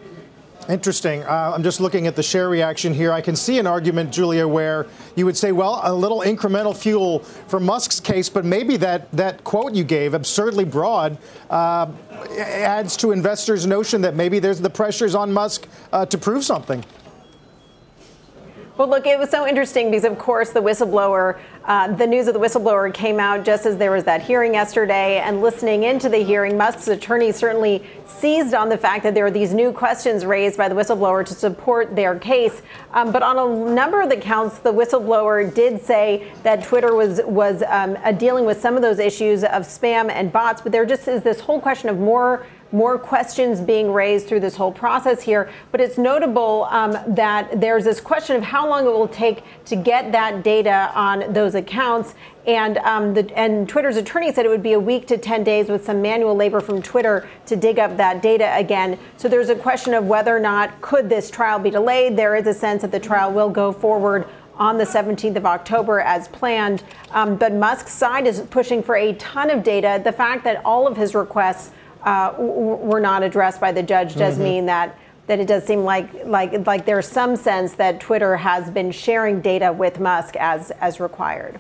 Interesting. 0.70 1.24
Uh, 1.24 1.52
I'm 1.54 1.64
just 1.64 1.82
looking 1.82 2.08
at 2.08 2.16
the 2.16 2.24
share 2.24 2.48
reaction 2.48 2.94
here. 2.94 3.12
I 3.12 3.20
can 3.20 3.36
see 3.36 3.60
an 3.60 3.68
argument, 3.68 4.14
Julia, 4.14 4.48
where 4.48 4.88
you 5.16 5.26
would 5.26 5.36
say, 5.36 5.52
well, 5.52 5.82
a 5.84 5.94
little 5.94 6.22
incremental 6.22 6.76
fuel 6.76 7.20
for 7.20 7.60
Musk's 7.60 8.00
case, 8.00 8.30
but 8.30 8.46
maybe 8.46 8.78
that, 8.78 9.12
that 9.12 9.44
quote 9.44 9.74
you 9.74 9.84
gave, 9.84 10.14
absurdly 10.14 10.64
broad, 10.64 11.18
uh, 11.50 11.88
adds 12.38 12.96
to 12.98 13.12
investors' 13.12 13.68
notion 13.68 14.02
that 14.02 14.16
maybe 14.16 14.40
there's 14.40 14.62
the 14.62 14.70
pressures 14.70 15.16
on 15.16 15.34
Musk 15.34 15.68
uh, 15.92 16.06
to 16.06 16.18
prove 16.18 16.46
something. 16.46 16.84
Well, 18.78 18.88
look, 18.88 19.06
it 19.06 19.20
was 19.20 19.30
so 19.30 19.48
interesting 19.48 19.92
because, 19.92 20.04
of 20.04 20.18
course, 20.18 20.52
the 20.52 20.62
whistleblower, 20.62 21.40
uh, 21.66 21.88
the 21.96 22.06
news 22.06 22.28
of 22.28 22.34
the 22.34 22.40
whistleblower 22.40 22.94
came 22.94 23.20
out 23.20 23.46
just 23.46 23.66
as 23.66 23.78
there 23.78 23.92
was 23.92 24.04
that 24.04 24.22
hearing 24.22 24.54
yesterday. 24.54 25.20
And 25.20 25.42
listening 25.42 25.84
into 25.84 26.10
the 26.10 26.18
hearing, 26.18 26.58
Musk's 26.58 26.90
attorney 26.90 27.32
certainly 27.32 27.84
seized 28.06 28.54
on 28.54 28.68
the 28.68 28.78
fact 28.78 29.04
that 29.04 29.14
there 29.14 29.26
are 29.26 29.32
these 29.32 29.54
new 29.54 29.72
questions 29.72 30.26
raised 30.26 30.58
by 30.58 30.68
the 30.68 30.76
whistleblower 30.76 31.26
to 31.26 31.34
support 31.34 31.96
their 31.96 32.20
case. 32.20 32.62
Um, 32.92 33.14
but 33.14 33.24
on 33.24 33.38
a 33.38 33.74
number 33.74 34.02
of 34.02 34.10
the 34.10 34.18
counts, 34.18 34.60
the 34.60 34.74
whistleblower 34.74 35.54
did 35.54 35.82
say 35.82 36.32
that 36.44 36.64
Twitter 36.64 36.96
was 36.96 37.22
was 37.24 37.64
um, 37.68 37.98
dealing 38.18 38.46
with 38.46 38.60
some 38.60 38.76
of 38.76 38.82
those 38.82 39.00
issues 39.00 39.44
of 39.44 39.64
spam 39.64 40.12
and 40.12 40.32
bots. 40.32 40.62
But 40.62 40.74
there 40.74 40.86
just 40.86 41.08
is 41.08 41.24
this 41.24 41.40
whole 41.40 41.62
question 41.62 41.88
of 41.90 41.98
more 41.98 42.46
more 42.74 42.98
questions 42.98 43.62
being 43.62 43.94
raised 43.94 44.28
through 44.28 44.40
this 44.40 44.56
whole 44.56 44.72
process 44.72 45.22
here. 45.22 45.50
But 45.72 45.80
it's 45.80 45.98
notable 45.98 46.68
um, 46.72 46.98
that 47.16 47.62
there's 47.62 47.84
this 47.84 48.02
question 48.02 48.36
of 48.36 48.44
how 48.44 48.68
long 48.68 48.86
it 48.86 48.92
will 48.92 49.08
take 49.08 49.44
to 49.66 49.76
get 49.76 50.12
that 50.12 50.44
data 50.44 50.92
on 50.96 51.32
those 51.32 51.54
accounts. 51.54 52.16
And, 52.48 52.80
um, 52.80 53.14
the, 53.14 53.32
and 53.38 53.70
Twitter's 53.70 53.96
attorney 53.96 54.34
said 54.34 54.46
it 54.46 54.50
would 54.50 54.64
be 54.64 54.74
a 54.74 54.80
week 54.80 55.08
to 55.08 55.18
10 55.18 55.44
days 55.44 55.70
with 55.70 55.86
some 55.86 56.02
manual 56.02 56.36
labor 56.36 56.60
from 56.60 56.82
Twitter 56.82 57.30
to 57.46 57.56
dig 57.56 57.78
up 57.78 57.96
that 57.98 58.22
data 58.24 58.52
again. 58.58 58.98
So 59.18 59.30
there's 59.30 59.50
a 59.50 59.56
question 59.56 59.94
of 59.94 60.06
whether 60.08 60.36
or 60.36 60.40
not 60.40 60.82
could 60.82 61.08
this 61.08 61.30
trial 61.30 61.60
be 61.60 61.70
delayed. 61.70 62.18
There 62.18 62.36
is 62.36 62.48
a 62.48 62.54
sense 62.54 62.82
that 62.82 62.92
the 62.92 63.00
trial 63.00 63.32
will 63.32 63.50
go 63.50 63.72
forward 63.72 64.28
on 64.56 64.78
the 64.78 64.84
17th 64.84 65.36
of 65.36 65.46
October 65.46 66.00
as 66.00 66.28
planned. 66.28 66.84
Um, 67.12 67.36
but 67.36 67.54
Musk's 67.54 67.92
side 67.92 68.28
is 68.28 68.42
pushing 68.42 68.84
for 68.84 68.96
a 68.96 69.14
ton 69.14 69.50
of 69.50 69.64
data. 69.64 70.02
The 70.04 70.12
fact 70.12 70.44
that 70.44 70.64
all 70.66 70.88
of 70.88 70.98
his 70.98 71.16
requests 71.16 71.72
uh, 72.04 72.34
were 72.38 73.00
not 73.00 73.24
addressed 73.24 73.60
by 73.60 73.72
the 73.72 73.84
judge 73.84 74.16
does 74.16 74.36
mm-hmm. 74.36 74.44
mean 74.44 74.66
that 74.66 74.98
that 75.28 75.40
it 75.40 75.48
does 75.48 75.64
seem 75.64 75.84
like 75.84 76.26
like 76.26 76.66
like 76.68 76.86
there's 76.86 77.08
some 77.08 77.36
sense 77.36 77.74
that 77.74 78.00
Twitter 78.00 78.36
has 78.36 78.70
been 78.70 78.92
sharing 78.92 79.42
data 79.42 79.72
with 79.72 80.00
Musk 80.00 80.36
as 80.38 80.72
as 80.82 81.00
required. 81.00 81.60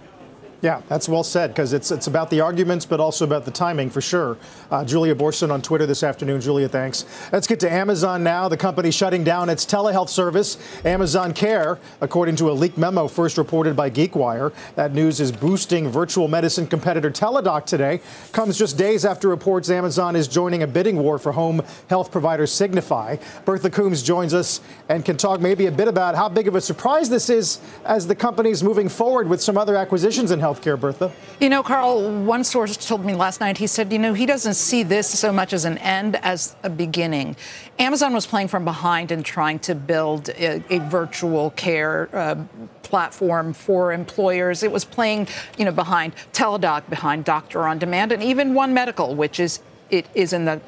Yeah, 0.64 0.82
that's 0.88 1.10
well 1.10 1.26
said 1.26 1.50
because 1.50 1.74
it's 1.74 1.92
it's 1.92 2.08
about 2.08 2.30
the 2.30 2.40
arguments, 2.40 2.86
but 2.86 3.02
also 3.02 3.26
about 3.26 3.44
the 3.44 3.52
timing 3.52 3.90
for 3.90 4.00
sure. 4.00 4.38
Uh, 4.72 4.86
Julia 4.86 5.14
Boorstin 5.14 5.52
on 5.52 5.62
Twitter 5.62 5.86
this 5.86 6.04
afternoon. 6.04 6.40
Julia, 6.40 6.70
thanks. 6.70 7.06
Let's 7.34 7.48
get 7.48 7.60
to 7.60 7.70
Amazon 7.70 8.24
now. 8.24 8.48
The 8.48 8.56
company 8.56 8.90
shutting 8.90 9.26
down 9.26 9.50
its 9.50 9.66
telehealth 9.66 10.08
service, 10.08 10.58
Amazon 10.86 11.34
Care, 11.34 11.80
according 12.00 12.38
to 12.38 12.50
a 12.50 12.54
leaked 12.54 12.78
memo 12.78 13.10
first 13.10 13.38
reported 13.38 13.76
by 13.76 13.90
GeekWire. 13.90 14.54
That 14.76 14.94
news 14.94 15.20
is 15.20 15.34
boosting 15.34 15.90
virtual 15.90 16.30
medicine 16.30 16.66
competitor 16.66 17.12
Teladoc 17.12 17.66
today. 17.66 18.00
Comes 18.32 18.58
just 18.58 18.78
days 18.78 19.04
after 19.04 19.28
reports 19.28 19.70
Amazon 19.70 20.16
is 20.16 20.30
joining 20.30 20.64
a 20.64 20.68
bidding 20.68 20.96
war 20.96 21.20
for 21.20 21.34
home 21.34 21.62
health 21.90 22.10
provider 22.10 22.48
Signify. 22.48 23.18
Bertha 23.44 23.70
Coombs 23.70 24.02
joins 24.02 24.34
us 24.34 24.62
and 24.88 25.04
can 25.04 25.18
talk 25.18 25.42
maybe 25.42 25.66
a 25.66 25.72
bit 25.74 25.90
about 25.90 26.16
how 26.16 26.30
big 26.30 26.48
of 26.48 26.56
a 26.56 26.62
surprise 26.62 27.10
this 27.10 27.30
is 27.30 27.60
as 27.84 28.08
the 28.08 28.16
company's 28.16 28.64
moving 28.64 28.88
forward 28.88 29.28
with 29.28 29.42
some 29.42 29.58
other 29.58 29.76
acquisitions 29.76 30.32
in 30.32 30.40
health 30.40 30.53
healthcare, 30.54 30.80
Bertha? 30.80 31.12
You 31.40 31.50
know, 31.50 31.64
Carl, 31.64 32.24
one 32.24 32.44
source 32.44 32.76
told 32.78 33.06
me 33.06 33.14
last 33.14 33.40
night, 33.40 33.58
he 33.58 33.68
said, 33.68 33.92
you 33.92 34.00
know, 34.00 34.14
he 34.14 34.26
doesn't 34.26 34.54
see 34.54 34.84
this 34.84 35.08
so 35.08 35.32
much 35.32 35.54
as 35.54 35.66
an 35.66 35.78
end 35.80 36.16
as 36.18 36.56
a 36.64 36.70
beginning. 36.70 37.36
Amazon 37.80 38.14
was 38.14 38.26
playing 38.26 38.48
from 38.48 38.66
behind 38.66 39.12
and 39.12 39.26
trying 39.26 39.60
to 39.60 39.76
build 39.76 40.30
a, 40.30 40.64
a 40.70 40.80
virtual 40.90 41.52
care 41.52 42.10
uh, 42.14 42.36
platform 42.84 43.54
for 43.54 43.92
employers. 43.92 44.64
It 44.64 44.72
was 44.72 44.86
playing, 44.86 45.28
you 45.58 45.66
know, 45.66 45.72
behind 45.72 46.14
Teladoc, 46.34 46.90
behind 46.90 47.26
Doctor 47.26 47.68
on 47.68 47.80
Demand, 47.80 48.12
and 48.12 48.22
even 48.22 48.54
One 48.54 48.74
Medical, 48.74 49.16
which 49.16 49.40
is 49.40 49.60
it 49.90 50.08
is 50.16 50.34
in 50.34 50.46
the 50.46 50.60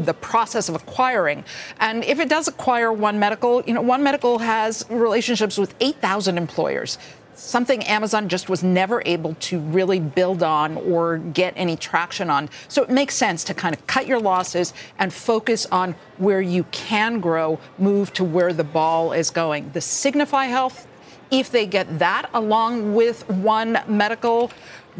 the 0.00 0.14
process 0.14 0.68
of 0.68 0.74
acquiring. 0.74 1.44
And 1.80 2.02
if 2.04 2.18
it 2.18 2.28
does 2.28 2.48
acquire 2.48 2.92
One 2.92 3.18
Medical, 3.18 3.62
you 3.66 3.74
know, 3.74 3.82
One 3.82 4.02
Medical 4.02 4.38
has 4.38 4.86
relationships 4.88 5.58
with 5.58 5.74
8,000 5.80 6.38
employers 6.38 6.98
something 7.40 7.82
Amazon 7.84 8.28
just 8.28 8.48
was 8.48 8.62
never 8.62 9.02
able 9.06 9.34
to 9.34 9.58
really 9.58 9.98
build 9.98 10.42
on 10.42 10.76
or 10.76 11.18
get 11.18 11.54
any 11.56 11.76
traction 11.76 12.28
on. 12.30 12.50
So 12.68 12.82
it 12.82 12.90
makes 12.90 13.14
sense 13.14 13.44
to 13.44 13.54
kind 13.54 13.74
of 13.74 13.86
cut 13.86 14.06
your 14.06 14.20
losses 14.20 14.74
and 14.98 15.12
focus 15.12 15.66
on 15.72 15.94
where 16.18 16.40
you 16.40 16.64
can 16.64 17.20
grow, 17.20 17.58
move 17.78 18.12
to 18.14 18.24
where 18.24 18.52
the 18.52 18.64
ball 18.64 19.12
is 19.12 19.30
going. 19.30 19.70
The 19.72 19.80
Signify 19.80 20.46
Health, 20.46 20.86
if 21.30 21.50
they 21.50 21.66
get 21.66 21.98
that 21.98 22.28
along 22.34 22.94
with 22.94 23.28
One 23.28 23.78
Medical, 23.88 24.50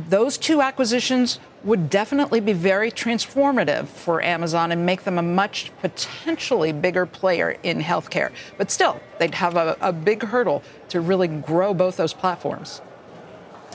those 0.09 0.39
two 0.39 0.63
acquisitions 0.63 1.41
would 1.65 1.91
definitely 1.91 2.41
be 2.41 2.53
very 2.53 2.91
transformative 2.91 3.87
for 3.87 4.23
Amazon 4.23 4.73
and 4.73 4.87
make 4.87 5.05
them 5.05 5.19
a 5.19 5.23
much 5.23 5.71
potentially 5.81 6.73
bigger 6.73 7.07
player 7.07 7.57
in 7.63 7.81
healthcare. 7.81 8.33
But 8.57 8.71
still, 8.71 9.01
they'd 9.19 9.35
have 9.35 9.57
a, 9.57 9.77
a 9.81 9.93
big 9.93 10.23
hurdle 10.23 10.63
to 10.89 11.01
really 11.01 11.29
grow 11.29 11.75
both 11.75 11.97
those 11.97 12.15
platforms. 12.15 12.81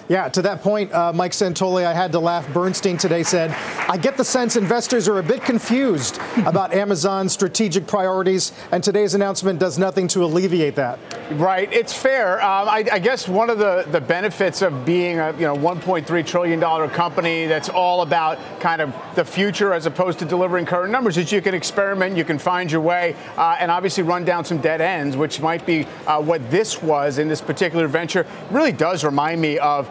Yeah, 0.07 0.29
to 0.29 0.41
that 0.43 0.61
point, 0.61 0.93
uh, 0.93 1.11
Mike 1.13 1.31
Santoli, 1.31 1.83
I 1.83 1.91
had 1.91 2.11
to 2.11 2.19
laugh. 2.19 2.47
Bernstein 2.53 2.95
today 2.95 3.23
said, 3.23 3.49
I 3.89 3.97
get 3.97 4.17
the 4.17 4.23
sense 4.23 4.55
investors 4.55 5.07
are 5.07 5.17
a 5.17 5.23
bit 5.23 5.41
confused 5.41 6.19
about 6.45 6.75
Amazon's 6.75 7.33
strategic 7.33 7.87
priorities, 7.87 8.51
and 8.71 8.83
today's 8.83 9.15
announcement 9.15 9.59
does 9.59 9.79
nothing 9.79 10.07
to 10.09 10.23
alleviate 10.23 10.75
that. 10.75 10.99
Right, 11.31 11.73
it's 11.73 11.91
fair. 11.91 12.39
Um, 12.39 12.69
I, 12.69 12.85
I, 12.91 12.99
guess 12.99 13.27
one 13.27 13.49
of 13.49 13.57
the, 13.57 13.83
the 13.89 13.99
benefits 13.99 14.61
of 14.61 14.85
being 14.85 15.17
a 15.17 15.31
you 15.33 15.47
know 15.47 15.55
1.3 15.55 16.27
trillion 16.27 16.59
dollar 16.59 16.87
company 16.87 17.47
that's 17.47 17.67
all 17.67 18.03
about 18.03 18.37
kind 18.59 18.79
of 18.79 18.93
the 19.15 19.25
future 19.25 19.73
as 19.73 19.87
opposed 19.87 20.19
to 20.19 20.25
delivering 20.25 20.67
current 20.67 20.91
numbers 20.91 21.17
is 21.17 21.31
you 21.31 21.41
can 21.41 21.55
experiment, 21.55 22.15
you 22.15 22.23
can 22.23 22.37
find 22.37 22.71
your 22.71 22.81
way, 22.81 23.15
uh, 23.37 23.57
and 23.59 23.71
obviously 23.71 24.03
run 24.03 24.23
down 24.23 24.45
some 24.45 24.59
dead 24.59 24.81
ends, 24.81 25.17
which 25.17 25.41
might 25.41 25.65
be 25.65 25.87
uh, 26.05 26.21
what 26.21 26.47
this 26.51 26.83
was 26.83 27.17
in 27.17 27.27
this 27.27 27.41
particular 27.41 27.87
venture. 27.87 28.21
It 28.21 28.27
really 28.51 28.71
does 28.71 29.03
remind 29.03 29.41
me 29.41 29.57
of 29.57 29.89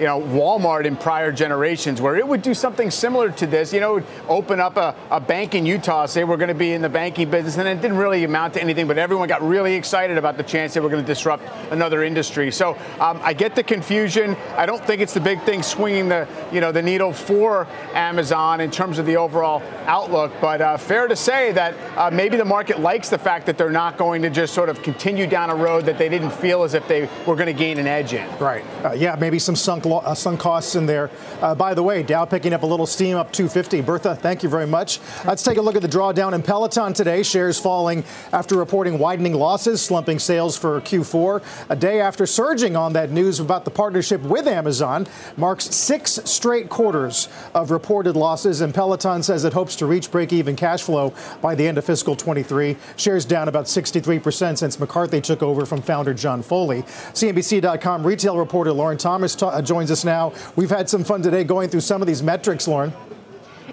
you 0.00 0.06
know, 0.06 0.18
Walmart 0.18 0.86
in 0.86 0.96
prior 0.96 1.30
generations, 1.30 2.00
where 2.00 2.16
it 2.16 2.26
would 2.26 2.40
do 2.40 2.54
something 2.54 2.90
similar 2.90 3.30
to 3.32 3.46
this. 3.46 3.70
You 3.70 3.80
know, 3.80 4.02
open 4.28 4.58
up 4.58 4.78
a, 4.78 4.96
a 5.10 5.20
bank 5.20 5.54
in 5.54 5.66
Utah, 5.66 6.06
say 6.06 6.24
we're 6.24 6.38
going 6.38 6.48
to 6.48 6.54
be 6.54 6.72
in 6.72 6.80
the 6.80 6.88
banking 6.88 7.30
business, 7.30 7.58
and 7.58 7.68
it 7.68 7.82
didn't 7.82 7.98
really 7.98 8.24
amount 8.24 8.54
to 8.54 8.62
anything, 8.62 8.88
but 8.88 8.96
everyone 8.96 9.28
got 9.28 9.46
really 9.46 9.74
excited 9.74 10.16
about 10.16 10.38
the 10.38 10.42
chance 10.42 10.72
that 10.72 10.82
we're 10.82 10.88
going 10.88 11.04
to 11.04 11.06
disrupt 11.06 11.44
another 11.70 12.02
industry. 12.02 12.50
So 12.50 12.78
um, 12.98 13.20
I 13.22 13.34
get 13.34 13.54
the 13.54 13.62
confusion. 13.62 14.36
I 14.56 14.64
don't 14.64 14.82
think 14.86 15.02
it's 15.02 15.12
the 15.12 15.20
big 15.20 15.42
thing 15.42 15.62
swinging 15.62 16.08
the, 16.08 16.26
you 16.50 16.62
know, 16.62 16.72
the 16.72 16.80
needle 16.80 17.12
for 17.12 17.66
Amazon 17.92 18.62
in 18.62 18.70
terms 18.70 18.98
of 18.98 19.04
the 19.04 19.18
overall 19.18 19.62
outlook, 19.84 20.32
but 20.40 20.62
uh, 20.62 20.78
fair 20.78 21.08
to 21.08 21.16
say 21.16 21.52
that 21.52 21.74
uh, 21.98 22.10
maybe 22.10 22.38
the 22.38 22.44
market 22.44 22.80
likes 22.80 23.10
the 23.10 23.18
fact 23.18 23.44
that 23.44 23.58
they're 23.58 23.70
not 23.70 23.98
going 23.98 24.22
to 24.22 24.30
just 24.30 24.54
sort 24.54 24.70
of 24.70 24.82
continue 24.82 25.26
down 25.26 25.50
a 25.50 25.54
road 25.54 25.84
that 25.84 25.98
they 25.98 26.08
didn't 26.08 26.30
feel 26.30 26.62
as 26.62 26.72
if 26.72 26.88
they 26.88 27.06
were 27.26 27.36
going 27.36 27.46
to 27.46 27.52
gain 27.52 27.78
an 27.78 27.86
edge 27.86 28.14
in. 28.14 28.26
Right. 28.38 28.64
Uh, 28.82 28.92
yeah, 28.92 29.14
maybe 29.16 29.38
some 29.38 29.56
sunk, 29.56 29.84
uh, 29.92 30.14
sunk 30.14 30.40
costs 30.40 30.74
in 30.74 30.86
there. 30.86 31.10
Uh, 31.40 31.54
by 31.54 31.74
the 31.74 31.82
way, 31.82 32.02
Dow 32.02 32.24
picking 32.24 32.52
up 32.52 32.62
a 32.62 32.66
little 32.66 32.86
steam 32.86 33.16
up 33.16 33.32
250. 33.32 33.80
Bertha, 33.82 34.14
thank 34.16 34.42
you 34.42 34.48
very 34.48 34.66
much. 34.66 35.00
Let's 35.24 35.42
take 35.42 35.58
a 35.58 35.62
look 35.62 35.76
at 35.76 35.82
the 35.82 35.88
drawdown 35.88 36.32
in 36.32 36.42
Peloton 36.42 36.92
today. 36.92 37.22
Shares 37.22 37.58
falling 37.58 38.04
after 38.32 38.56
reporting 38.56 38.98
widening 38.98 39.34
losses, 39.34 39.82
slumping 39.82 40.18
sales 40.18 40.56
for 40.56 40.80
Q4. 40.80 41.42
A 41.70 41.76
day 41.76 42.00
after 42.00 42.26
surging 42.26 42.76
on 42.76 42.92
that 42.94 43.10
news 43.10 43.40
about 43.40 43.64
the 43.64 43.70
partnership 43.70 44.20
with 44.22 44.46
Amazon, 44.46 45.06
marks 45.36 45.64
six 45.74 46.20
straight 46.24 46.68
quarters 46.68 47.28
of 47.54 47.70
reported 47.70 48.16
losses, 48.16 48.60
and 48.60 48.74
Peloton 48.74 49.22
says 49.22 49.44
it 49.44 49.52
hopes 49.52 49.76
to 49.76 49.86
reach 49.86 50.10
break 50.10 50.32
even 50.32 50.56
cash 50.56 50.82
flow 50.82 51.12
by 51.40 51.54
the 51.54 51.66
end 51.66 51.78
of 51.78 51.84
fiscal 51.84 52.16
23. 52.16 52.76
Shares 52.96 53.24
down 53.24 53.48
about 53.48 53.66
63% 53.66 54.58
since 54.58 54.78
McCarthy 54.78 55.20
took 55.20 55.42
over 55.42 55.66
from 55.66 55.82
founder 55.82 56.14
John 56.14 56.42
Foley. 56.42 56.82
CNBC.com 56.82 58.06
retail 58.06 58.38
reporter 58.38 58.72
Lauren 58.72 58.98
Thomas 58.98 59.34
ta- 59.34 59.48
uh, 59.48 59.62
joins 59.70 59.92
us 59.92 60.04
now. 60.04 60.32
We've 60.56 60.68
had 60.68 60.90
some 60.90 61.04
fun 61.04 61.22
today 61.22 61.44
going 61.44 61.68
through 61.68 61.82
some 61.82 62.02
of 62.02 62.08
these 62.08 62.24
metrics, 62.24 62.66
Lauren. 62.66 62.92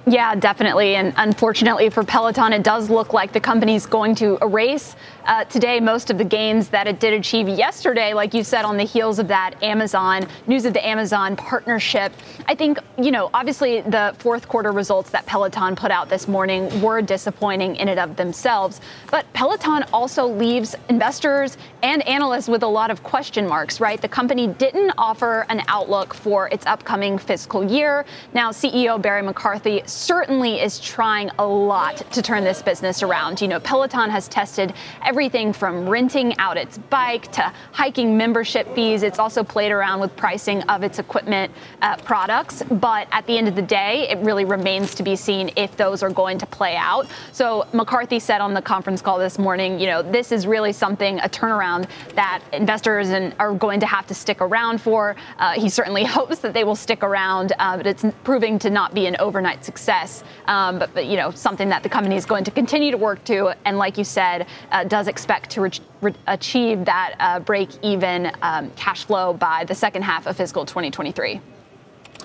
Yeah, 0.09 0.35
definitely. 0.35 0.95
And 0.95 1.13
unfortunately 1.17 1.89
for 1.89 2.01
Peloton, 2.01 2.53
it 2.53 2.63
does 2.63 2.89
look 2.89 3.11
like 3.11 3.33
the 3.33 3.41
company's 3.41 3.85
going 3.85 4.15
to 4.15 4.37
erase 4.41 4.95
uh, 5.25 5.43
today 5.43 5.81
most 5.81 6.09
of 6.09 6.17
the 6.17 6.23
gains 6.23 6.69
that 6.69 6.87
it 6.87 7.01
did 7.01 7.13
achieve 7.13 7.49
yesterday, 7.49 8.13
like 8.13 8.33
you 8.33 8.45
said, 8.45 8.63
on 8.63 8.77
the 8.77 8.85
heels 8.85 9.19
of 9.19 9.27
that 9.27 9.61
Amazon 9.61 10.25
news 10.47 10.63
of 10.63 10.71
the 10.71 10.87
Amazon 10.87 11.35
partnership. 11.35 12.13
I 12.47 12.55
think, 12.55 12.79
you 12.97 13.11
know, 13.11 13.29
obviously 13.33 13.81
the 13.81 14.15
fourth 14.19 14.47
quarter 14.47 14.71
results 14.71 15.09
that 15.09 15.25
Peloton 15.25 15.75
put 15.75 15.91
out 15.91 16.07
this 16.07 16.29
morning 16.29 16.81
were 16.81 17.01
disappointing 17.01 17.75
in 17.75 17.89
and 17.89 17.99
of 17.99 18.15
themselves. 18.15 18.79
But 19.11 19.25
Peloton 19.33 19.83
also 19.91 20.25
leaves 20.25 20.73
investors 20.87 21.57
and 21.83 22.07
analysts 22.07 22.47
with 22.47 22.63
a 22.63 22.67
lot 22.67 22.91
of 22.91 23.03
question 23.03 23.45
marks, 23.45 23.81
right? 23.81 24.01
The 24.01 24.07
company 24.07 24.47
didn't 24.47 24.91
offer 24.97 25.45
an 25.49 25.63
outlook 25.67 26.13
for 26.13 26.47
its 26.47 26.65
upcoming 26.65 27.17
fiscal 27.17 27.69
year. 27.69 28.05
Now, 28.33 28.51
CEO 28.51 29.01
Barry 29.01 29.21
McCarthy 29.21 29.83
certainly 29.97 30.61
is 30.61 30.79
trying 30.79 31.31
a 31.39 31.45
lot 31.45 31.97
to 32.11 32.21
turn 32.21 32.43
this 32.43 32.61
business 32.61 33.01
around. 33.01 33.41
You 33.41 33.47
know, 33.47 33.59
Peloton 33.59 34.09
has 34.11 34.27
tested 34.27 34.73
everything 35.03 35.51
from 35.51 35.89
renting 35.89 36.37
out 36.37 36.55
its 36.55 36.77
bike 36.77 37.31
to 37.31 37.51
hiking 37.71 38.15
membership 38.15 38.73
fees. 38.75 39.01
It's 39.01 39.17
also 39.17 39.43
played 39.43 39.71
around 39.71 39.99
with 39.99 40.15
pricing 40.15 40.61
of 40.63 40.83
its 40.83 40.99
equipment 40.99 41.51
uh, 41.81 41.97
products. 41.97 42.61
But 42.63 43.07
at 43.11 43.25
the 43.25 43.37
end 43.37 43.47
of 43.47 43.55
the 43.55 43.61
day, 43.61 44.07
it 44.09 44.19
really 44.19 44.45
remains 44.45 44.93
to 44.95 45.03
be 45.03 45.15
seen 45.15 45.49
if 45.55 45.75
those 45.75 46.03
are 46.03 46.11
going 46.11 46.37
to 46.37 46.45
play 46.45 46.75
out. 46.75 47.07
So 47.31 47.67
McCarthy 47.73 48.19
said 48.19 48.39
on 48.39 48.53
the 48.53 48.61
conference 48.61 49.01
call 49.01 49.17
this 49.17 49.39
morning, 49.39 49.79
you 49.79 49.87
know, 49.87 50.03
this 50.03 50.31
is 50.31 50.45
really 50.45 50.73
something, 50.73 51.19
a 51.19 51.29
turnaround 51.29 51.89
that 52.13 52.43
investors 52.53 53.09
and 53.09 53.33
are 53.39 53.53
going 53.53 53.79
to 53.79 53.87
have 53.87 54.05
to 54.07 54.13
stick 54.13 54.41
around 54.41 54.79
for. 54.79 55.15
Uh, 55.39 55.53
he 55.53 55.69
certainly 55.69 56.03
hopes 56.17 56.39
that 56.39 56.53
they 56.53 56.63
will 56.63 56.75
stick 56.75 57.01
around, 57.03 57.53
uh, 57.57 57.77
but 57.77 57.87
it's 57.87 58.05
proving 58.23 58.59
to 58.59 58.69
not 58.69 58.93
be 58.93 59.07
an 59.07 59.15
overnight 59.19 59.65
success 59.65 59.86
success, 59.87 60.23
um, 60.47 60.79
but, 60.79 60.93
but, 60.93 61.05
you 61.05 61.15
know 61.15 61.31
something 61.31 61.69
that 61.69 61.81
the 61.81 61.89
company 61.89 62.17
is 62.17 62.25
going 62.25 62.43
to 62.43 62.51
continue 62.51 62.91
to 62.91 62.97
work 62.97 63.23
to, 63.23 63.55
and 63.65 63.77
like 63.77 63.97
you 63.97 64.03
said, 64.03 64.45
uh, 64.71 64.83
does 64.83 65.07
expect 65.07 65.49
to 65.49 65.61
re- 65.61 65.71
re- 66.01 66.13
achieve 66.27 66.83
that 66.83 67.15
uh, 67.19 67.39
break-even 67.39 68.31
um, 68.41 68.69
cash 68.71 69.05
flow 69.05 69.33
by 69.33 69.63
the 69.63 69.75
second 69.75 70.01
half 70.01 70.27
of 70.27 70.35
fiscal 70.35 70.65
2023. 70.65 71.39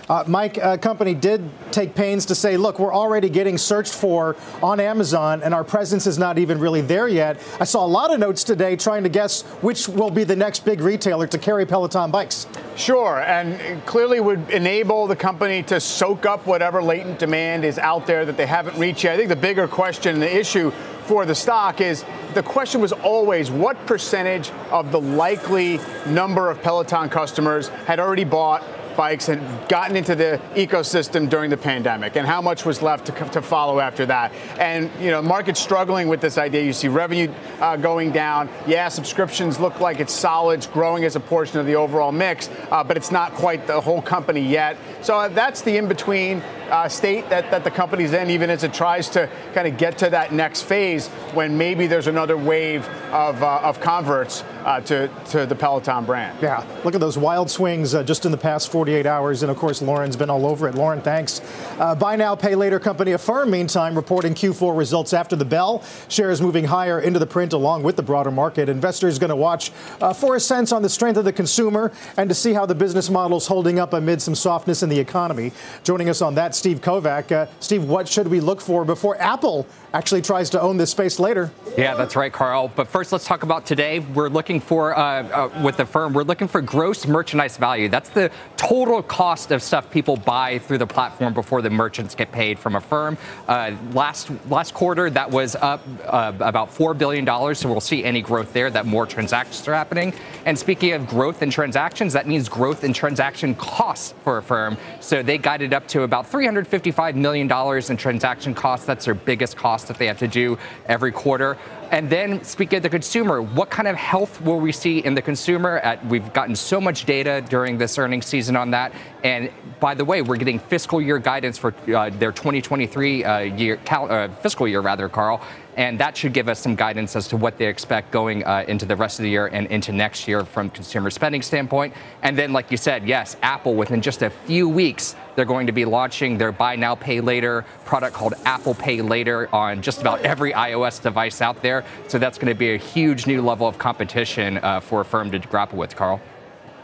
Uh, 0.09 0.25
Mike, 0.27 0.59
uh, 0.59 0.77
company 0.77 1.15
did 1.15 1.49
take 1.71 1.95
pains 1.95 2.27
to 2.27 2.35
say, 2.35 2.57
look, 2.57 2.81
we're 2.81 2.93
already 2.93 3.29
getting 3.29 3.57
searched 3.57 3.95
for 3.95 4.35
on 4.61 4.81
Amazon, 4.81 5.41
and 5.45 5.55
our 5.55 5.63
presence 5.63 6.09
is 6.09 6.19
not 6.19 6.39
even 6.39 6.59
really 6.59 6.81
there 6.81 7.07
yet. 7.07 7.41
I 7.61 7.65
saw 7.65 7.87
a 7.87 7.87
lot 7.87 8.13
of 8.13 8.19
notes 8.19 8.43
today 8.43 8.75
trying 8.75 9.05
to 9.05 9.09
guess 9.09 9.43
which 9.63 9.89
will 9.89 10.11
be 10.11 10.25
the 10.25 10.37
next 10.37 10.65
big 10.65 10.81
retailer 10.81 11.29
to 11.29 11.39
carry 11.39 11.65
Peloton 11.65 12.11
bikes. 12.11 12.49
Sure, 12.77 13.21
and 13.21 13.85
clearly 13.85 14.19
would 14.19 14.51
enable 14.51 15.07
the 15.07 15.17
company 15.17 15.63
to 15.65 15.79
soak 15.79 16.25
up 16.25 16.47
whatever 16.47 16.83
latent 16.83 17.19
demand 17.19 17.65
is 17.65 17.79
out 17.79 18.07
there 18.07 18.25
that 18.25 18.37
they 18.37 18.47
haven't 18.47 18.79
reached 18.79 19.05
yet. 19.05 19.15
I 19.15 19.17
think 19.19 19.29
the 19.29 19.37
bigger 19.37 19.69
question, 19.69 20.19
the 20.21 20.37
issue 20.37 20.71
for 21.05 21.27
the 21.27 21.35
stock 21.35 21.81
is 21.81 22.05
the 22.35 22.43
question 22.43 22.81
was 22.81 22.93
always 22.93 23.51
what 23.51 23.77
percentage 23.87 24.51
of 24.71 24.91
the 24.91 25.01
likely 25.01 25.81
number 26.07 26.51
of 26.51 26.63
Peloton 26.63 27.11
customers 27.11 27.69
had 27.87 28.01
already 28.01 28.25
bought 28.25 28.63
bikes 28.97 29.29
and 29.29 29.41
gotten 29.69 29.97
into 29.97 30.15
the 30.15 30.41
ecosystem 30.55 31.29
during 31.29 31.51
the 31.51 31.57
pandemic 31.57 32.17
and 32.17 32.27
how 32.27 32.41
much 32.41 32.65
was 32.65 32.83
left 32.83 33.07
to, 33.07 33.13
to 33.31 33.43
follow 33.43 33.81
after 33.81 34.07
that. 34.07 34.33
And, 34.59 34.91
you 35.01 35.11
know, 35.11 35.23
market's 35.23 35.61
struggling 35.61 36.09
with 36.09 36.21
this 36.21 36.39
idea. 36.39 36.63
You 36.63 36.73
see 36.73 36.89
revenue 36.89 37.33
uh, 37.61 37.77
going 37.77 38.13
down. 38.13 38.49
Yeah, 38.67 38.89
subscriptions 38.89 39.61
look 39.61 39.81
like 39.81 40.01
it's 40.01 40.13
solid, 40.13 40.59
it's 40.59 40.67
growing 40.67 41.05
as 41.05 41.17
a 41.17 41.21
portion 41.21 41.59
of 41.59 41.67
the 41.67 41.77
overall 41.77 42.13
mix, 42.13 42.51
uh, 42.71 42.85
but 42.85 42.97
it's 42.97 43.11
not 43.11 43.33
quite 43.33 43.67
the 43.67 43.81
whole 43.81 44.03
company 44.03 44.41
yet. 44.41 44.77
So 45.03 45.17
uh, 45.19 45.29
that's 45.29 45.63
the 45.63 45.77
in 45.77 45.89
between 45.89 46.43
uh, 46.73 46.89
state 46.89 47.29
that, 47.29 47.51
that 47.51 47.65
the 47.65 47.71
company's 47.71 48.13
in, 48.13 48.31
even 48.31 48.49
as 48.51 48.65
it 48.65 48.73
tries 48.73 49.09
to 49.11 49.29
kind 49.53 49.69
of 49.69 49.77
get 49.77 49.99
to 49.99 50.11
that 50.11 50.33
next 50.33 50.63
phase 50.63 51.09
when 51.35 51.57
maybe 51.57 51.87
there's 51.87 52.07
another 52.07 52.37
wave 52.37 52.89
of, 53.13 53.43
uh, 53.43 53.61
of 53.63 53.79
converts 53.81 54.43
uh, 54.65 54.81
to, 54.81 55.09
to 55.27 55.45
the 55.45 55.55
Peloton 55.55 56.05
brand. 56.05 56.39
Yeah, 56.41 56.65
look 56.83 56.95
at 56.95 57.01
those 57.01 57.19
wild 57.19 57.51
swings 57.51 57.95
uh, 57.95 58.03
just 58.03 58.25
in 58.25 58.33
the 58.33 58.39
past 58.39 58.73
48 58.73 59.07
hours. 59.07 59.43
And 59.43 59.51
of 59.51 59.59
course, 59.59 59.83
Lauren's 59.83 60.17
been 60.17 60.31
all 60.31 60.47
over 60.47 60.67
it. 60.67 60.75
Lauren, 60.75 61.03
thanks. 61.03 61.41
Uh, 61.79 61.95
buy 61.95 62.17
now, 62.17 62.35
pay 62.35 62.55
later 62.55 62.81
company 62.81 63.13
Affirm, 63.13 63.51
meantime, 63.51 63.95
reporting 63.95 64.35
Q4 64.35 64.77
results 64.77 65.13
after 65.13 65.37
the 65.37 65.45
bell. 65.45 65.85
Shares 66.09 66.41
moving 66.41 66.65
higher 66.65 67.01
into 67.01 67.19
the 67.19 67.27
print 67.27 67.53
along 67.53 67.83
with 67.83 67.97
the 67.97 68.03
broader 68.03 68.31
market. 68.31 68.69
Investors 68.69 69.19
going 69.19 69.31
to 69.31 69.37
watch 69.37 69.73
uh, 70.01 70.15
for 70.15 70.37
a 70.37 70.41
sense 70.41 70.73
on 70.73 70.81
the 70.81 70.89
strength 70.89 71.19
of 71.19 71.25
the 71.25 71.33
consumer 71.33 71.93
and 72.17 72.31
to 72.31 72.35
see 72.35 72.55
how 72.55 72.65
the 72.65 72.75
business 72.75 73.11
model 73.11 73.37
is 73.37 73.47
holding 73.47 73.79
up 73.79 73.93
amid 73.93 74.23
some 74.23 74.35
softness 74.35 74.83
in 74.83 74.89
the 74.89 74.99
economy. 74.99 75.53
Joining 75.85 76.09
us 76.09 76.23
on 76.23 76.35
that, 76.37 76.55
Steve 76.63 76.81
Kovac. 76.81 77.33
Uh, 77.33 77.47
Steve, 77.59 77.83
what 77.83 78.07
should 78.09 78.29
we 78.29 78.39
look 78.39 78.61
for 78.61 78.85
before 78.85 79.21
Apple 79.21 79.67
actually 79.93 80.23
tries 80.23 80.51
to 80.51 80.61
own 80.61 80.77
this 80.77 80.91
space 80.91 81.19
later? 81.19 81.51
Yeah, 81.77 81.95
that's 81.95 82.17
right, 82.17 82.33
Carl. 82.33 82.71
But 82.75 82.89
first, 82.89 83.13
let's 83.13 83.25
talk 83.25 83.43
about 83.43 83.67
today. 83.67 83.99
We're 84.01 84.29
looking 84.29 84.61
for, 84.61 84.97
uh, 84.97 85.23
uh, 85.23 85.63
with 85.63 85.77
the 85.77 85.87
firm, 85.87 86.13
we're 86.13 86.23
looking 86.23 86.49
for 86.49 86.61
gross 86.61 87.07
merchandise 87.07 87.57
value. 87.57 87.89
That's 87.89 88.09
the 88.09 88.31
total 88.57 89.03
cost 89.03 89.51
of 89.51 89.63
stuff 89.63 89.91
people 89.91 90.17
buy 90.17 90.59
through 90.59 90.79
the 90.79 90.87
platform 90.87 91.35
before 91.35 91.63
the 91.63 91.71
merchants 91.71 92.15
get 92.15 92.33
paid 92.33 92.59
from 92.59 92.75
Affirm. 92.75 93.19
Uh, 93.49 93.73
last 93.93 94.31
last 94.49 94.75
quarter, 94.75 95.11
that 95.11 95.31
was 95.31 95.57
up 95.57 95.83
uh, 96.07 96.33
about 96.41 96.71
$4 96.75 96.97
billion. 96.97 97.27
So 97.55 97.69
we'll 97.69 97.81
see 97.81 98.05
any 98.05 98.23
growth 98.23 98.53
there, 98.53 98.71
that 98.71 98.87
more 98.87 99.07
transactions 99.07 99.67
are 99.69 99.75
happening. 99.75 100.15
And 100.47 100.59
speaking 100.59 100.93
of 100.93 101.07
growth 101.07 101.43
in 101.43 101.51
transactions, 101.51 102.13
that 102.15 102.27
means 102.27 102.49
growth 102.49 102.85
in 102.85 102.93
transaction 102.93 103.55
costs 103.55 104.15
for 104.25 104.39
Affirm. 104.39 104.77
So 105.01 105.23
they 105.23 105.39
guided 105.39 105.75
up 105.75 105.87
to 105.89 106.03
about 106.03 106.27
300 106.27 106.63
$155 106.63 107.15
million 107.15 107.51
in 107.91 107.97
transaction 107.97 108.55
costs. 108.55 108.87
That's 108.87 109.05
their 109.05 109.15
biggest 109.15 109.57
cost 109.57 109.82
that 109.85 109.99
they 109.99 110.07
have 110.07 110.19
to 110.19 110.29
do 110.29 110.59
every 110.87 111.13
quarter. 111.13 111.57
And 111.91 112.09
then, 112.09 112.43
speaking 112.43 112.79
of 112.79 112.83
the 112.83 112.89
consumer, 112.89 113.43
what 113.43 113.69
kind 113.69 113.87
of 113.87 113.97
health 113.97 114.41
will 114.41 114.59
we 114.59 114.73
see 114.73 115.01
in 115.01 115.15
the 115.15 115.21
consumer? 115.21 115.79
At, 115.79 116.05
we've 116.07 116.33
gotten 116.33 116.57
so 116.57 116.81
much 116.81 117.05
data 117.05 117.45
during 117.49 117.77
this 117.77 117.99
earnings 117.99 118.25
season 118.27 118.57
on 118.57 118.71
that. 118.71 118.93
And 119.23 119.51
by 119.79 119.95
the 119.95 120.05
way, 120.05 120.23
we're 120.23 120.37
getting 120.37 120.59
fiscal 120.59 121.03
year 121.03 121.19
guidance 121.19 121.59
for 121.59 121.75
uh, 121.95 122.09
their 122.11 122.33
2023 122.33 123.25
uh, 123.25 123.39
year, 123.41 123.77
cal- 123.77 124.11
uh, 124.11 124.29
fiscal 124.29 124.67
year, 124.67 124.81
rather, 124.81 125.09
Carl 125.09 125.43
and 125.77 125.99
that 126.01 126.17
should 126.17 126.33
give 126.33 126.49
us 126.49 126.59
some 126.59 126.75
guidance 126.75 127.17
as 127.17 127.29
to 127.29 127.37
what 127.37 127.59
they 127.59 127.67
expect 127.67 128.11
going 128.11 128.45
uh, 128.45 128.65
into 128.69 128.87
the 128.87 128.97
rest 128.97 129.19
of 129.19 129.25
the 129.25 129.31
year 129.31 129.47
and 129.47 129.67
into 129.69 129.93
next 129.93 130.29
year 130.29 130.45
from 130.45 130.71
consumer 130.71 131.11
spending 131.11 131.43
standpoint. 131.43 131.95
And 132.23 132.37
then, 132.37 132.53
like 132.53 132.71
you 132.71 132.77
said, 132.77 133.07
yes, 133.07 133.37
Apple 133.43 133.75
within 133.75 134.03
just 134.03 134.23
a 134.23 134.31
few 134.31 134.69
weeks 134.69 135.17
they're 135.35 135.45
going 135.45 135.67
to 135.67 135.73
be 135.73 135.85
launching 135.85 136.37
their 136.37 136.53
buy 136.53 136.77
now 136.77 136.95
pay 136.95 137.21
later 137.21 137.65
product 137.85 138.15
called 138.15 138.35
Apple 138.45 138.75
Pay 138.75 139.01
Later 139.01 139.49
on 139.55 139.81
just 139.83 140.01
about 140.01 140.21
every 140.21 140.53
iOS 140.53 141.01
device 141.01 141.41
out 141.41 141.63
there. 141.63 141.85
So 142.09 142.19
that's 142.19 142.39
going 142.39 142.53
to 142.53 142.59
be 142.59 142.75
a 142.75 142.79
huge 142.79 143.27
new 143.27 143.43
level 143.43 143.67
of 143.67 143.79
competition 143.79 144.59
uh, 144.59 144.81
for 144.81 145.05
firm 145.05 145.31
to 145.31 145.39
grapple 145.39 145.79
with, 145.79 145.97
Carl. 145.97 146.21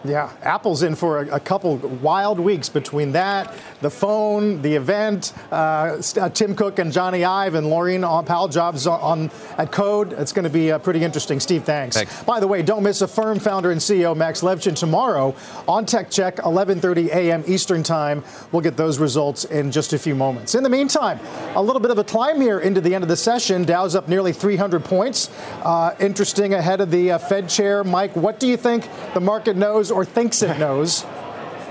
Yeah, 0.04 0.30
Apple's 0.42 0.84
in 0.84 0.94
for 0.94 1.22
a, 1.22 1.36
a, 1.36 1.40
couple 1.40 1.76
wild 1.76 2.38
weeks 2.38 2.68
between 2.68 3.12
that, 3.12 3.52
the 3.80 3.90
phone, 3.90 4.62
the 4.62 4.76
event, 4.76 5.32
uh, 5.50 6.00
uh, 6.20 6.28
Tim 6.28 6.54
Cook 6.54 6.78
and 6.78 6.92
Jony 6.92 7.26
Ive 7.26 7.54
and 7.54 7.66
Laurene 7.66 8.08
on 8.08 8.24
Powell 8.24 8.46
Jobs 8.46 8.86
on, 8.86 9.00
on 9.00 9.30
at 9.58 9.72
Code. 9.72 10.12
It's 10.12 10.32
going 10.32 10.44
to 10.44 10.50
be 10.50 10.70
uh, 10.70 10.78
pretty 10.78 11.02
interesting. 11.02 11.40
Steve, 11.40 11.64
thanks. 11.64 11.96
thanks. 11.96 12.22
By 12.22 12.38
the 12.38 12.46
way, 12.46 12.62
don't 12.62 12.84
miss 12.84 13.02
Affirm 13.02 13.40
founder 13.40 13.72
and 13.72 13.80
CEO 13.80 14.16
Max 14.16 14.42
Levchin 14.42 14.76
tomorrow 14.76 15.34
on 15.66 15.84
Tech 15.84 16.10
Check, 16.10 16.36
11:30 16.36 17.08
a.m. 17.08 17.42
Eastern 17.48 17.82
Time. 17.82 18.22
We'll 18.52 18.62
get 18.62 18.76
those 18.76 19.00
results 19.00 19.46
in 19.46 19.72
just 19.72 19.92
a 19.94 19.98
few 19.98 20.14
moments. 20.14 20.54
In 20.54 20.62
the 20.62 20.70
meantime, 20.70 21.18
a 21.56 21.62
little 21.62 21.80
bit 21.80 21.90
of 21.90 21.98
a 21.98 22.04
climb 22.04 22.40
here 22.40 22.60
into 22.60 22.80
the 22.80 22.94
end 22.94 23.02
of 23.02 23.08
the 23.08 23.16
session. 23.16 23.64
Dow's 23.64 23.96
up 23.96 24.06
nearly 24.06 24.32
300 24.32 24.84
points. 24.84 25.28
Uh, 25.64 25.96
interesting 25.98 26.54
ahead 26.54 26.80
of 26.80 26.92
the 26.92 27.12
uh, 27.12 27.18
Fed 27.18 27.48
chair, 27.48 27.82
Mike. 27.82 28.14
What 28.14 28.38
do 28.38 28.46
you 28.46 28.56
think 28.56 28.88
the 29.18 29.24
market 29.24 29.56
knows? 29.56 29.90
or 29.90 30.04
thinks 30.04 30.42
it 30.42 30.58
knows. 30.60 31.04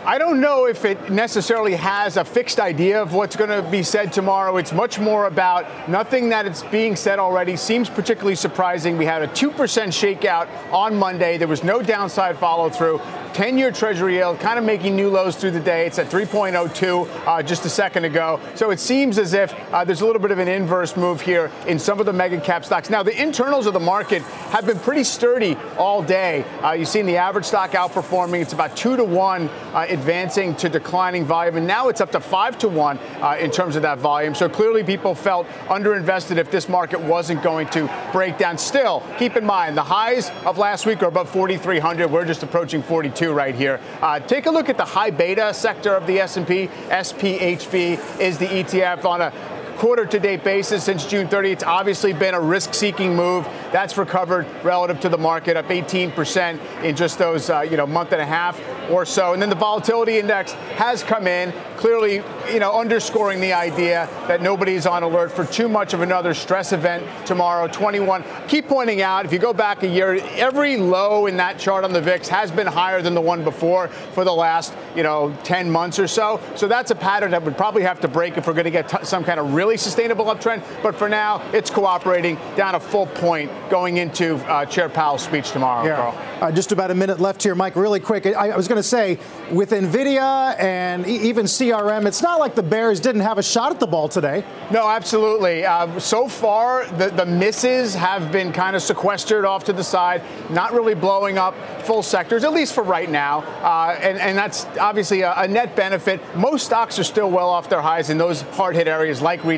I 0.06 0.18
don't 0.18 0.42
know 0.42 0.66
if 0.68 0.84
it 0.84 1.10
necessarily 1.10 1.76
has 1.76 2.18
a 2.18 2.26
fixed 2.26 2.60
idea 2.60 3.02
of 3.02 3.14
what's 3.14 3.38
going 3.38 3.50
to 3.50 3.62
be 3.70 3.84
said 3.84 4.12
tomorrow. 4.12 4.58
It's 4.58 4.74
much 4.74 5.00
more 5.00 5.28
about 5.28 5.90
nothing 5.90 6.30
that 6.30 6.46
it's 6.46 6.64
being 6.64 6.98
said 6.98 7.20
already 7.20 7.56
seems 7.56 7.90
particularly 7.90 8.36
surprising. 8.36 8.98
We 8.98 9.06
had 9.06 9.22
a 9.22 9.28
2% 9.28 9.52
shakeout 9.54 10.48
on 10.74 10.96
Monday. 10.98 11.38
There 11.38 11.48
was 11.48 11.64
no 11.64 11.82
downside 11.82 12.38
follow 12.38 12.70
through. 12.70 13.00
10 13.38 13.56
year 13.56 13.70
Treasury 13.72 14.16
yield 14.16 14.40
kind 14.40 14.58
of 14.58 14.66
making 14.66 14.96
new 14.96 15.12
lows 15.12 15.36
through 15.36 15.52
the 15.52 15.60
day. 15.60 15.86
It's 15.86 16.00
at 16.00 16.10
3.02 16.10 17.08
uh, 17.28 17.44
just 17.44 17.66
a 17.66 17.70
second 17.70 18.04
ago. 18.04 18.40
So 18.56 18.72
it 18.72 18.80
seems 18.80 19.20
as 19.20 19.36
if 19.36 19.54
uh, 19.72 19.84
there's 19.84 20.02
a 20.02 20.08
little 20.08 20.20
bit 20.20 20.32
of 20.32 20.40
an 20.40 20.48
inverse 20.48 20.98
move 20.98 21.22
here 21.22 21.52
in 21.68 21.78
some 21.78 22.00
of 22.00 22.08
the 22.08 22.14
mega 22.14 22.42
cap 22.42 22.66
stocks. 22.66 22.90
Now, 22.90 23.04
the 23.04 23.16
internals 23.22 23.68
of 23.68 23.74
the 23.74 23.80
market 23.80 24.24
have 24.24 24.66
been 24.66 24.80
pretty 24.80 25.04
sturdy 25.04 25.56
all 25.78 26.02
day. 26.02 26.46
Uh, 26.64 26.72
you've 26.72 26.88
seen 26.88 27.06
the 27.06 27.18
average 27.18 27.46
stock 27.46 27.74
outperforming. 27.74 28.42
It's 28.42 28.54
about 28.54 28.76
two 28.76 28.98
to 28.98 29.04
one 29.04 29.50
uh, 29.72 29.86
advancing 29.88 30.56
to 30.56 30.68
declining 30.68 31.24
volume. 31.24 31.58
And 31.58 31.68
now 31.68 31.90
it's 31.90 32.02
up 32.02 32.12
to 32.14 32.20
five 32.20 32.58
to 32.58 32.68
one 32.68 32.98
uh, 33.22 33.38
in 33.40 33.52
terms 33.52 33.76
of 33.76 33.84
that 33.84 34.00
volume. 34.00 34.34
So 34.34 34.50
clearly 34.50 34.84
people 34.84 35.14
felt 35.14 35.46
underinvested 35.68 36.38
if 36.38 36.50
this 36.50 36.68
market 36.68 37.00
wasn't 37.02 37.44
going 37.44 37.68
to 37.68 37.88
break 38.12 38.40
down. 38.40 38.58
Still, 38.58 39.04
keep 39.20 39.36
in 39.36 39.46
mind 39.46 39.78
the 39.78 39.84
highs 39.84 40.32
of 40.44 40.58
last 40.58 40.88
week 40.88 41.04
are 41.04 41.10
above 41.10 41.30
4,300. 41.30 42.10
We're 42.10 42.26
just 42.26 42.42
approaching 42.42 42.82
42 42.82 43.27
right 43.34 43.56
here. 43.56 43.80
Uh, 44.02 44.20
take 44.20 44.46
a 44.46 44.52
look 44.52 44.70
at 44.70 44.78
the 44.78 44.86
high 44.86 45.10
beta 45.10 45.54
sector 45.54 45.94
of 45.96 46.08
the 46.08 46.20
S&P. 46.20 46.68
SPHB 46.68 48.20
is 48.20 48.38
the 48.38 48.48
ETF 48.48 49.06
on 49.06 49.22
a 49.22 49.57
quarter 49.78 50.08
to 50.08 50.20
date 50.20 50.44
basis 50.44 50.84
since 50.84 51.06
June 51.06 51.28
30. 51.28 51.52
It's 51.52 51.64
obviously 51.64 52.12
been 52.12 52.34
a 52.34 52.42
risk 52.42 52.74
seeking 52.74 53.16
move. 53.16 53.46
That's 53.72 53.96
recovered 53.96 54.48
relative 54.64 55.00
to 55.02 55.10
the 55.10 55.20
market, 55.20 55.56
up 55.56 55.68
18% 55.68 56.84
in 56.84 56.96
just 56.96 57.20
those, 57.20 57.50
uh, 57.52 57.62
you 57.62 57.78
know, 57.78 57.86
month 57.86 58.12
and 58.12 58.22
a 58.22 58.26
half 58.26 58.60
or 58.90 59.06
so. 59.06 59.34
And 59.34 59.42
then 59.42 59.50
the 59.50 59.56
volatility 59.56 60.18
index 60.18 60.54
has 60.78 61.04
come 61.04 61.28
in, 61.28 61.54
clearly, 61.76 62.24
you 62.52 62.60
know, 62.60 62.74
underscoring 62.74 63.40
the 63.40 63.54
idea 63.54 64.10
that 64.28 64.42
nobody's 64.42 64.88
on 64.88 65.04
alert 65.04 65.32
for 65.32 65.46
too 65.46 65.70
much 65.70 65.94
of 65.94 66.02
another 66.02 66.34
stress 66.34 66.74
event 66.74 67.06
tomorrow. 67.28 67.68
21. 67.68 68.24
Keep 68.48 68.68
pointing 68.68 69.02
out, 69.04 69.26
if 69.26 69.32
you 69.32 69.40
go 69.40 69.54
back 69.54 69.84
a 69.84 69.88
year, 69.88 70.16
every 70.36 70.78
low 70.78 71.28
in 71.28 71.38
that 71.38 71.60
chart 71.60 71.84
on 71.84 71.94
the 71.94 72.02
VIX 72.02 72.28
has 72.30 72.52
been 72.52 72.68
higher 72.68 73.02
than 73.04 73.14
the 73.14 73.22
one 73.22 73.44
before 73.44 73.90
for 73.90 74.24
the 74.24 74.34
last, 74.34 74.74
you 74.96 75.04
know, 75.04 75.38
10 75.44 75.70
months 75.70 76.00
or 76.00 76.08
so. 76.08 76.42
So 76.56 76.68
that's 76.68 76.90
a 76.90 76.96
pattern 76.96 77.32
that 77.32 77.44
would 77.44 77.58
probably 77.58 77.84
have 77.84 78.00
to 78.02 78.08
break 78.08 78.38
if 78.38 78.48
we're 78.48 78.54
going 78.54 78.66
to 78.66 78.72
get 78.72 78.90
t- 78.90 78.98
some 79.04 79.24
kind 79.24 79.40
of 79.40 79.54
real 79.54 79.67
really 79.68 79.78
sustainable 79.78 80.26
uptrend. 80.26 80.64
But 80.82 80.96
for 80.96 81.10
now, 81.10 81.42
it's 81.52 81.70
cooperating 81.70 82.38
down 82.56 82.76
a 82.76 82.80
full 82.80 83.06
point 83.08 83.52
going 83.70 83.98
into 83.98 84.36
uh, 84.50 84.66
Chair 84.66 84.88
Powell's 84.88 85.24
speech 85.24 85.52
tomorrow. 85.52 85.86
Yeah. 85.86 86.38
Uh, 86.40 86.52
just 86.52 86.72
about 86.72 86.90
a 86.90 86.96
minute 86.96 87.20
left 87.20 87.44
here, 87.44 87.54
Mike. 87.54 87.76
Really 87.76 88.00
quick, 88.00 88.26
I, 88.26 88.50
I 88.50 88.56
was 88.56 88.68
going 88.68 88.78
to 88.78 88.88
say 88.88 89.20
with 89.52 89.72
Nvidia 89.72 90.58
and 90.60 91.06
e- 91.06 91.28
even 91.28 91.48
CRM, 91.48 92.06
it's 92.06 92.22
not 92.22 92.40
like 92.40 92.56
the 92.56 92.64
Bears 92.64 93.00
didn't 93.02 93.22
have 93.22 93.38
a 93.38 93.44
shot 93.44 93.72
at 93.72 93.80
the 93.80 93.88
ball 93.88 94.08
today. 94.08 94.46
No, 94.72 94.88
absolutely. 94.88 95.66
Uh, 95.66 96.00
so 96.00 96.28
far, 96.30 96.86
the, 96.98 97.10
the 97.10 97.26
misses 97.26 97.96
have 97.96 98.32
been 98.32 98.54
kind 98.54 98.76
of 98.76 98.82
sequestered 98.82 99.46
off 99.46 99.64
to 99.66 99.74
the 99.74 99.84
side, 99.84 100.22
not 100.50 100.74
really 100.74 100.94
blowing 100.94 101.38
up 101.38 101.56
full 101.82 102.04
sectors, 102.04 102.44
at 102.44 102.54
least 102.54 102.74
for 102.74 102.84
right 102.84 103.10
now. 103.10 103.40
Uh, 103.64 103.98
and, 104.00 104.18
and 104.20 104.38
that's 104.38 104.66
obviously 104.80 105.22
a, 105.22 105.34
a 105.36 105.48
net 105.48 105.76
benefit. 105.76 106.22
Most 106.36 106.66
stocks 106.66 107.00
are 107.00 107.04
still 107.04 107.32
well 107.32 107.50
off 107.50 107.68
their 107.68 107.82
highs 107.82 108.10
in 108.10 108.18
those 108.18 108.42
hard 108.42 108.76
hit 108.76 108.88
areas 108.88 109.22
like 109.22 109.44
retail, 109.44 109.57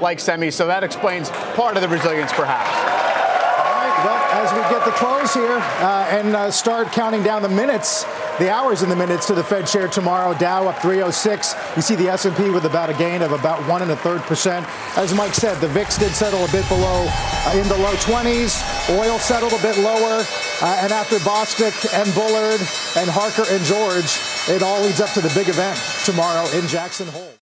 like 0.00 0.20
semi. 0.20 0.50
So 0.50 0.66
that 0.66 0.84
explains 0.84 1.30
part 1.54 1.76
of 1.76 1.82
the 1.82 1.88
resilience, 1.88 2.32
perhaps. 2.32 2.92
Well, 4.04 4.18
as 4.32 4.52
we 4.52 4.58
get 4.62 4.84
the 4.84 4.90
close 4.92 5.32
here 5.32 5.58
uh, 5.58 6.08
and 6.10 6.34
uh, 6.34 6.50
start 6.50 6.90
counting 6.90 7.22
down 7.22 7.40
the 7.40 7.48
minutes, 7.48 8.02
the 8.40 8.50
hours 8.50 8.82
and 8.82 8.90
the 8.90 8.96
minutes 8.96 9.26
to 9.26 9.34
the 9.34 9.44
Fed 9.44 9.64
chair 9.64 9.86
tomorrow, 9.86 10.36
Dow 10.36 10.66
up 10.66 10.82
306. 10.82 11.54
You 11.76 11.82
see 11.82 11.94
the 11.94 12.08
S&P 12.08 12.50
with 12.50 12.64
about 12.64 12.90
a 12.90 12.94
gain 12.94 13.22
of 13.22 13.30
about 13.30 13.64
one 13.68 13.80
and 13.80 13.92
a 13.92 13.96
third 13.96 14.22
percent. 14.22 14.66
As 14.96 15.14
Mike 15.14 15.34
said, 15.34 15.60
the 15.60 15.68
VIX 15.68 15.98
did 15.98 16.12
settle 16.12 16.44
a 16.44 16.50
bit 16.50 16.68
below 16.68 17.06
uh, 17.08 17.52
in 17.54 17.68
the 17.68 17.76
low 17.76 17.94
20s. 17.94 18.98
Oil 18.98 19.20
settled 19.20 19.52
a 19.52 19.62
bit 19.62 19.78
lower, 19.78 20.24
uh, 20.62 20.80
and 20.82 20.92
after 20.92 21.18
Bostic 21.18 21.86
and 21.94 22.12
Bullard 22.12 22.60
and 22.96 23.08
Harker 23.08 23.44
and 23.54 23.62
George, 23.64 24.18
it 24.48 24.64
all 24.64 24.82
leads 24.82 25.00
up 25.00 25.10
to 25.10 25.20
the 25.20 25.32
big 25.32 25.48
event 25.48 25.78
tomorrow 26.04 26.44
in 26.58 26.66
Jackson 26.66 27.06
Hole. 27.06 27.41